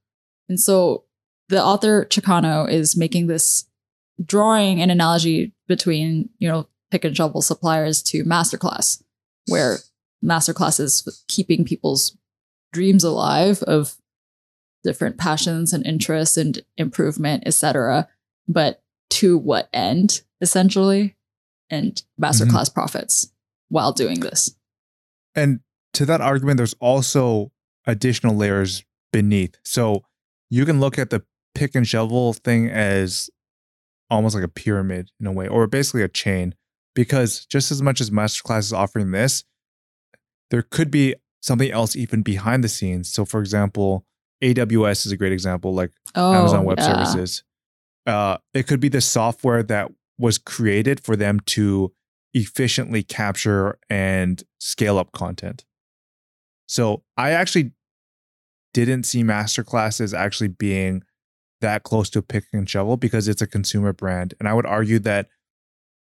And 0.48 0.60
so 0.60 1.04
the 1.50 1.64
author 1.64 2.06
Chocano 2.06 2.70
is 2.70 2.98
making 2.98 3.28
this 3.28 3.66
drawing 4.24 4.82
an 4.82 4.90
analogy 4.90 5.54
between, 5.68 6.30
you 6.40 6.48
know, 6.48 6.68
pick 6.92 7.06
and 7.06 7.16
shovel 7.16 7.42
suppliers 7.42 8.02
to 8.04 8.24
masterclass, 8.24 9.02
where 9.48 9.78
masterclass 10.24 10.80
is 10.80 11.24
keeping 11.28 11.66
people's 11.66 12.18
dreams 12.74 13.04
alive 13.04 13.64
of 13.64 13.96
different 14.84 15.18
passions 15.18 15.74
and 15.74 15.86
interests 15.86 16.38
and 16.38 16.64
improvement, 16.78 17.44
etc. 17.46 18.08
But 18.48 18.82
to 19.12 19.38
what 19.38 19.70
end, 19.74 20.22
essentially? 20.42 21.16
And 21.70 21.94
mm-hmm. 21.94 22.24
masterclass 22.24 22.74
profits 22.74 23.32
while 23.70 23.92
doing 23.92 24.22
this. 24.22 24.56
And 25.36 25.60
to 25.94 26.06
that 26.06 26.22
argument, 26.22 26.58
there's 26.58 26.76
also 26.80 27.52
additional 27.86 28.36
layers 28.36 28.84
beneath. 29.12 29.58
So 29.64 30.04
you 30.50 30.66
can 30.66 30.80
look 30.80 30.98
at 30.98 31.10
the 31.10 31.24
pick 31.56 31.76
and 31.76 31.88
shovel 31.88 32.34
thing 32.34 32.70
as 32.70 33.30
almost 34.10 34.36
like 34.36 34.44
a 34.44 34.50
pyramid 34.50 35.12
in 35.20 35.28
a 35.28 35.32
way, 35.32 35.48
or 35.48 35.68
basically 35.68 36.02
a 36.02 36.08
chain, 36.08 36.56
because 37.00 37.46
just 37.46 37.72
as 37.72 37.82
much 37.82 38.02
as 38.02 38.10
Masterclass 38.10 38.60
is 38.60 38.74
offering 38.74 39.12
this, 39.12 39.46
there 40.52 40.62
could 40.62 40.92
be 40.92 41.16
something 41.42 41.72
else 41.72 41.96
even 41.96 42.24
behind 42.24 42.62
the 42.62 42.68
scenes. 42.68 43.10
So, 43.10 43.24
for 43.24 43.40
example, 43.40 44.06
AWS 44.44 45.06
is 45.06 45.14
a 45.14 45.16
great 45.16 45.32
example, 45.32 45.74
like 45.74 45.92
Oh, 46.16 46.34
Amazon 46.34 46.66
Web 46.66 46.78
yeah. 46.78 47.06
Services. 47.06 47.44
Uh, 48.06 48.38
it 48.54 48.68
could 48.68 48.82
be 48.82 48.90
the 48.90 49.00
software 49.00 49.64
that 49.64 49.90
was 50.18 50.38
created 50.38 51.00
for 51.00 51.16
them 51.16 51.40
to 51.46 51.94
efficiently 52.34 53.02
capture 53.02 53.80
and 53.90 54.44
scale 54.60 54.98
up 54.98 55.14
content. 55.14 55.64
So 56.68 57.04
I 57.16 57.32
actually 57.32 57.72
didn't 58.74 59.04
see 59.04 59.24
masterclass 59.24 60.02
as 60.02 60.14
actually 60.14 60.50
being 60.50 61.04
that 61.62 61.84
close 61.84 62.10
to 62.10 62.22
pick 62.22 62.44
and 62.52 62.70
shovel 62.70 62.98
because 62.98 63.30
it's 63.30 63.42
a 63.42 63.48
consumer 63.48 63.94
brand. 63.94 64.34
And 64.38 64.50
I 64.50 64.54
would 64.54 64.66
argue 64.66 65.00
that 65.00 65.30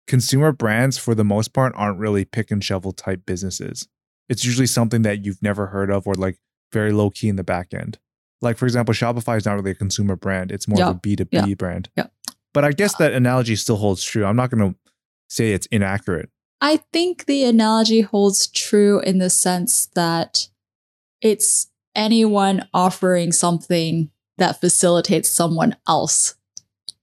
consumer 0.07 0.51
brands, 0.51 0.97
for 0.97 1.15
the 1.15 1.23
most 1.23 1.53
part, 1.53 1.73
aren't 1.75 1.99
really 1.99 2.25
pick 2.25 2.51
and 2.51 2.63
shovel 2.63 2.91
type 2.91 3.25
businesses. 3.25 3.87
It's 4.29 4.45
usually 4.45 4.67
something 4.67 5.03
that 5.03 5.25
you've 5.25 5.41
never 5.41 5.67
heard 5.67 5.91
of 5.91 6.07
or 6.07 6.13
like 6.13 6.37
very 6.71 6.91
low 6.91 7.09
key 7.09 7.29
in 7.29 7.35
the 7.35 7.43
back 7.43 7.73
end. 7.73 7.99
Like 8.41 8.57
for 8.57 8.65
example, 8.65 8.93
Shopify 8.93 9.37
is 9.37 9.45
not 9.45 9.53
really 9.53 9.71
a 9.71 9.75
consumer 9.75 10.15
brand; 10.15 10.51
it's 10.51 10.67
more 10.67 10.81
of 10.81 10.95
a 10.95 10.99
B 10.99 11.15
two 11.15 11.25
B 11.25 11.53
brand. 11.53 11.89
Yeah. 11.95 12.07
But 12.53 12.63
I 12.63 12.71
guess 12.71 12.95
uh 12.95 12.99
that 12.99 13.13
analogy 13.13 13.55
still 13.55 13.77
holds 13.77 14.03
true. 14.03 14.25
I'm 14.25 14.35
not 14.35 14.49
going 14.49 14.73
to 14.73 14.79
say 15.29 15.51
it's 15.51 15.67
inaccurate. 15.67 16.29
I 16.61 16.77
think 16.77 17.25
the 17.25 17.43
analogy 17.43 18.01
holds 18.01 18.47
true 18.47 18.99
in 19.01 19.19
the 19.19 19.29
sense 19.29 19.87
that 19.95 20.47
it's 21.21 21.67
anyone 21.95 22.67
offering 22.73 23.31
something 23.31 24.09
that 24.37 24.59
facilitates 24.61 25.29
someone 25.29 25.75
else 25.87 26.35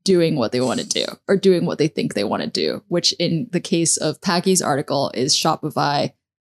doing 0.04 0.36
what 0.36 0.52
they 0.52 0.60
want 0.60 0.80
to 0.80 0.86
do 0.86 1.04
or 1.28 1.36
doing 1.36 1.64
what 1.66 1.78
they 1.78 1.88
think 1.88 2.14
they 2.14 2.24
want 2.24 2.42
to 2.42 2.48
do, 2.48 2.82
which 2.88 3.12
in 3.14 3.48
the 3.52 3.60
case 3.60 3.96
of 3.96 4.20
Packy's 4.20 4.62
article 4.62 5.10
is 5.14 5.34
Shopify 5.34 6.12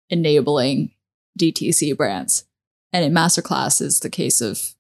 enabling 0.10 0.92
DTC 1.40 1.96
brands. 1.96 2.46
And 2.94 3.04
in 3.04 3.14
Masterclass 3.14 3.82
is 3.82 4.00
the 4.00 4.10
case 4.10 4.42
of 4.42 4.74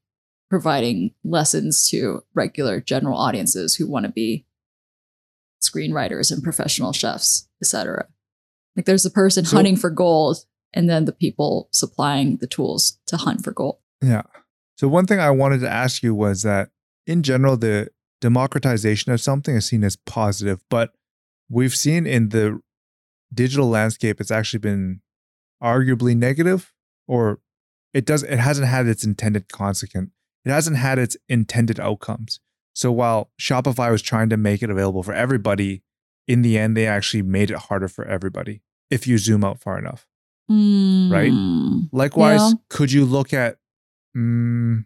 providing 0.49 1.13
lessons 1.23 1.89
to 1.89 2.23
regular 2.33 2.79
general 2.79 3.17
audiences 3.17 3.75
who 3.75 3.87
want 3.87 4.05
to 4.05 4.11
be 4.11 4.45
screenwriters 5.61 6.31
and 6.31 6.43
professional 6.43 6.93
chefs, 6.93 7.47
etc. 7.61 8.07
Like 8.75 8.85
there's 8.85 9.05
a 9.05 9.09
person 9.11 9.45
So- 9.45 9.55
hunting 9.57 9.75
for 9.75 9.89
gold 9.89 10.45
and 10.73 10.89
then 10.89 11.05
the 11.05 11.11
people 11.13 11.69
supplying 11.71 12.37
the 12.37 12.47
tools 12.47 12.99
to 13.07 13.17
hunt 13.17 13.43
for 13.43 13.51
gold. 13.51 13.77
Yeah. 14.01 14.23
So 14.77 14.87
one 14.87 15.05
thing 15.05 15.19
I 15.19 15.31
wanted 15.31 15.61
to 15.61 15.69
ask 15.71 16.03
you 16.03 16.13
was 16.13 16.41
that 16.43 16.69
in 17.07 17.23
general, 17.23 17.55
the 17.55 17.89
democratization 18.29 19.11
of 19.11 19.21
something 19.21 19.55
is 19.55 19.65
seen 19.67 19.83
as 19.83 19.95
positive, 19.95 20.59
but 20.69 20.87
we've 21.49 21.75
seen 21.75 22.07
in 22.07 22.29
the 22.29 22.59
digital 23.33 23.69
landscape, 23.69 24.19
it's 24.21 24.31
actually 24.31 24.59
been 24.59 25.01
arguably 25.61 26.15
negative, 26.15 26.73
or 27.07 27.39
it 27.93 28.05
does 28.05 28.23
it 28.23 28.39
hasn't 28.39 28.67
had 28.67 28.87
its 28.87 29.03
intended 29.05 29.45
consequence. 29.51 30.11
It 30.43 30.51
hasn't 30.51 30.77
had 30.77 30.97
its 30.99 31.15
intended 31.29 31.79
outcomes. 31.79 32.39
So 32.73 32.91
while 32.91 33.31
Shopify 33.39 33.89
was 33.91 34.01
trying 34.01 34.29
to 34.29 34.37
make 34.37 34.61
it 34.63 34.69
available 34.69 35.03
for 35.03 35.13
everybody, 35.13 35.81
in 36.27 36.41
the 36.41 36.57
end, 36.57 36.75
they 36.75 36.87
actually 36.87 37.21
made 37.23 37.49
it 37.51 37.57
harder 37.57 37.87
for 37.87 38.05
everybody 38.05 38.61
if 38.89 39.07
you 39.07 39.17
zoom 39.17 39.43
out 39.43 39.59
far 39.59 39.77
enough. 39.77 40.07
Right? 40.49 41.31
Mm. 41.31 41.89
Likewise, 41.91 42.41
Yeah. 42.41 42.53
could 42.69 42.91
you 42.91 43.05
look 43.05 43.33
at 43.33 43.57
mm, 44.17 44.85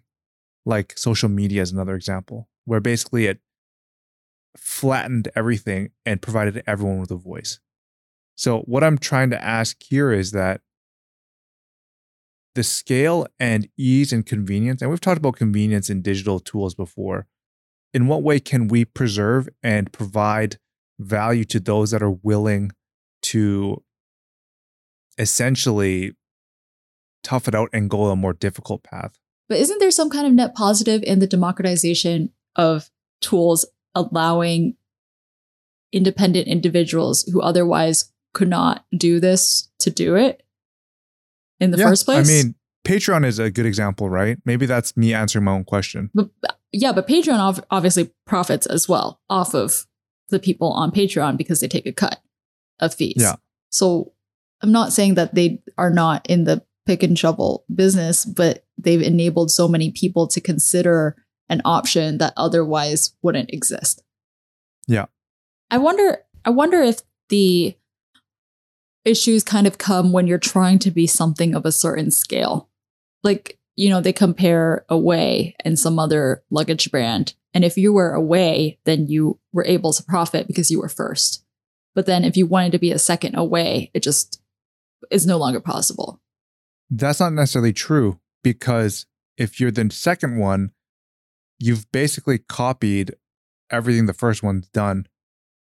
like 0.66 0.98
social 0.98 1.30
media 1.30 1.62
as 1.62 1.72
another 1.72 1.96
example, 1.96 2.49
where 2.70 2.80
basically 2.80 3.26
it 3.26 3.40
flattened 4.56 5.28
everything 5.36 5.90
and 6.06 6.22
provided 6.22 6.62
everyone 6.68 7.00
with 7.00 7.10
a 7.10 7.16
voice? 7.16 7.60
So, 8.36 8.60
what 8.60 8.84
I'm 8.84 9.00
trying 9.00 9.32
to 9.32 9.44
ask 9.44 9.82
here 9.82 10.12
is 10.12 10.32
that 10.32 10.62
the 12.54 12.64
scale 12.64 13.26
and 13.40 13.68
ease 13.76 14.14
and 14.14 14.26
convenience, 14.26 14.82
and 14.82 14.92
we've 14.92 15.02
talked 15.02 15.18
about 15.18 15.36
convenience 15.36 15.90
in 15.90 16.04
digital 16.04 16.40
tools 16.40 16.76
before. 16.76 17.26
In 17.92 18.06
what 18.06 18.22
way 18.22 18.40
can 18.40 18.68
we 18.68 18.86
preserve 18.86 19.50
and 19.64 19.92
provide 19.92 20.58
value 21.00 21.46
to 21.46 21.60
those 21.60 21.90
that 21.90 22.04
are 22.04 22.12
willing 22.12 22.72
to 23.24 23.84
essentially 25.18 26.14
tough 27.24 27.48
it 27.48 27.56
out 27.56 27.70
and 27.74 27.90
go 27.90 28.06
a 28.06 28.16
more 28.16 28.34
difficult 28.34 28.84
path. 28.84 29.18
But 29.48 29.58
isn't 29.58 29.80
there 29.80 29.92
some 29.92 30.12
kind 30.12 30.28
of 30.28 30.34
net 30.34 30.54
positive 30.54 31.02
in 31.04 31.18
the 31.18 31.28
democratization 31.28 32.32
of 32.60 32.90
tools 33.22 33.66
allowing 33.96 34.76
independent 35.92 36.48
individuals 36.48 37.24
who 37.32 37.42
otherwise 37.42 38.12
could 38.34 38.50
not 38.50 38.86
do 38.96 39.20
this 39.20 39.70
to 39.80 39.90
do 39.90 40.16
it 40.16 40.44
in 41.60 41.72
the 41.72 41.78
Yeah, 41.78 41.88
first 41.88 42.06
place? 42.06 42.30
I 42.30 42.32
mean, 42.32 42.56
Patreon 42.86 43.26
is 43.26 43.40
a 43.40 43.50
good 43.50 43.66
example, 43.66 44.10
right? 44.10 44.38
Maybe 44.46 44.66
that's 44.66 44.96
me 44.96 45.14
answering 45.14 45.46
my 45.46 45.52
own 45.52 45.64
question. 45.64 46.12
but, 46.14 46.30
yeah, 46.72 46.92
but 46.92 47.08
Patreon 47.08 47.64
obviously 47.72 48.12
profits 48.28 48.66
as 48.66 48.88
well 48.88 49.20
off 49.30 49.54
of 49.56 49.88
the 50.30 50.40
people 50.40 50.72
on 50.72 50.92
Patreon 50.92 51.38
because 51.38 51.60
they 51.60 51.68
take 51.68 51.88
a 51.88 51.92
cut 51.92 52.22
of 52.80 52.94
fees. 52.94 53.16
Yeah. 53.18 53.36
So 53.72 54.14
I'm 54.62 54.72
not 54.72 54.94
saying 54.94 55.16
that 55.16 55.34
they 55.36 55.62
are 55.78 55.90
not 55.90 56.26
in 56.30 56.44
the 56.44 56.64
pick 56.86 57.04
and 57.04 57.18
shovel 57.18 57.66
business, 57.74 58.26
but 58.26 58.66
they've 58.78 59.02
enabled 59.02 59.52
so 59.52 59.68
many 59.68 59.92
people 59.92 60.28
to 60.28 60.42
consider 60.42 61.16
an 61.50 61.62
option 61.66 62.18
that 62.20 62.34
otherwise 62.38 63.14
wouldn't 63.22 63.52
exist. 63.52 64.04
Yeah. 64.88 65.06
I 65.72 65.78
wonder 65.78 66.24
I 66.46 66.50
wonder 66.50 66.82
if 66.82 67.02
the 67.30 67.76
issues 69.06 69.44
kind 69.44 69.68
of 69.68 69.78
come 69.78 70.12
when 70.12 70.28
you're 70.28 70.38
trying 70.38 70.80
to 70.80 70.92
be 70.92 71.08
something 71.08 71.56
of 71.56 71.66
a 71.66 71.72
certain 71.72 72.12
scale. 72.12 72.70
Like, 73.24 73.58
you 73.76 73.90
know, 73.90 74.02
they 74.02 74.14
compare 74.14 74.86
Away 74.90 75.56
and 75.64 75.78
some 75.78 76.00
other 76.00 76.44
luggage 76.50 76.92
brand. 76.92 77.34
And 77.54 77.64
if 77.64 77.78
you 77.78 77.92
were 77.94 78.14
Away, 78.14 78.80
then 78.86 79.08
you 79.08 79.40
were 79.52 79.66
able 79.66 79.94
to 79.94 80.04
profit 80.04 80.48
because 80.48 80.70
you 80.70 80.80
were 80.80 80.90
first. 80.90 81.44
But 81.96 82.06
then 82.06 82.24
if 82.24 82.38
you 82.38 82.46
wanted 82.46 82.72
to 82.74 82.80
be 82.80 82.92
a 82.92 83.00
second 83.00 83.36
away, 83.36 83.92
it 83.94 84.04
just 84.04 84.42
is 85.12 85.26
no 85.26 85.38
longer 85.38 85.60
possible. 85.60 86.22
That's 86.90 87.20
not 87.20 87.34
necessarily 87.34 87.74
true 87.74 88.20
because 88.44 89.06
if 89.38 89.60
you're 89.60 89.72
the 89.72 89.90
second 89.92 90.38
one, 90.38 90.72
you've 91.60 91.92
basically 91.92 92.38
copied 92.38 93.16
everything 93.70 94.06
the 94.06 94.14
first 94.14 94.42
one's 94.42 94.68
done, 94.70 95.08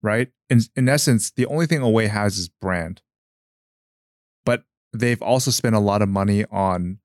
right? 0.02 0.28
In, 0.50 0.60
in 0.74 0.88
essence, 0.88 1.30
the 1.30 1.46
only 1.46 1.66
thing 1.66 1.80
Away 1.80 2.08
has 2.08 2.38
is 2.38 2.48
brand. 2.48 3.02
But 4.44 4.64
they've 4.92 5.22
also 5.22 5.50
spent 5.50 5.74
a 5.74 5.80
lot 5.80 6.02
of 6.02 6.08
money 6.08 6.44
on 6.50 6.98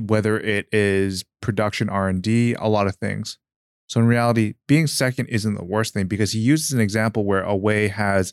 whether 0.00 0.38
it 0.40 0.68
is 0.72 1.24
production 1.40 1.88
R&D, 1.88 2.54
a 2.54 2.68
lot 2.68 2.86
of 2.86 2.96
things. 2.96 3.38
So 3.88 4.00
in 4.00 4.06
reality, 4.06 4.54
being 4.66 4.86
second 4.86 5.26
isn't 5.26 5.54
the 5.54 5.64
worst 5.64 5.92
thing 5.92 6.06
because 6.06 6.32
he 6.32 6.38
uses 6.38 6.72
an 6.72 6.80
example 6.80 7.26
where 7.26 7.42
Away 7.42 7.88
has, 7.88 8.32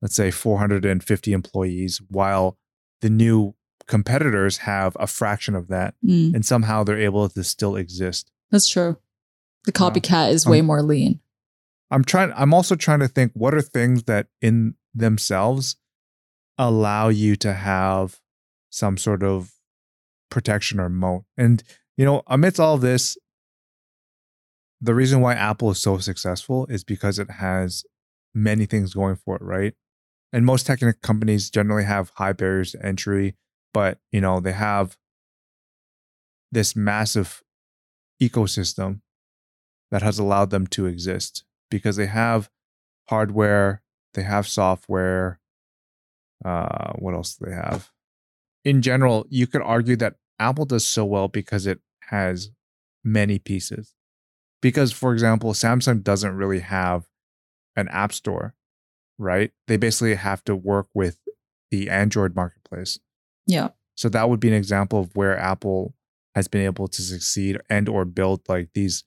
let's 0.00 0.14
say, 0.14 0.30
450 0.30 1.32
employees, 1.32 2.00
while 2.08 2.56
the 3.00 3.10
new 3.10 3.56
competitors 3.88 4.58
have 4.58 4.96
a 5.00 5.08
fraction 5.08 5.56
of 5.56 5.66
that, 5.66 5.94
Mm, 6.06 6.34
and 6.34 6.46
somehow 6.46 6.84
they're 6.84 7.00
able 7.00 7.28
to 7.28 7.42
still 7.42 7.74
exist. 7.74 8.30
That's 8.50 8.68
true. 8.68 8.96
The 9.64 9.72
copycat 9.72 10.32
is 10.32 10.46
Um, 10.46 10.52
way 10.52 10.62
more 10.62 10.82
lean. 10.82 11.20
I'm 11.90 12.04
trying. 12.04 12.32
I'm 12.36 12.54
also 12.54 12.76
trying 12.76 13.00
to 13.00 13.08
think 13.08 13.32
what 13.34 13.54
are 13.54 13.62
things 13.62 14.04
that 14.04 14.28
in 14.40 14.74
themselves 14.94 15.76
allow 16.56 17.08
you 17.08 17.36
to 17.36 17.52
have 17.52 18.20
some 18.70 18.96
sort 18.96 19.22
of 19.22 19.52
protection 20.30 20.78
or 20.80 20.88
moat. 20.88 21.24
And 21.36 21.62
you 21.96 22.04
know, 22.04 22.22
amidst 22.26 22.60
all 22.60 22.78
this, 22.78 23.18
the 24.80 24.94
reason 24.94 25.20
why 25.20 25.34
Apple 25.34 25.70
is 25.70 25.80
so 25.80 25.98
successful 25.98 26.66
is 26.66 26.84
because 26.84 27.18
it 27.18 27.30
has 27.30 27.84
many 28.34 28.66
things 28.66 28.94
going 28.94 29.16
for 29.16 29.36
it, 29.36 29.42
right? 29.42 29.74
And 30.32 30.46
most 30.46 30.66
tech 30.66 30.80
companies 31.02 31.50
generally 31.50 31.84
have 31.84 32.12
high 32.14 32.32
barriers 32.32 32.72
to 32.72 32.86
entry, 32.86 33.36
but 33.74 33.98
you 34.12 34.20
know, 34.20 34.40
they 34.40 34.52
have 34.52 34.96
this 36.52 36.76
massive 36.76 37.42
ecosystem 38.20 39.00
that 39.90 40.02
has 40.02 40.18
allowed 40.18 40.50
them 40.50 40.66
to 40.68 40.86
exist 40.86 41.44
because 41.70 41.96
they 41.96 42.06
have 42.06 42.50
hardware, 43.08 43.82
they 44.14 44.22
have 44.22 44.46
software. 44.46 45.40
Uh, 46.44 46.92
what 46.94 47.14
else 47.14 47.36
do 47.36 47.46
they 47.46 47.54
have? 47.54 47.90
In 48.64 48.82
general, 48.82 49.26
you 49.28 49.46
could 49.46 49.62
argue 49.62 49.96
that 49.96 50.16
Apple 50.38 50.64
does 50.64 50.86
so 50.86 51.04
well 51.04 51.28
because 51.28 51.66
it 51.66 51.80
has 52.08 52.50
many 53.04 53.38
pieces. 53.38 53.94
Because, 54.62 54.92
for 54.92 55.12
example, 55.12 55.52
Samsung 55.52 56.02
doesn't 56.02 56.36
really 56.36 56.60
have 56.60 57.06
an 57.76 57.88
app 57.88 58.12
store, 58.12 58.54
right? 59.18 59.52
They 59.66 59.76
basically 59.76 60.14
have 60.14 60.44
to 60.44 60.54
work 60.54 60.88
with 60.94 61.18
the 61.70 61.88
Android 61.88 62.34
marketplace. 62.36 62.98
Yeah. 63.46 63.68
So 63.94 64.08
that 64.10 64.28
would 64.28 64.40
be 64.40 64.48
an 64.48 64.54
example 64.54 65.00
of 65.00 65.16
where 65.16 65.38
Apple 65.38 65.94
has 66.34 66.48
been 66.48 66.62
able 66.62 66.88
to 66.88 67.02
succeed 67.02 67.58
and 67.68 67.88
or 67.88 68.04
build 68.04 68.40
like 68.48 68.70
these 68.74 69.04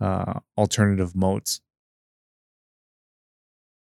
uh, 0.00 0.40
alternative 0.58 1.14
moats. 1.14 1.60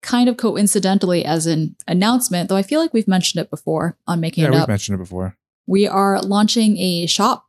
Kind 0.03 0.29
of 0.29 0.37
coincidentally 0.37 1.25
as 1.25 1.47
an 1.47 1.77
announcement, 1.87 2.49
though 2.49 2.57
I 2.57 2.63
feel 2.65 2.81
like 2.81 2.93
we've 2.93 3.07
mentioned 3.07 3.41
it 3.45 3.51
before 3.51 3.97
on 4.07 4.19
making 4.21 4.43
Yeah, 4.43 4.49
it 4.49 4.53
we've 4.53 4.61
up. 4.63 4.69
mentioned 4.69 4.97
it 4.97 4.99
before. 4.99 5.37
we 5.67 5.87
are 5.87 6.21
launching 6.21 6.77
a 6.79 7.07
shop 7.07 7.47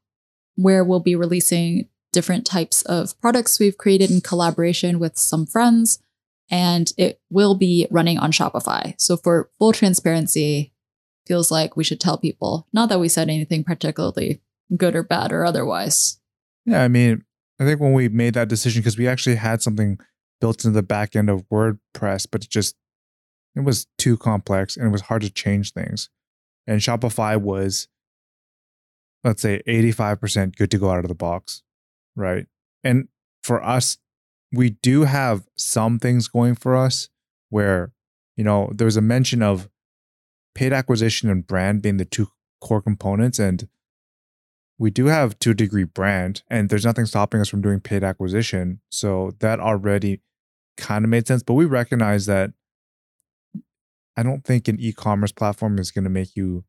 where 0.56 0.84
we'll 0.84 1.00
be 1.00 1.16
releasing 1.16 1.90
different 2.12 2.46
types 2.46 2.84
of 2.84 3.20
products 3.20 3.60
we've 3.60 3.78
created 3.80 4.12
in 4.12 4.22
collaboration 4.22 5.00
with 5.00 5.18
some 5.18 5.48
friends 5.48 5.98
and 6.52 6.94
it 6.96 7.20
will 7.32 7.56
be 7.56 7.88
running 7.90 8.20
on 8.20 8.32
Shopify. 8.32 8.94
So 9.02 9.18
for 9.18 9.50
full 9.58 9.74
transparency, 9.74 10.74
feels 11.26 11.50
like 11.50 11.76
we 11.76 11.84
should 11.84 12.00
tell 12.00 12.20
people, 12.20 12.68
not 12.72 12.90
that 12.90 13.00
we 13.00 13.08
said 13.10 13.30
anything 13.30 13.64
particularly 13.64 14.42
good 14.76 14.96
or 14.96 15.04
bad 15.04 15.32
or 15.32 15.46
otherwise. 15.46 16.20
Yeah, 16.66 16.84
I 16.84 16.88
mean, 16.88 17.24
I 17.60 17.66
think 17.66 17.80
when 17.80 17.94
we 17.94 18.10
made 18.10 18.34
that 18.36 18.48
decision, 18.48 18.82
because 18.82 18.98
we 18.98 19.08
actually 19.08 19.36
had 19.36 19.62
something 19.62 20.00
built 20.40 20.64
into 20.66 20.76
the 20.76 20.84
back 20.84 21.16
end 21.16 21.30
of 21.30 21.48
WordPress, 21.50 22.28
but 22.32 22.44
it 22.44 22.50
just 22.50 22.76
it 23.56 23.62
was 23.62 23.88
too 23.98 24.18
complex 24.18 24.76
and 24.76 24.88
it 24.88 24.92
was 24.92 25.02
hard 25.02 25.22
to 25.22 25.30
change 25.30 25.74
things. 25.74 26.10
And 26.66 26.82
Shopify 26.82 27.40
was 27.40 27.88
let's 29.24 29.42
say 29.42 29.62
85% 29.68 30.56
good 30.56 30.72
to 30.72 30.78
go 30.78 30.92
out 30.92 31.00
of 31.00 31.08
the 31.08 31.16
box, 31.16 31.64
right? 32.16 32.46
And 32.84 33.08
for 33.42 33.64
us, 33.64 33.98
we 34.52 34.72
do 34.72 35.04
have 35.04 35.48
some 35.58 36.00
things 36.00 36.28
going 36.28 36.56
for 36.56 36.76
us 36.76 37.10
where, 37.50 37.94
you 38.36 38.44
know, 38.44 38.70
there's 38.74 38.98
a 38.98 39.02
mention 39.02 39.42
of 39.42 39.70
paid 40.54 40.74
acquisition 40.74 41.30
and 41.30 41.48
brand 41.48 41.82
being 41.82 41.98
the 41.98 42.06
two 42.06 42.28
core 42.62 42.82
components. 42.82 43.40
And 43.40 43.68
we 44.84 44.92
do 44.92 45.06
have 45.06 45.38
a 45.46 45.54
degree 45.54 45.86
brand, 45.86 46.44
and 46.50 46.68
there's 46.68 46.84
nothing 46.84 47.06
stopping 47.06 47.40
us 47.40 47.48
from 47.48 47.62
doing 47.62 47.80
paid 47.80 48.04
acquisition. 48.04 48.82
So 48.92 49.32
that 49.40 49.62
already 49.62 50.20
kind 50.76 51.06
of 51.06 51.10
made 51.10 51.26
sense. 51.26 51.42
But 51.42 51.54
we 51.54 51.64
recognize 51.64 52.26
that 52.26 52.52
I 54.18 54.24
don't 54.24 54.44
think 54.44 54.68
an 54.68 54.82
e 54.82 54.92
commerce 54.92 55.32
platform 55.32 55.80
is 55.80 55.90
going 55.90 56.04
to 56.04 56.10
make 56.10 56.36
you 56.36 56.66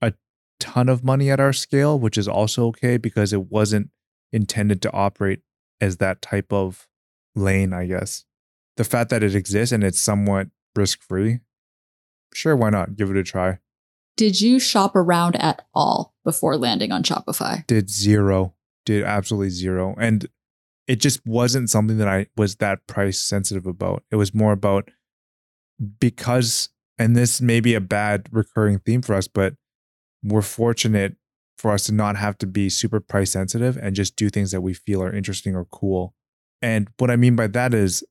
a 0.00 0.14
ton 0.60 0.88
of 0.88 1.04
money 1.04 1.30
at 1.30 1.40
our 1.40 1.52
scale, 1.52 2.00
which 2.00 2.16
is 2.16 2.26
also 2.26 2.64
okay 2.68 2.96
because 2.96 3.34
it 3.34 3.50
wasn't 3.50 3.90
intended 4.32 4.80
to 4.80 4.92
operate 4.94 5.40
as 5.78 5.98
that 5.98 6.22
type 6.22 6.50
of 6.50 6.88
lane, 7.34 7.74
I 7.74 7.84
guess. 7.84 8.24
The 8.78 8.84
fact 8.84 9.10
that 9.10 9.22
it 9.22 9.34
exists 9.34 9.72
and 9.72 9.84
it's 9.84 10.00
somewhat 10.00 10.48
risk 10.74 11.02
free, 11.02 11.40
sure, 12.32 12.56
why 12.56 12.70
not? 12.70 12.96
Give 12.96 13.10
it 13.10 13.18
a 13.18 13.22
try. 13.22 13.58
Did 14.16 14.40
you 14.40 14.58
shop 14.58 14.96
around 14.96 15.36
at 15.36 15.66
all 15.74 16.09
before 16.24 16.56
landing 16.56 16.92
on 16.92 17.02
Shopify? 17.02 17.66
Did 17.66 17.90
zero, 17.90 18.54
did 18.84 19.04
absolutely 19.04 19.50
zero. 19.50 19.94
And 19.98 20.26
it 20.86 20.96
just 20.96 21.24
wasn't 21.26 21.70
something 21.70 21.98
that 21.98 22.08
I 22.08 22.26
was 22.36 22.56
that 22.56 22.86
price 22.86 23.20
sensitive 23.20 23.66
about. 23.66 24.02
It 24.10 24.16
was 24.16 24.34
more 24.34 24.52
about 24.52 24.90
because, 25.98 26.68
and 26.98 27.16
this 27.16 27.40
may 27.40 27.60
be 27.60 27.74
a 27.74 27.80
bad 27.80 28.28
recurring 28.32 28.80
theme 28.80 29.02
for 29.02 29.14
us, 29.14 29.28
but 29.28 29.54
we're 30.22 30.42
fortunate 30.42 31.16
for 31.58 31.72
us 31.72 31.84
to 31.84 31.92
not 31.92 32.16
have 32.16 32.38
to 32.38 32.46
be 32.46 32.68
super 32.68 33.00
price 33.00 33.30
sensitive 33.30 33.76
and 33.76 33.94
just 33.94 34.16
do 34.16 34.30
things 34.30 34.50
that 34.50 34.62
we 34.62 34.74
feel 34.74 35.02
are 35.02 35.14
interesting 35.14 35.54
or 35.54 35.66
cool. 35.66 36.14
And 36.62 36.88
what 36.98 37.10
I 37.10 37.16
mean 37.16 37.36
by 37.36 37.46
that 37.48 37.74
is 37.74 38.04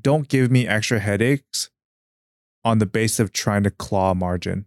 don't 0.00 0.28
give 0.28 0.50
me 0.50 0.66
extra 0.66 0.98
headaches 0.98 1.70
on 2.64 2.78
the 2.78 2.86
base 2.86 3.18
of 3.20 3.32
trying 3.32 3.62
to 3.62 3.70
claw 3.70 4.12
margin, 4.12 4.66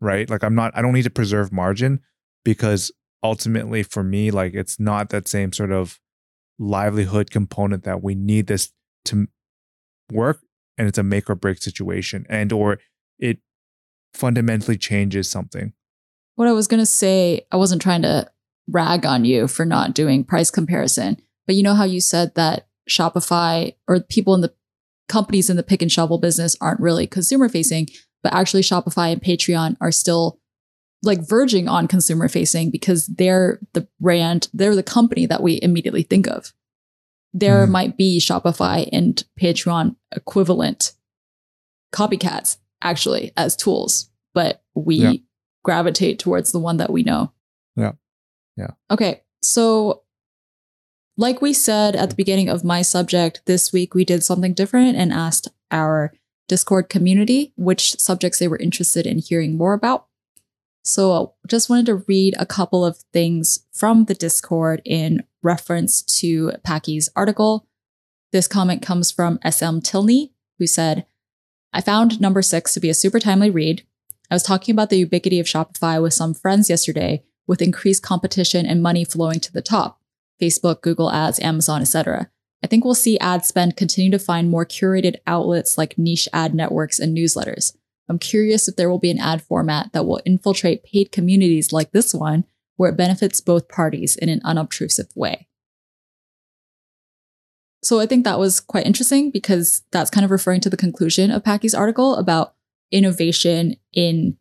right? 0.00 0.28
Like 0.28 0.44
I'm 0.44 0.54
not, 0.54 0.76
I 0.76 0.82
don't 0.82 0.92
need 0.92 1.04
to 1.04 1.10
preserve 1.10 1.52
margin 1.52 2.00
because 2.44 2.92
ultimately 3.22 3.82
for 3.82 4.02
me, 4.02 4.30
like 4.30 4.54
it's 4.54 4.78
not 4.78 5.10
that 5.10 5.28
same 5.28 5.52
sort 5.52 5.72
of 5.72 5.98
livelihood 6.58 7.30
component 7.30 7.84
that 7.84 8.02
we 8.02 8.14
need 8.14 8.46
this 8.46 8.72
to 9.06 9.26
work 10.10 10.40
and 10.78 10.88
it's 10.88 10.98
a 10.98 11.02
make 11.02 11.28
or 11.28 11.34
break 11.34 11.62
situation 11.62 12.24
and 12.28 12.52
or 12.52 12.78
it 13.18 13.38
fundamentally 14.14 14.78
changes 14.78 15.28
something 15.28 15.72
what 16.36 16.48
I 16.48 16.52
was 16.52 16.68
going 16.68 16.80
to 16.80 16.86
say, 16.86 17.46
I 17.50 17.56
wasn't 17.56 17.82
trying 17.82 18.02
to 18.02 18.30
rag 18.68 19.04
on 19.04 19.24
you 19.24 19.48
for 19.48 19.64
not 19.64 19.94
doing 19.94 20.22
price 20.22 20.50
comparison, 20.50 21.20
but 21.46 21.56
you 21.56 21.62
know 21.62 21.74
how 21.74 21.84
you 21.84 22.00
said 22.00 22.34
that 22.36 22.68
Shopify 22.88 23.74
or 23.88 24.00
people 24.00 24.34
in 24.34 24.42
the 24.42 24.54
companies 25.08 25.50
in 25.50 25.56
the 25.56 25.62
pick 25.62 25.82
and 25.82 25.90
shovel 25.90 26.18
business 26.18 26.56
aren't 26.60 26.80
really 26.80 27.06
consumer 27.06 27.48
facing, 27.48 27.88
but 28.26 28.34
actually 28.34 28.62
Shopify 28.62 29.12
and 29.12 29.22
Patreon 29.22 29.76
are 29.80 29.92
still 29.92 30.40
like 31.04 31.20
verging 31.28 31.68
on 31.68 31.86
consumer 31.86 32.26
facing 32.26 32.72
because 32.72 33.06
they're 33.06 33.60
the 33.72 33.86
brand, 34.00 34.48
they're 34.52 34.74
the 34.74 34.82
company 34.82 35.26
that 35.26 35.44
we 35.44 35.60
immediately 35.62 36.02
think 36.02 36.26
of. 36.26 36.52
There 37.32 37.68
mm. 37.68 37.70
might 37.70 37.96
be 37.96 38.18
Shopify 38.18 38.88
and 38.90 39.22
Patreon 39.40 39.94
equivalent 40.10 40.94
copycats 41.94 42.56
actually 42.82 43.32
as 43.36 43.54
tools, 43.54 44.10
but 44.34 44.64
we 44.74 44.96
yeah 44.96 45.12
gravitate 45.66 46.20
towards 46.20 46.52
the 46.52 46.60
one 46.60 46.76
that 46.76 46.92
we 46.92 47.02
know. 47.02 47.32
Yeah. 47.74 47.92
Yeah. 48.56 48.70
Okay. 48.88 49.24
So, 49.42 50.04
like 51.16 51.42
we 51.42 51.52
said 51.52 51.96
at 51.96 52.10
the 52.10 52.14
beginning 52.14 52.48
of 52.48 52.62
my 52.62 52.82
subject, 52.82 53.42
this 53.46 53.72
week 53.72 53.92
we 53.92 54.04
did 54.04 54.22
something 54.22 54.54
different 54.54 54.96
and 54.96 55.12
asked 55.12 55.48
our 55.72 56.12
Discord 56.48 56.88
community 56.88 57.52
which 57.56 57.98
subjects 58.00 58.38
they 58.38 58.48
were 58.48 58.58
interested 58.58 59.06
in 59.06 59.18
hearing 59.18 59.56
more 59.56 59.74
about. 59.74 60.06
So, 60.84 61.34
just 61.48 61.68
wanted 61.68 61.86
to 61.86 62.04
read 62.06 62.34
a 62.38 62.46
couple 62.46 62.84
of 62.84 62.98
things 63.12 63.66
from 63.72 64.04
the 64.04 64.14
Discord 64.14 64.82
in 64.84 65.24
reference 65.42 66.02
to 66.20 66.52
Packy's 66.62 67.08
article. 67.16 67.66
This 68.30 68.46
comment 68.46 68.82
comes 68.82 69.10
from 69.10 69.40
SM 69.44 69.80
Tilney, 69.80 70.32
who 70.58 70.66
said, 70.66 71.06
I 71.72 71.80
found 71.80 72.20
number 72.20 72.40
six 72.40 72.72
to 72.74 72.80
be 72.80 72.88
a 72.88 72.94
super 72.94 73.18
timely 73.18 73.50
read. 73.50 73.82
I 74.30 74.34
was 74.34 74.42
talking 74.42 74.72
about 74.72 74.90
the 74.90 74.98
ubiquity 74.98 75.40
of 75.40 75.46
Shopify 75.46 76.00
with 76.00 76.14
some 76.14 76.34
friends 76.34 76.70
yesterday 76.70 77.24
with 77.46 77.62
increased 77.62 78.02
competition 78.02 78.64
and 78.64 78.82
money 78.82 79.04
flowing 79.04 79.40
to 79.40 79.52
the 79.52 79.62
top 79.62 80.00
Facebook, 80.40 80.82
Google 80.82 81.10
Ads, 81.10 81.40
Amazon, 81.40 81.82
etc. 81.82 82.30
I 82.62 82.66
think 82.66 82.84
we'll 82.84 82.94
see 82.94 83.18
ad 83.18 83.44
spend 83.44 83.76
continue 83.76 84.10
to 84.10 84.18
find 84.18 84.50
more 84.50 84.64
curated 84.66 85.16
outlets 85.26 85.76
like 85.76 85.98
niche 85.98 86.28
ad 86.32 86.54
networks 86.54 86.98
and 86.98 87.16
newsletters. 87.16 87.76
I'm 88.08 88.18
curious 88.18 88.68
if 88.68 88.76
there 88.76 88.88
will 88.88 88.98
be 88.98 89.10
an 89.10 89.18
ad 89.18 89.42
format 89.42 89.92
that 89.92 90.06
will 90.06 90.20
infiltrate 90.24 90.84
paid 90.84 91.12
communities 91.12 91.72
like 91.72 91.92
this 91.92 92.14
one, 92.14 92.44
where 92.76 92.90
it 92.90 92.96
benefits 92.96 93.40
both 93.40 93.68
parties 93.68 94.16
in 94.16 94.28
an 94.28 94.40
unobtrusive 94.44 95.08
way. 95.14 95.48
So 97.82 98.00
I 98.00 98.06
think 98.06 98.24
that 98.24 98.38
was 98.38 98.60
quite 98.60 98.86
interesting 98.86 99.30
because 99.30 99.82
that's 99.92 100.10
kind 100.10 100.24
of 100.24 100.30
referring 100.30 100.60
to 100.62 100.70
the 100.70 100.76
conclusion 100.76 101.30
of 101.30 101.44
Packy's 101.44 101.74
article 101.74 102.16
about 102.16 102.54
innovation 102.90 103.76
in 103.92 104.36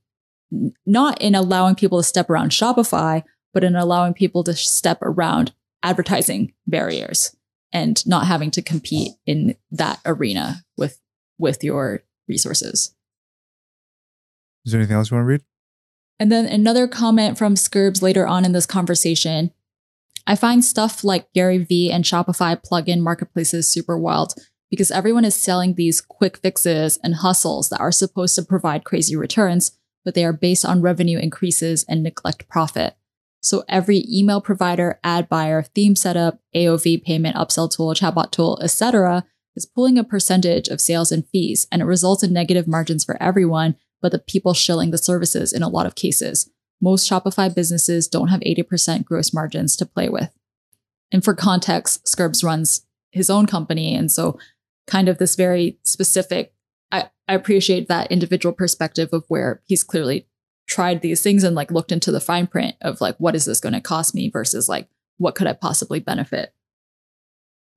not 0.85 1.21
in 1.21 1.35
allowing 1.35 1.75
people 1.75 1.99
to 1.99 2.03
step 2.03 2.29
around 2.29 2.51
Shopify, 2.51 3.23
but 3.53 3.63
in 3.63 3.75
allowing 3.75 4.13
people 4.13 4.43
to 4.43 4.55
step 4.55 4.99
around 5.01 5.53
advertising 5.83 6.53
barriers 6.65 7.35
and 7.71 8.05
not 8.07 8.27
having 8.27 8.51
to 8.51 8.61
compete 8.61 9.13
in 9.25 9.55
that 9.71 9.99
arena 10.05 10.63
with 10.77 10.99
with 11.37 11.63
your 11.63 12.03
resources. 12.27 12.95
Is 14.65 14.71
there 14.71 14.79
anything 14.79 14.95
else 14.95 15.11
you 15.11 15.15
want 15.15 15.25
to 15.25 15.29
read? 15.29 15.41
And 16.19 16.31
then 16.31 16.45
another 16.45 16.87
comment 16.87 17.37
from 17.37 17.55
Scurbs 17.55 18.01
later 18.01 18.25
on 18.25 18.45
in 18.45 18.53
this 18.53 18.65
conversation. 18.65 19.51
I 20.25 20.35
find 20.35 20.63
stuff 20.63 21.03
like 21.03 21.31
Gary 21.33 21.59
Vee 21.59 21.91
and 21.91 22.03
Shopify 22.03 22.59
plugin 22.59 23.01
marketplaces 23.01 23.71
super 23.71 23.97
wild 23.97 24.33
because 24.71 24.89
everyone 24.89 25.25
is 25.25 25.35
selling 25.35 25.75
these 25.75 26.01
quick 26.01 26.37
fixes 26.37 26.97
and 27.03 27.15
hustles 27.15 27.69
that 27.69 27.79
are 27.79 27.91
supposed 27.91 28.35
to 28.35 28.43
provide 28.43 28.83
crazy 28.83 29.15
returns, 29.15 29.77
but 30.03 30.15
they 30.15 30.25
are 30.25 30.33
based 30.33 30.65
on 30.65 30.81
revenue 30.81 31.19
increases 31.19 31.85
and 31.87 32.01
neglect 32.01 32.47
profit. 32.47 32.95
So 33.45 33.63
every 33.69 34.03
email 34.11 34.41
provider, 34.41 34.99
ad 35.03 35.29
buyer, 35.29 35.61
theme 35.61 35.95
setup, 35.95 36.39
AOV 36.55 37.03
payment, 37.03 37.35
upsell 37.35 37.69
tool, 37.69 37.93
chatbot 37.93 38.31
tool, 38.31 38.59
etc., 38.63 39.23
is 39.55 39.67
pulling 39.67 39.99
a 39.99 40.03
percentage 40.03 40.67
of 40.67 40.81
sales 40.81 41.11
and 41.11 41.27
fees, 41.29 41.67
and 41.71 41.79
it 41.79 41.85
results 41.85 42.23
in 42.23 42.33
negative 42.33 42.67
margins 42.67 43.03
for 43.03 43.21
everyone, 43.21 43.75
but 44.01 44.11
the 44.11 44.17
people 44.17 44.55
shilling 44.55 44.89
the 44.89 44.97
services 44.97 45.53
in 45.53 45.61
a 45.61 45.69
lot 45.69 45.85
of 45.85 45.93
cases. 45.93 46.49
Most 46.81 47.07
Shopify 47.07 47.53
businesses 47.53 48.07
don't 48.07 48.29
have 48.29 48.41
80% 48.41 49.05
gross 49.05 49.31
margins 49.31 49.77
to 49.77 49.85
play 49.85 50.09
with. 50.09 50.31
And 51.11 51.23
for 51.23 51.35
context, 51.35 52.03
Scurbs 52.05 52.43
runs 52.43 52.87
his 53.11 53.29
own 53.29 53.45
company, 53.45 53.93
and 53.93 54.11
so 54.11 54.39
kind 54.87 55.07
of 55.07 55.19
this 55.19 55.35
very 55.35 55.77
specific 55.83 56.55
I, 56.91 57.09
I 57.27 57.33
appreciate 57.33 57.87
that 57.87 58.11
individual 58.11 58.53
perspective 58.53 59.09
of 59.11 59.25
where 59.27 59.61
he's 59.65 59.83
clearly 59.83 60.27
tried 60.67 61.01
these 61.01 61.21
things 61.21 61.43
and 61.43 61.55
like 61.55 61.71
looked 61.71 61.91
into 61.91 62.11
the 62.11 62.19
fine 62.19 62.47
print 62.47 62.75
of 62.81 63.01
like 63.01 63.15
what 63.17 63.35
is 63.35 63.45
this 63.45 63.59
going 63.59 63.73
to 63.73 63.81
cost 63.81 64.15
me 64.15 64.29
versus 64.29 64.67
like 64.67 64.87
what 65.17 65.35
could 65.35 65.47
I 65.47 65.53
possibly 65.53 65.99
benefit. 65.99 66.53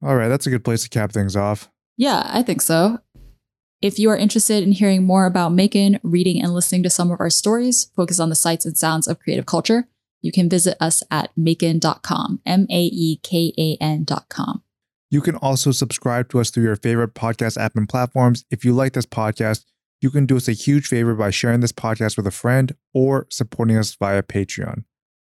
All 0.02 0.16
right, 0.16 0.28
that's 0.28 0.46
a 0.46 0.50
good 0.50 0.64
place 0.64 0.82
to 0.84 0.88
cap 0.88 1.12
things 1.12 1.36
off. 1.36 1.70
Yeah, 1.96 2.28
I 2.32 2.42
think 2.42 2.62
so. 2.62 3.00
If 3.80 3.98
you 3.98 4.10
are 4.10 4.16
interested 4.16 4.62
in 4.62 4.72
hearing 4.72 5.04
more 5.04 5.26
about 5.26 5.52
Maekan, 5.52 6.00
reading 6.02 6.42
and 6.42 6.52
listening 6.52 6.82
to 6.84 6.90
some 6.90 7.10
of 7.10 7.20
our 7.20 7.30
stories, 7.30 7.90
focus 7.94 8.18
on 8.18 8.28
the 8.28 8.34
sights 8.34 8.64
and 8.64 8.76
sounds 8.76 9.06
of 9.06 9.20
creative 9.20 9.46
culture, 9.46 9.88
you 10.20 10.32
can 10.32 10.48
visit 10.48 10.76
us 10.80 11.02
at 11.10 11.30
maekan.com, 11.38 12.40
M 12.44 12.66
A 12.70 12.82
E 12.84 13.20
K 13.22 13.52
A 13.56 13.76
N.com. 13.80 14.62
You 15.10 15.20
can 15.20 15.36
also 15.36 15.70
subscribe 15.70 16.28
to 16.30 16.40
us 16.40 16.50
through 16.50 16.64
your 16.64 16.76
favorite 16.76 17.14
podcast 17.14 17.56
app 17.56 17.76
and 17.76 17.88
platforms. 17.88 18.44
If 18.50 18.64
you 18.64 18.72
like 18.74 18.92
this 18.92 19.06
podcast, 19.06 19.64
you 20.00 20.10
can 20.10 20.26
do 20.26 20.36
us 20.36 20.48
a 20.48 20.52
huge 20.52 20.86
favor 20.86 21.14
by 21.14 21.30
sharing 21.30 21.60
this 21.60 21.72
podcast 21.72 22.16
with 22.16 22.26
a 22.26 22.30
friend 22.30 22.74
or 22.94 23.26
supporting 23.30 23.76
us 23.76 23.94
via 23.94 24.22
Patreon. 24.22 24.84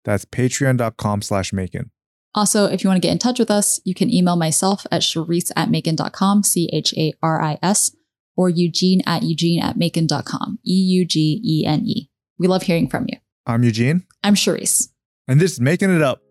That's 0.05 0.25
patreon.com 0.25 1.21
slash 1.21 1.51
Maekan. 1.51 1.89
Also, 2.35 2.65
if 2.65 2.83
you 2.83 2.89
want 2.89 3.01
to 3.01 3.07
get 3.07 3.11
in 3.11 3.19
touch 3.19 3.39
with 3.39 3.51
us, 3.51 3.79
you 3.85 3.93
can 3.93 4.11
email 4.11 4.35
myself 4.35 4.85
at 4.91 5.01
charis 5.01 5.51
at 5.55 5.69
maekan.com, 5.69 6.43
C 6.43 6.69
H 6.73 6.93
A 6.97 7.13
R 7.21 7.41
I 7.41 7.59
S, 7.61 7.95
or 8.35 8.49
Eugene 8.49 9.01
at 9.05 9.23
Eugene 9.23 9.61
at 9.61 9.77
maekan.com, 9.77 10.59
E 10.65 10.73
U 10.73 11.05
G 11.05 11.41
E 11.45 11.65
N 11.65 11.85
E. 11.85 12.09
We 12.39 12.47
love 12.47 12.63
hearing 12.63 12.89
from 12.89 13.05
you. 13.07 13.17
I'm 13.45 13.63
Eugene. 13.63 14.05
I'm 14.23 14.35
Charis. 14.35 14.89
And 15.27 15.39
this 15.39 15.53
is 15.53 15.59
Making 15.59 15.95
It 15.95 16.01
Up. 16.01 16.21